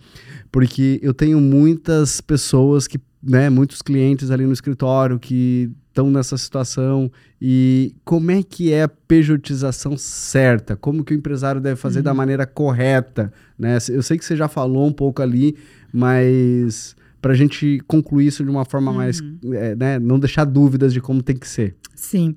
Porque 0.52 1.00
eu 1.02 1.14
tenho 1.14 1.40
muitas 1.42 2.22
pessoas 2.22 2.88
que, 2.88 3.00
né, 3.22 3.50
muitos 3.50 3.82
clientes 3.82 4.32
ali 4.32 4.46
no 4.46 4.54
escritório 4.54 5.20
que 5.20 5.70
estão 5.90 6.10
nessa 6.12 6.38
situação 6.38 7.10
e 7.42 7.96
como 8.04 8.32
é 8.32 8.44
que 8.44 8.72
é 8.72 8.84
a 8.84 8.88
pejotização 8.88 9.98
certa? 9.98 10.76
Como 10.76 11.04
que 11.04 11.14
o 11.14 11.18
empresário 11.18 11.62
deve 11.62 11.78
fazer 11.78 12.00
uhum. 12.00 12.06
da 12.06 12.14
maneira 12.14 12.46
correta, 12.46 13.32
né? 13.58 13.78
Eu 13.90 14.04
sei 14.04 14.18
que 14.18 14.26
você 14.26 14.36
já 14.36 14.48
falou 14.50 14.86
um 14.86 14.92
pouco 14.92 15.22
ali, 15.22 15.56
mas 15.94 16.96
para 17.22 17.32
a 17.34 17.36
gente 17.36 17.82
concluir 17.88 18.28
isso 18.28 18.44
de 18.44 18.50
uma 18.50 18.66
forma 18.66 18.92
uhum. 18.92 18.98
mais, 18.98 19.22
é, 19.54 19.76
né, 19.76 20.00
não 20.00 20.20
deixar 20.20 20.44
dúvidas 20.44 20.94
de 20.94 21.02
como 21.02 21.24
tem 21.24 21.36
que 21.36 21.48
ser. 21.48 21.76
Sim. 21.96 22.36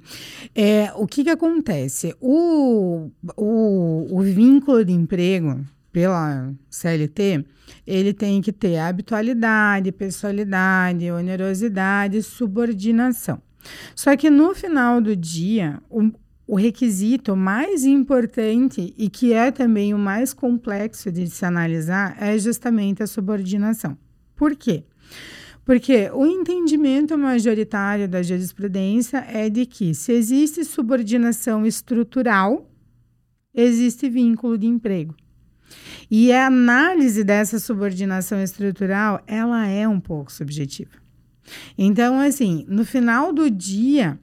É, 0.55 0.93
o 0.95 1.07
que, 1.07 1.25
que 1.25 1.31
acontece? 1.31 2.15
O, 2.21 3.11
o, 3.37 4.07
o 4.11 4.23
vínculo 4.23 4.85
de 4.85 4.93
emprego 4.93 5.61
pela 5.93 6.53
CLT, 6.71 7.45
ele 7.87 8.13
tem 8.13 8.41
que 8.41 8.53
ter 8.53 8.79
habitualidade, 8.79 9.91
pessoalidade, 9.91 11.11
onerosidade, 11.11 12.23
subordinação. 12.23 13.43
Só 13.95 14.17
que 14.17 14.31
no 14.31 14.55
final 14.55 15.01
do 15.01 15.17
dia, 15.17 15.81
o, 15.91 16.11
o 16.47 16.55
requisito 16.55 17.37
mais 17.37 17.85
importante 17.85 18.95
e 18.97 19.11
que 19.11 19.33
é 19.33 19.51
também 19.51 19.93
o 19.93 19.99
mais 19.99 20.33
complexo 20.33 21.11
de 21.11 21.27
se 21.27 21.45
analisar 21.45 22.17
é 22.21 22.39
justamente 22.39 23.03
a 23.03 23.07
subordinação. 23.07 23.99
Por 24.37 24.55
quê? 24.55 24.85
Porque 25.69 26.11
o 26.15 26.25
entendimento 26.25 27.19
majoritário 27.19 28.09
da 28.09 28.23
jurisprudência 28.23 29.19
é 29.19 29.51
de 29.51 29.67
que, 29.67 29.95
se 29.95 30.13
existe 30.13 30.65
subordinação 30.65 31.67
estrutural, 31.67 32.73
existe 33.55 34.09
vínculo 34.09 34.57
de 34.57 34.67
emprego. 34.67 35.15
E 36.11 36.33
a 36.33 36.47
análise 36.47 37.23
dessa 37.23 37.59
subordinação 37.59 38.43
estrutural, 38.43 39.23
ela 39.27 39.67
é 39.67 39.87
um 39.87 40.01
pouco 40.01 40.33
subjetiva. 40.33 40.97
Então, 41.77 42.19
assim, 42.19 42.65
no 42.67 42.83
final 42.83 43.31
do 43.31 43.51
dia, 43.51 44.19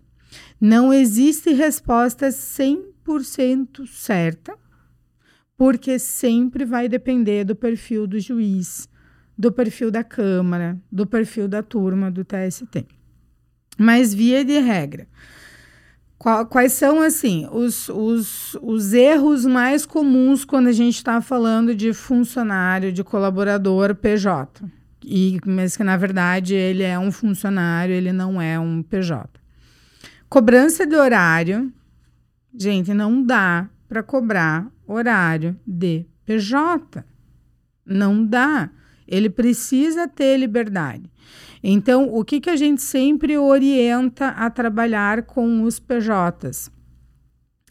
não 0.59 0.91
existe 0.91 1.53
resposta 1.53 2.29
100% 2.29 3.85
certa, 3.85 4.57
porque 5.55 5.99
sempre 5.99 6.65
vai 6.65 6.89
depender 6.89 7.43
do 7.43 7.55
perfil 7.55 8.07
do 8.07 8.19
juiz, 8.19 8.89
do 9.37 9.51
perfil 9.51 9.91
da 9.91 10.03
Câmara, 10.03 10.77
do 10.91 11.05
perfil 11.05 11.47
da 11.47 11.61
turma 11.61 12.09
do 12.09 12.23
TST. 12.23 12.85
Mas, 13.77 14.13
via 14.13 14.43
de 14.45 14.57
regra, 14.59 15.07
quais 16.49 16.71
são, 16.73 17.01
assim, 17.01 17.47
os, 17.51 17.89
os, 17.89 18.57
os 18.61 18.93
erros 18.93 19.45
mais 19.45 19.85
comuns 19.85 20.45
quando 20.45 20.67
a 20.67 20.71
gente 20.71 20.95
está 20.95 21.19
falando 21.21 21.75
de 21.75 21.93
funcionário, 21.93 22.91
de 22.91 23.03
colaborador 23.03 23.93
PJ? 23.95 24.63
E, 25.03 25.39
mas 25.45 25.77
que, 25.77 25.83
na 25.83 25.97
verdade, 25.97 26.55
ele 26.55 26.81
é 26.81 26.97
um 26.97 27.11
funcionário, 27.11 27.93
ele 27.93 28.11
não 28.11 28.41
é 28.41 28.59
um 28.59 28.81
PJ. 28.81 29.29
Cobrança 30.27 30.85
de 30.87 30.95
horário. 30.95 31.71
Gente, 32.57 32.93
não 32.93 33.23
dá 33.23 33.69
para 33.87 34.01
cobrar 34.01 34.67
horário 34.87 35.59
de 35.65 36.05
PJ. 36.25 37.05
Não 37.85 38.25
dá. 38.25 38.69
Ele 39.07 39.29
precisa 39.29 40.07
ter 40.07 40.37
liberdade. 40.37 41.09
Então, 41.63 42.13
o 42.13 42.23
que, 42.23 42.39
que 42.39 42.49
a 42.49 42.55
gente 42.55 42.81
sempre 42.81 43.37
orienta 43.37 44.27
a 44.29 44.49
trabalhar 44.49 45.23
com 45.23 45.63
os 45.63 45.79
PJs? 45.79 46.71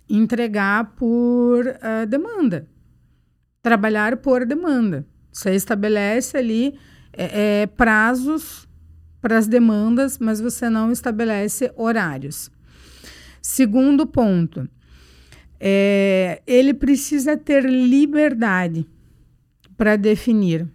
Entregar 0.08 0.96
por 0.96 1.64
uh, 1.66 2.06
demanda. 2.06 2.68
Trabalhar 3.62 4.16
por 4.16 4.44
demanda. 4.44 5.06
Você 5.32 5.54
estabelece 5.54 6.36
ali 6.36 6.78
é, 7.12 7.62
é, 7.62 7.66
prazos 7.66 8.68
para 9.20 9.38
as 9.38 9.46
demandas, 9.46 10.18
mas 10.18 10.40
você 10.40 10.68
não 10.68 10.92
estabelece 10.92 11.72
horários. 11.76 12.50
Segundo 13.40 14.06
ponto, 14.06 14.68
é, 15.60 16.42
ele 16.46 16.74
precisa 16.74 17.36
ter 17.36 17.64
liberdade 17.64 18.86
para 19.76 19.96
definir 19.96 20.68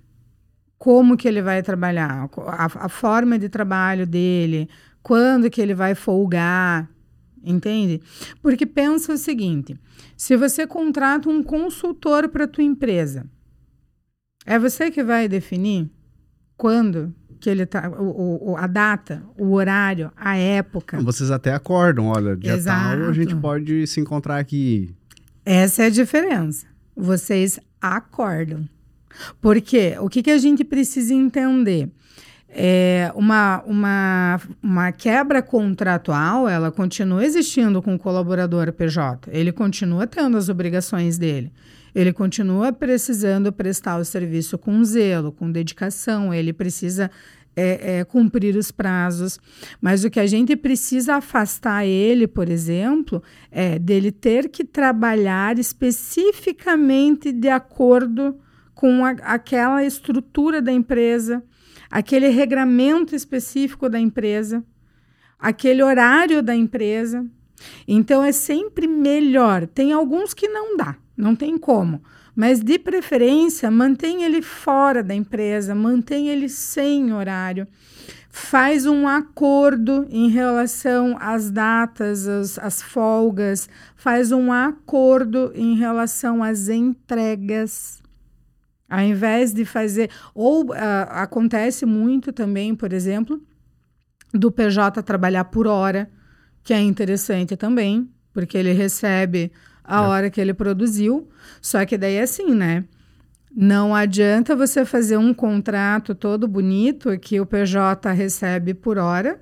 como 0.80 1.18
que 1.18 1.28
ele 1.28 1.42
vai 1.42 1.62
trabalhar, 1.62 2.30
a, 2.48 2.66
a, 2.86 2.90
forma 2.90 3.38
de 3.38 3.50
trabalho 3.50 4.08
dele, 4.08 4.70
quando 5.04 5.50
que 5.50 5.62
ele 5.62 5.76
vai 5.76 5.94
folgar, 5.94 6.90
entende? 7.44 8.02
Porque 8.42 8.66
pensa 8.66 9.14
o 9.14 9.18
seguinte, 9.18 9.78
se 10.16 10.38
você 10.38 10.66
contrata 10.66 11.30
um 11.30 11.44
consultor 11.44 12.30
para 12.30 12.48
tua 12.48 12.64
empresa, 12.64 13.26
é 14.46 14.58
você 14.58 14.90
que 14.90 15.04
vai 15.04 15.28
definir 15.28 15.92
quando 16.56 17.14
que 17.42 17.50
ele 17.50 17.66
tá, 17.66 17.90
o, 17.90 18.52
o, 18.52 18.58
a 18.58 18.66
data, 18.66 19.22
o 19.38 19.52
horário, 19.52 20.12
a 20.16 20.38
época. 20.38 21.02
Vocês 21.02 21.30
até 21.30 21.54
acordam, 21.54 22.08
olha, 22.08 22.38
dia 22.38 22.54
Exato. 22.54 23.00
tal 23.00 23.10
a 23.10 23.14
gente 23.14 23.36
pode 23.36 23.86
se 23.86 24.00
encontrar 24.00 24.40
aqui. 24.40 24.94
Essa 25.46 25.84
é 25.84 25.86
a 25.88 25.90
diferença. 25.90 26.66
Vocês 26.96 27.60
acordam. 27.82 28.68
Porque 29.42 29.96
o 30.00 30.10
que, 30.10 30.24
que 30.24 30.32
a 30.32 30.38
gente 30.38 30.64
precisa 30.64 31.14
entender? 31.14 31.90
É 32.50 33.12
uma, 33.14 33.62
uma, 33.66 34.42
uma 34.62 34.92
quebra 34.92 35.42
contratual, 35.42 36.50
ela 36.50 36.72
continua 36.72 37.24
existindo 37.24 37.80
com 37.82 37.94
o 37.94 38.00
colaborador 38.00 38.74
PJ. 38.74 39.30
Ele 39.32 39.52
continua 39.52 40.08
tendo 40.08 40.36
as 40.36 40.50
obrigações 40.50 41.18
dele. 41.18 41.52
Ele 41.94 42.12
continua 42.12 42.72
precisando 42.72 43.52
prestar 43.52 43.98
o 43.98 44.06
serviço 44.06 44.58
com 44.58 44.84
zelo, 44.84 45.32
com 45.32 45.52
dedicação. 45.52 46.34
Ele 46.34 46.54
precisa 46.54 47.10
é, 47.56 48.00
é, 48.00 48.04
cumprir 48.04 48.56
os 48.56 48.72
prazos. 48.72 49.40
Mas 49.82 50.04
o 50.04 50.10
que 50.10 50.20
a 50.20 50.26
gente 50.26 50.56
precisa 50.56 51.16
afastar 51.16 51.86
ele, 51.86 52.28
por 52.28 52.50
exemplo, 52.50 53.22
é 53.52 53.78
dele 53.78 54.12
ter 54.12 54.50
que 54.50 54.64
trabalhar 54.64 55.58
especificamente 55.60 57.32
de 57.32 57.50
acordo 57.50 58.34
com 58.34 58.49
a, 58.88 59.10
aquela 59.34 59.84
estrutura 59.84 60.62
da 60.62 60.72
empresa, 60.72 61.44
aquele 61.90 62.30
regramento 62.30 63.16
específico 63.16 63.90
da 63.90 64.00
empresa, 64.00 64.64
aquele 65.40 65.84
horário 65.84 66.42
da 66.42 66.56
empresa. 66.56 67.26
Então 67.88 68.24
é 68.24 68.32
sempre 68.32 68.88
melhor. 68.88 69.68
Tem 69.68 69.92
alguns 69.92 70.34
que 70.34 70.48
não 70.48 70.78
dá, 70.78 70.96
não 71.18 71.36
tem 71.36 71.58
como. 71.58 72.02
Mas 72.36 72.62
de 72.62 72.80
preferência, 72.80 73.70
mantém 73.70 74.24
ele 74.24 74.42
fora 74.42 75.04
da 75.04 75.14
empresa, 75.14 75.76
mantém 75.76 76.30
ele 76.30 76.48
sem 76.48 77.12
horário. 77.12 77.68
Faz 78.30 78.86
um 78.86 79.08
acordo 79.08 80.08
em 80.10 80.30
relação 80.30 81.18
às 81.20 81.52
datas, 81.52 82.28
as, 82.28 82.60
as 82.60 82.82
folgas, 82.82 83.68
faz 83.96 84.32
um 84.32 84.54
acordo 84.54 85.52
em 85.54 85.76
relação 85.76 86.42
às 86.42 86.70
entregas. 86.70 87.99
Ao 88.90 89.02
invés 89.02 89.54
de 89.54 89.66
fazer. 89.66 90.10
Ou 90.34 90.66
uh, 90.66 90.74
acontece 91.10 91.86
muito 91.86 92.34
também, 92.34 92.76
por 92.76 92.92
exemplo, 92.92 93.42
do 94.34 94.52
PJ 94.52 95.02
trabalhar 95.04 95.46
por 95.46 95.68
hora, 95.68 96.10
que 96.64 96.74
é 96.74 96.82
interessante 96.82 97.56
também, 97.56 98.10
porque 98.34 98.58
ele 98.58 98.74
recebe 98.74 99.52
a 99.84 99.98
é. 99.98 100.08
hora 100.08 100.30
que 100.30 100.40
ele 100.40 100.54
produziu. 100.54 101.30
Só 101.62 101.86
que 101.86 101.98
daí 101.98 102.16
é 102.16 102.22
assim, 102.22 102.54
né? 102.54 102.86
Não 103.56 103.96
adianta 103.96 104.56
você 104.56 104.86
fazer 104.86 105.18
um 105.18 105.34
contrato 105.34 106.14
todo 106.14 106.48
bonito 106.48 107.18
que 107.18 107.42
o 107.42 107.46
PJ 107.46 108.12
recebe 108.14 108.76
por 108.76 108.98
hora, 108.98 109.42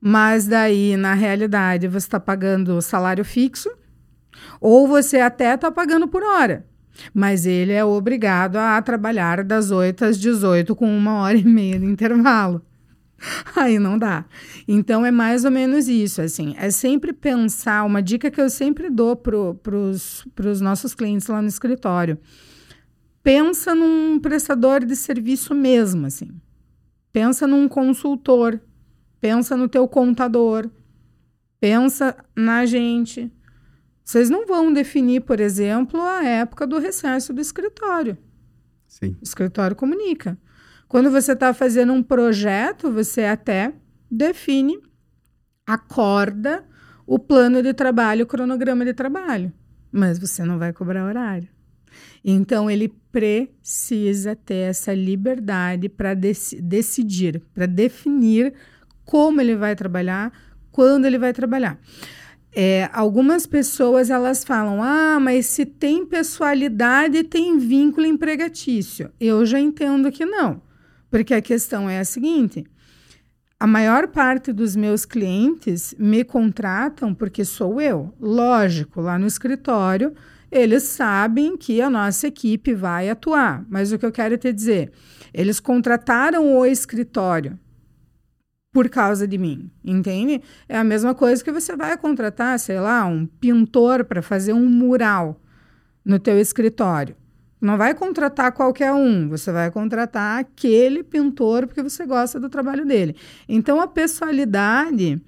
mas 0.00 0.46
daí, 0.46 0.96
na 0.96 1.14
realidade, 1.14 1.88
você 1.88 2.06
está 2.06 2.20
pagando 2.20 2.80
salário 2.80 3.24
fixo, 3.24 3.68
ou 4.60 4.86
você 4.86 5.18
até 5.18 5.54
está 5.54 5.70
pagando 5.70 6.06
por 6.06 6.22
hora. 6.22 6.64
Mas 7.12 7.46
ele 7.46 7.72
é 7.72 7.84
obrigado 7.84 8.56
a 8.56 8.80
trabalhar 8.82 9.44
das 9.44 9.70
8 9.70 10.04
às 10.04 10.18
18 10.18 10.74
com 10.74 10.96
uma 10.96 11.20
hora 11.20 11.36
e 11.36 11.44
meia 11.44 11.78
de 11.78 11.86
intervalo. 11.86 12.62
Aí 13.56 13.78
não 13.78 13.98
dá. 13.98 14.24
Então 14.66 15.04
é 15.04 15.10
mais 15.10 15.44
ou 15.44 15.50
menos 15.50 15.88
isso, 15.88 16.20
assim. 16.20 16.54
É 16.58 16.70
sempre 16.70 17.12
pensar, 17.12 17.84
uma 17.84 18.02
dica 18.02 18.30
que 18.30 18.40
eu 18.40 18.50
sempre 18.50 18.90
dou 18.90 19.16
para 19.16 19.38
os 19.76 20.60
nossos 20.60 20.94
clientes 20.94 21.26
lá 21.28 21.40
no 21.40 21.48
escritório. 21.48 22.18
pensa 23.22 23.74
num 23.74 24.20
prestador 24.20 24.84
de 24.84 24.94
serviço 24.94 25.54
mesmo, 25.54 26.06
assim. 26.06 26.30
Pensa 27.12 27.46
num 27.46 27.66
consultor, 27.66 28.60
pensa 29.20 29.56
no 29.56 29.68
teu 29.68 29.88
contador, 29.88 30.70
pensa 31.58 32.14
na 32.36 32.64
gente. 32.66 33.32
Vocês 34.06 34.30
não 34.30 34.46
vão 34.46 34.72
definir, 34.72 35.22
por 35.22 35.40
exemplo, 35.40 36.00
a 36.00 36.22
época 36.24 36.64
do 36.64 36.78
recesso 36.78 37.32
do 37.32 37.40
escritório. 37.40 38.16
Sim. 38.86 39.16
O 39.20 39.24
escritório 39.24 39.74
comunica. 39.74 40.38
Quando 40.86 41.10
você 41.10 41.32
está 41.32 41.52
fazendo 41.52 41.92
um 41.92 42.04
projeto, 42.04 42.92
você 42.92 43.24
até 43.24 43.74
define, 44.08 44.80
acorda 45.66 46.64
o 47.04 47.18
plano 47.18 47.60
de 47.60 47.74
trabalho, 47.74 48.22
o 48.22 48.28
cronograma 48.28 48.84
de 48.84 48.94
trabalho, 48.94 49.52
mas 49.90 50.20
você 50.20 50.44
não 50.44 50.56
vai 50.56 50.72
cobrar 50.72 51.04
horário. 51.04 51.48
Então, 52.24 52.70
ele 52.70 52.88
precisa 53.10 54.36
ter 54.36 54.68
essa 54.70 54.94
liberdade 54.94 55.88
para 55.88 56.14
dec 56.14 56.60
decidir, 56.62 57.42
para 57.52 57.66
definir 57.66 58.54
como 59.04 59.40
ele 59.40 59.56
vai 59.56 59.74
trabalhar, 59.74 60.32
quando 60.70 61.06
ele 61.06 61.18
vai 61.18 61.32
trabalhar. 61.32 61.76
É, 62.54 62.88
algumas 62.92 63.46
pessoas 63.46 64.10
elas 64.10 64.44
falam: 64.44 64.82
ah, 64.82 65.18
mas 65.20 65.46
se 65.46 65.66
tem 65.66 66.06
pessoalidade, 66.06 67.24
tem 67.24 67.58
vínculo 67.58 68.06
empregatício. 68.06 69.10
Eu 69.20 69.44
já 69.44 69.60
entendo 69.60 70.10
que 70.10 70.24
não, 70.24 70.62
porque 71.10 71.34
a 71.34 71.42
questão 71.42 71.88
é 71.88 71.98
a 71.98 72.04
seguinte: 72.04 72.64
a 73.58 73.66
maior 73.66 74.08
parte 74.08 74.52
dos 74.52 74.74
meus 74.74 75.04
clientes 75.04 75.94
me 75.98 76.24
contratam 76.24 77.14
porque 77.14 77.44
sou 77.44 77.80
eu. 77.80 78.14
Lógico, 78.20 79.00
lá 79.00 79.18
no 79.18 79.26
escritório 79.26 80.14
eles 80.50 80.84
sabem 80.84 81.56
que 81.56 81.82
a 81.82 81.90
nossa 81.90 82.28
equipe 82.28 82.72
vai 82.72 83.10
atuar. 83.10 83.64
Mas 83.68 83.92
o 83.92 83.98
que 83.98 84.06
eu 84.06 84.12
quero 84.12 84.38
te 84.38 84.52
dizer, 84.52 84.92
eles 85.34 85.60
contrataram 85.60 86.56
o 86.56 86.64
escritório 86.64 87.58
por 88.76 88.90
causa 88.90 89.26
de 89.26 89.38
mim, 89.38 89.70
entende? 89.82 90.42
É 90.68 90.76
a 90.76 90.84
mesma 90.84 91.14
coisa 91.14 91.42
que 91.42 91.50
você 91.50 91.74
vai 91.74 91.96
contratar, 91.96 92.58
sei 92.58 92.78
lá, 92.78 93.06
um 93.06 93.24
pintor 93.24 94.04
para 94.04 94.20
fazer 94.20 94.52
um 94.52 94.66
mural 94.66 95.40
no 96.04 96.18
teu 96.18 96.38
escritório. 96.38 97.16
Não 97.58 97.78
vai 97.78 97.94
contratar 97.94 98.52
qualquer 98.52 98.92
um, 98.92 99.30
você 99.30 99.50
vai 99.50 99.70
contratar 99.70 100.40
aquele 100.40 101.02
pintor 101.02 101.66
porque 101.66 101.82
você 101.82 102.04
gosta 102.04 102.38
do 102.38 102.50
trabalho 102.50 102.84
dele. 102.84 103.16
Então 103.48 103.80
a 103.80 103.86
pessoalidade 103.86 105.22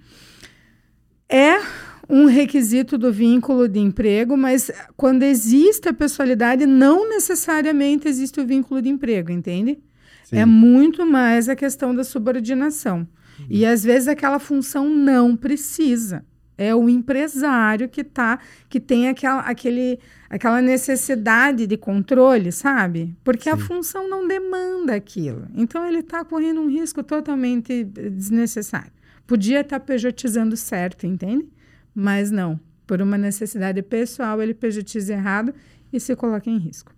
é 1.26 1.58
um 2.06 2.26
requisito 2.26 2.98
do 2.98 3.10
vínculo 3.10 3.66
de 3.66 3.78
emprego, 3.78 4.36
mas 4.36 4.70
quando 4.94 5.22
existe 5.22 5.88
a 5.88 5.94
pessoalidade, 5.94 6.66
não 6.66 7.08
necessariamente 7.08 8.06
existe 8.06 8.42
o 8.42 8.46
vínculo 8.46 8.82
de 8.82 8.90
emprego, 8.90 9.32
entende? 9.32 9.78
Sim. 10.24 10.36
É 10.36 10.44
muito 10.44 11.06
mais 11.06 11.48
a 11.48 11.56
questão 11.56 11.94
da 11.94 12.04
subordinação. 12.04 13.08
Uhum. 13.40 13.46
E 13.48 13.64
às 13.66 13.82
vezes 13.84 14.08
aquela 14.08 14.38
função 14.38 14.88
não 14.88 15.36
precisa. 15.36 16.24
É 16.56 16.74
o 16.74 16.88
empresário 16.88 17.88
que 17.88 18.02
tá, 18.02 18.40
que 18.68 18.80
tem 18.80 19.08
aquela, 19.08 19.42
aquele, 19.42 20.00
aquela 20.28 20.60
necessidade 20.60 21.68
de 21.68 21.76
controle, 21.76 22.50
sabe? 22.50 23.14
Porque 23.22 23.44
Sim. 23.44 23.50
a 23.50 23.56
função 23.56 24.10
não 24.10 24.26
demanda 24.26 24.94
aquilo. 24.94 25.46
Então 25.54 25.86
ele 25.86 26.00
está 26.00 26.24
correndo 26.24 26.60
um 26.60 26.68
risco 26.68 27.02
totalmente 27.04 27.84
desnecessário. 27.84 28.90
Podia 29.24 29.60
estar 29.60 29.78
tá 29.78 29.86
pejotizando 29.86 30.56
certo, 30.56 31.06
entende? 31.06 31.48
Mas 31.94 32.32
não, 32.32 32.58
por 32.86 33.00
uma 33.00 33.16
necessidade 33.16 33.80
pessoal, 33.82 34.42
ele 34.42 34.54
pejotiza 34.54 35.12
errado 35.12 35.54
e 35.92 36.00
se 36.00 36.16
coloca 36.16 36.50
em 36.50 36.58
risco. 36.58 36.92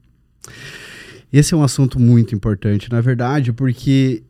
Esse 1.32 1.53
é 1.53 1.57
um 1.57 1.62
assunto 1.62 2.01
muito 2.01 2.34
importante, 2.34 2.91
na 2.91 3.01
verdade, 3.01 3.53
porque 3.53 4.22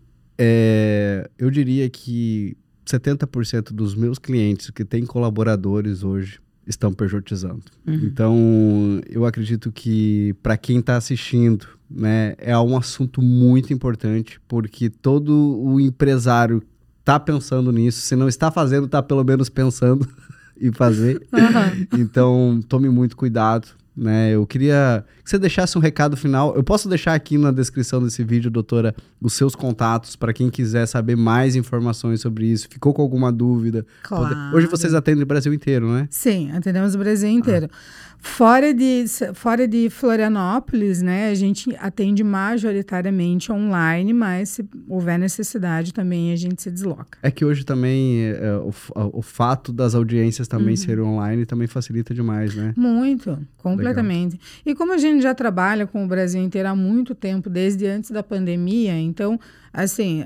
é, 0.42 1.28
eu 1.38 1.50
diria 1.50 1.90
que 1.90 2.56
70% 2.86 3.72
dos 3.72 3.94
meus 3.94 4.18
clientes 4.18 4.70
que 4.70 4.86
têm 4.86 5.04
colaboradores 5.04 6.02
hoje 6.02 6.40
estão 6.66 6.92
pejotizando. 6.94 7.64
Uhum. 7.86 7.94
Então, 8.04 9.00
eu 9.10 9.26
acredito 9.26 9.70
que 9.70 10.34
para 10.42 10.56
quem 10.56 10.78
está 10.78 10.96
assistindo, 10.96 11.66
né, 11.90 12.34
é 12.38 12.56
um 12.58 12.74
assunto 12.74 13.20
muito 13.20 13.70
importante, 13.70 14.40
porque 14.48 14.88
todo 14.88 15.60
o 15.60 15.78
empresário 15.78 16.62
está 17.00 17.20
pensando 17.20 17.70
nisso, 17.70 18.00
se 18.00 18.16
não 18.16 18.26
está 18.28 18.50
fazendo, 18.50 18.86
está 18.86 19.02
pelo 19.02 19.22
menos 19.22 19.50
pensando. 19.50 20.08
e 20.60 20.70
fazer. 20.70 21.26
Uhum. 21.32 21.98
Então, 21.98 22.60
tome 22.68 22.90
muito 22.90 23.16
cuidado. 23.16 23.68
Né? 23.96 24.34
Eu 24.34 24.46
queria 24.46 25.04
que 25.22 25.28
você 25.28 25.38
deixasse 25.38 25.76
um 25.76 25.80
recado 25.80 26.16
final. 26.16 26.54
Eu 26.54 26.62
posso 26.62 26.88
deixar 26.88 27.14
aqui 27.14 27.36
na 27.36 27.50
descrição 27.50 28.02
desse 28.02 28.22
vídeo, 28.22 28.50
doutora, 28.50 28.94
os 29.20 29.32
seus 29.32 29.54
contatos 29.54 30.16
para 30.16 30.32
quem 30.32 30.48
quiser 30.48 30.86
saber 30.86 31.16
mais 31.16 31.56
informações 31.56 32.20
sobre 32.20 32.46
isso. 32.46 32.68
Ficou 32.70 32.94
com 32.94 33.02
alguma 33.02 33.32
dúvida? 33.32 33.84
Claro. 34.02 34.56
Hoje 34.56 34.66
vocês 34.66 34.94
atendem 34.94 35.22
o 35.22 35.26
Brasil 35.26 35.52
inteiro, 35.52 35.92
né? 35.92 36.06
Sim, 36.10 36.50
atendemos 36.52 36.94
o 36.94 36.98
Brasil 36.98 37.28
inteiro. 37.28 37.68
Ah. 37.70 38.09
Fora 38.22 38.74
de, 38.74 39.04
fora 39.34 39.66
de 39.66 39.88
Florianópolis, 39.88 41.00
né, 41.00 41.30
a 41.30 41.34
gente 41.34 41.74
atende 41.78 42.22
majoritariamente 42.22 43.50
online, 43.50 44.12
mas 44.12 44.50
se 44.50 44.68
houver 44.88 45.18
necessidade 45.18 45.94
também 45.94 46.32
a 46.32 46.36
gente 46.36 46.62
se 46.62 46.70
desloca. 46.70 47.18
É 47.22 47.30
que 47.30 47.44
hoje 47.44 47.64
também 47.64 48.26
é, 48.26 48.56
o, 48.56 48.72
o 49.18 49.22
fato 49.22 49.72
das 49.72 49.94
audiências 49.94 50.46
também 50.46 50.70
uhum. 50.70 50.76
serem 50.76 51.04
online 51.04 51.46
também 51.46 51.66
facilita 51.66 52.12
demais, 52.12 52.54
né? 52.54 52.74
Muito, 52.76 53.38
completamente. 53.56 54.32
Legal. 54.32 54.48
E 54.66 54.74
como 54.74 54.92
a 54.92 54.98
gente 54.98 55.22
já 55.22 55.34
trabalha 55.34 55.86
com 55.86 56.04
o 56.04 56.06
Brasil 56.06 56.42
inteiro 56.42 56.68
há 56.68 56.76
muito 56.76 57.14
tempo, 57.14 57.48
desde 57.48 57.86
antes 57.86 58.10
da 58.10 58.22
pandemia, 58.22 58.98
então, 58.98 59.40
assim, 59.72 60.22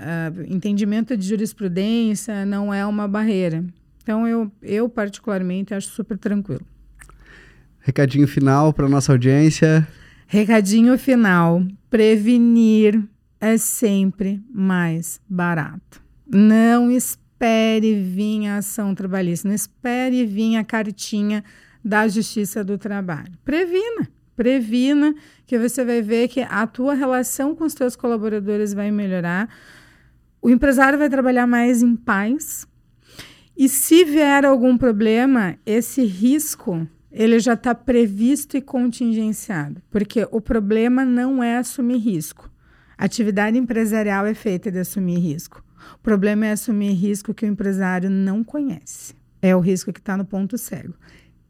entendimento 0.48 1.16
de 1.16 1.26
jurisprudência 1.26 2.44
não 2.44 2.74
é 2.74 2.84
uma 2.84 3.06
barreira. 3.06 3.64
Então, 4.02 4.26
eu, 4.26 4.50
eu 4.60 4.88
particularmente 4.88 5.72
acho 5.72 5.88
super 5.88 6.18
tranquilo. 6.18 6.60
Recadinho 7.86 8.26
final 8.26 8.72
para 8.72 8.88
nossa 8.88 9.12
audiência. 9.12 9.86
Recadinho 10.26 10.98
final: 10.98 11.62
prevenir 11.90 12.98
é 13.38 13.58
sempre 13.58 14.42
mais 14.50 15.20
barato. 15.28 16.02
Não 16.26 16.90
espere 16.90 18.00
vir 18.00 18.46
a 18.46 18.56
ação 18.56 18.94
trabalhista, 18.94 19.46
não 19.46 19.54
espere 19.54 20.24
vir 20.24 20.56
a 20.56 20.64
cartinha 20.64 21.44
da 21.84 22.08
Justiça 22.08 22.64
do 22.64 22.78
Trabalho. 22.78 23.32
Previna, 23.44 24.08
previna 24.34 25.14
que 25.46 25.58
você 25.58 25.84
vai 25.84 26.00
ver 26.00 26.28
que 26.28 26.40
a 26.40 26.66
tua 26.66 26.94
relação 26.94 27.54
com 27.54 27.64
os 27.64 27.74
teus 27.74 27.94
colaboradores 27.94 28.72
vai 28.72 28.90
melhorar. 28.90 29.46
O 30.40 30.48
empresário 30.48 30.98
vai 30.98 31.10
trabalhar 31.10 31.46
mais 31.46 31.82
em 31.82 31.94
paz. 31.94 32.66
E 33.54 33.68
se 33.68 34.06
vier 34.06 34.46
algum 34.46 34.78
problema, 34.78 35.58
esse 35.66 36.02
risco 36.02 36.88
ele 37.14 37.38
já 37.38 37.54
está 37.54 37.72
previsto 37.72 38.56
e 38.56 38.60
contingenciado, 38.60 39.80
porque 39.88 40.26
o 40.32 40.40
problema 40.40 41.04
não 41.04 41.42
é 41.42 41.58
assumir 41.58 41.98
risco. 41.98 42.50
Atividade 42.98 43.56
empresarial 43.56 44.26
é 44.26 44.34
feita 44.34 44.70
de 44.70 44.80
assumir 44.80 45.18
risco. 45.20 45.64
O 45.94 45.98
problema 46.02 46.46
é 46.46 46.52
assumir 46.52 46.92
risco 46.92 47.32
que 47.32 47.44
o 47.44 47.48
empresário 47.48 48.10
não 48.10 48.42
conhece. 48.42 49.14
É 49.40 49.54
o 49.54 49.60
risco 49.60 49.92
que 49.92 50.00
está 50.00 50.16
no 50.16 50.24
ponto 50.24 50.58
cego. 50.58 50.94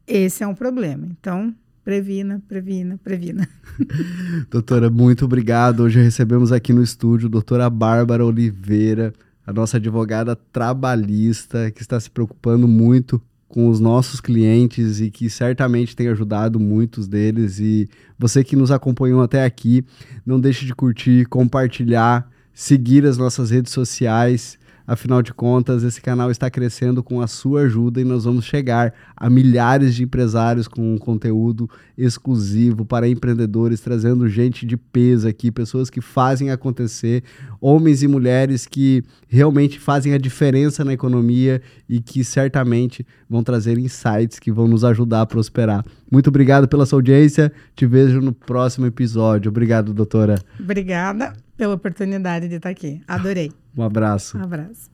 Esse 0.05 0.43
é 0.43 0.47
um 0.47 0.53
problema. 0.53 1.07
Então, 1.19 1.53
previna, 1.83 2.43
previna, 2.47 2.99
previna. 3.03 3.49
doutora, 4.51 4.91
muito 4.91 5.25
obrigado. 5.25 5.79
Hoje 5.81 5.99
recebemos 5.99 6.51
aqui 6.51 6.73
no 6.73 6.83
estúdio 6.83 7.27
a 7.27 7.31
doutora 7.31 7.69
Bárbara 7.71 8.23
Oliveira, 8.23 9.13
a 9.47 9.51
nossa 9.51 9.77
advogada 9.77 10.35
trabalhista, 10.35 11.71
que 11.71 11.81
está 11.81 11.99
se 11.99 12.11
preocupando 12.11 12.67
muito 12.67 13.19
com 13.55 13.69
os 13.69 13.79
nossos 13.79 14.19
clientes 14.19 14.99
e 14.99 15.09
que 15.09 15.29
certamente 15.29 15.95
tem 15.95 16.09
ajudado 16.09 16.59
muitos 16.59 17.07
deles. 17.07 17.57
E 17.57 17.87
você 18.19 18.43
que 18.43 18.53
nos 18.53 18.69
acompanhou 18.69 19.23
até 19.23 19.45
aqui, 19.45 19.85
não 20.25 20.41
deixe 20.41 20.65
de 20.65 20.75
curtir, 20.75 21.25
compartilhar, 21.27 22.29
seguir 22.53 23.05
as 23.05 23.17
nossas 23.17 23.51
redes 23.51 23.71
sociais. 23.71 24.59
Afinal 24.85 25.21
de 25.21 25.33
contas, 25.33 25.83
esse 25.83 26.01
canal 26.01 26.29
está 26.29 26.49
crescendo 26.49 27.01
com 27.01 27.21
a 27.21 27.27
sua 27.27 27.61
ajuda 27.61 28.01
e 28.01 28.03
nós 28.03 28.25
vamos 28.25 28.43
chegar 28.43 28.93
a 29.15 29.29
milhares 29.29 29.95
de 29.95 30.03
empresários 30.03 30.67
com 30.67 30.93
um 30.93 30.97
conteúdo 30.97 31.69
exclusivo 31.97 32.85
para 32.85 33.07
empreendedores, 33.07 33.79
trazendo 33.79 34.27
gente 34.27 34.65
de 34.65 34.77
peso 34.77 35.27
aqui, 35.27 35.51
pessoas 35.51 35.89
que 35.89 36.01
fazem 36.01 36.51
acontecer, 36.51 37.23
homens 37.59 38.03
e 38.03 38.07
mulheres 38.07 38.65
que 38.65 39.03
realmente 39.27 39.79
fazem 39.79 40.13
a 40.13 40.17
diferença 40.17 40.83
na 40.83 40.93
economia 40.93 41.61
e 41.87 41.99
que 41.99 42.23
certamente 42.23 43.05
vão 43.29 43.43
trazer 43.43 43.77
insights 43.77 44.39
que 44.39 44.51
vão 44.51 44.67
nos 44.67 44.83
ajudar 44.83 45.21
a 45.21 45.25
prosperar. 45.25 45.83
Muito 46.11 46.27
obrigado 46.27 46.67
pela 46.67 46.85
sua 46.85 46.99
audiência. 46.99 47.51
Te 47.75 47.85
vejo 47.85 48.21
no 48.21 48.33
próximo 48.33 48.85
episódio. 48.85 49.49
Obrigado, 49.49 49.93
doutora. 49.93 50.39
Obrigada 50.59 51.33
pela 51.57 51.75
oportunidade 51.75 52.47
de 52.47 52.55
estar 52.55 52.69
aqui. 52.69 53.01
Adorei. 53.07 53.51
Um 53.77 53.83
abraço. 53.83 54.37
Um 54.37 54.43
abraço. 54.43 54.89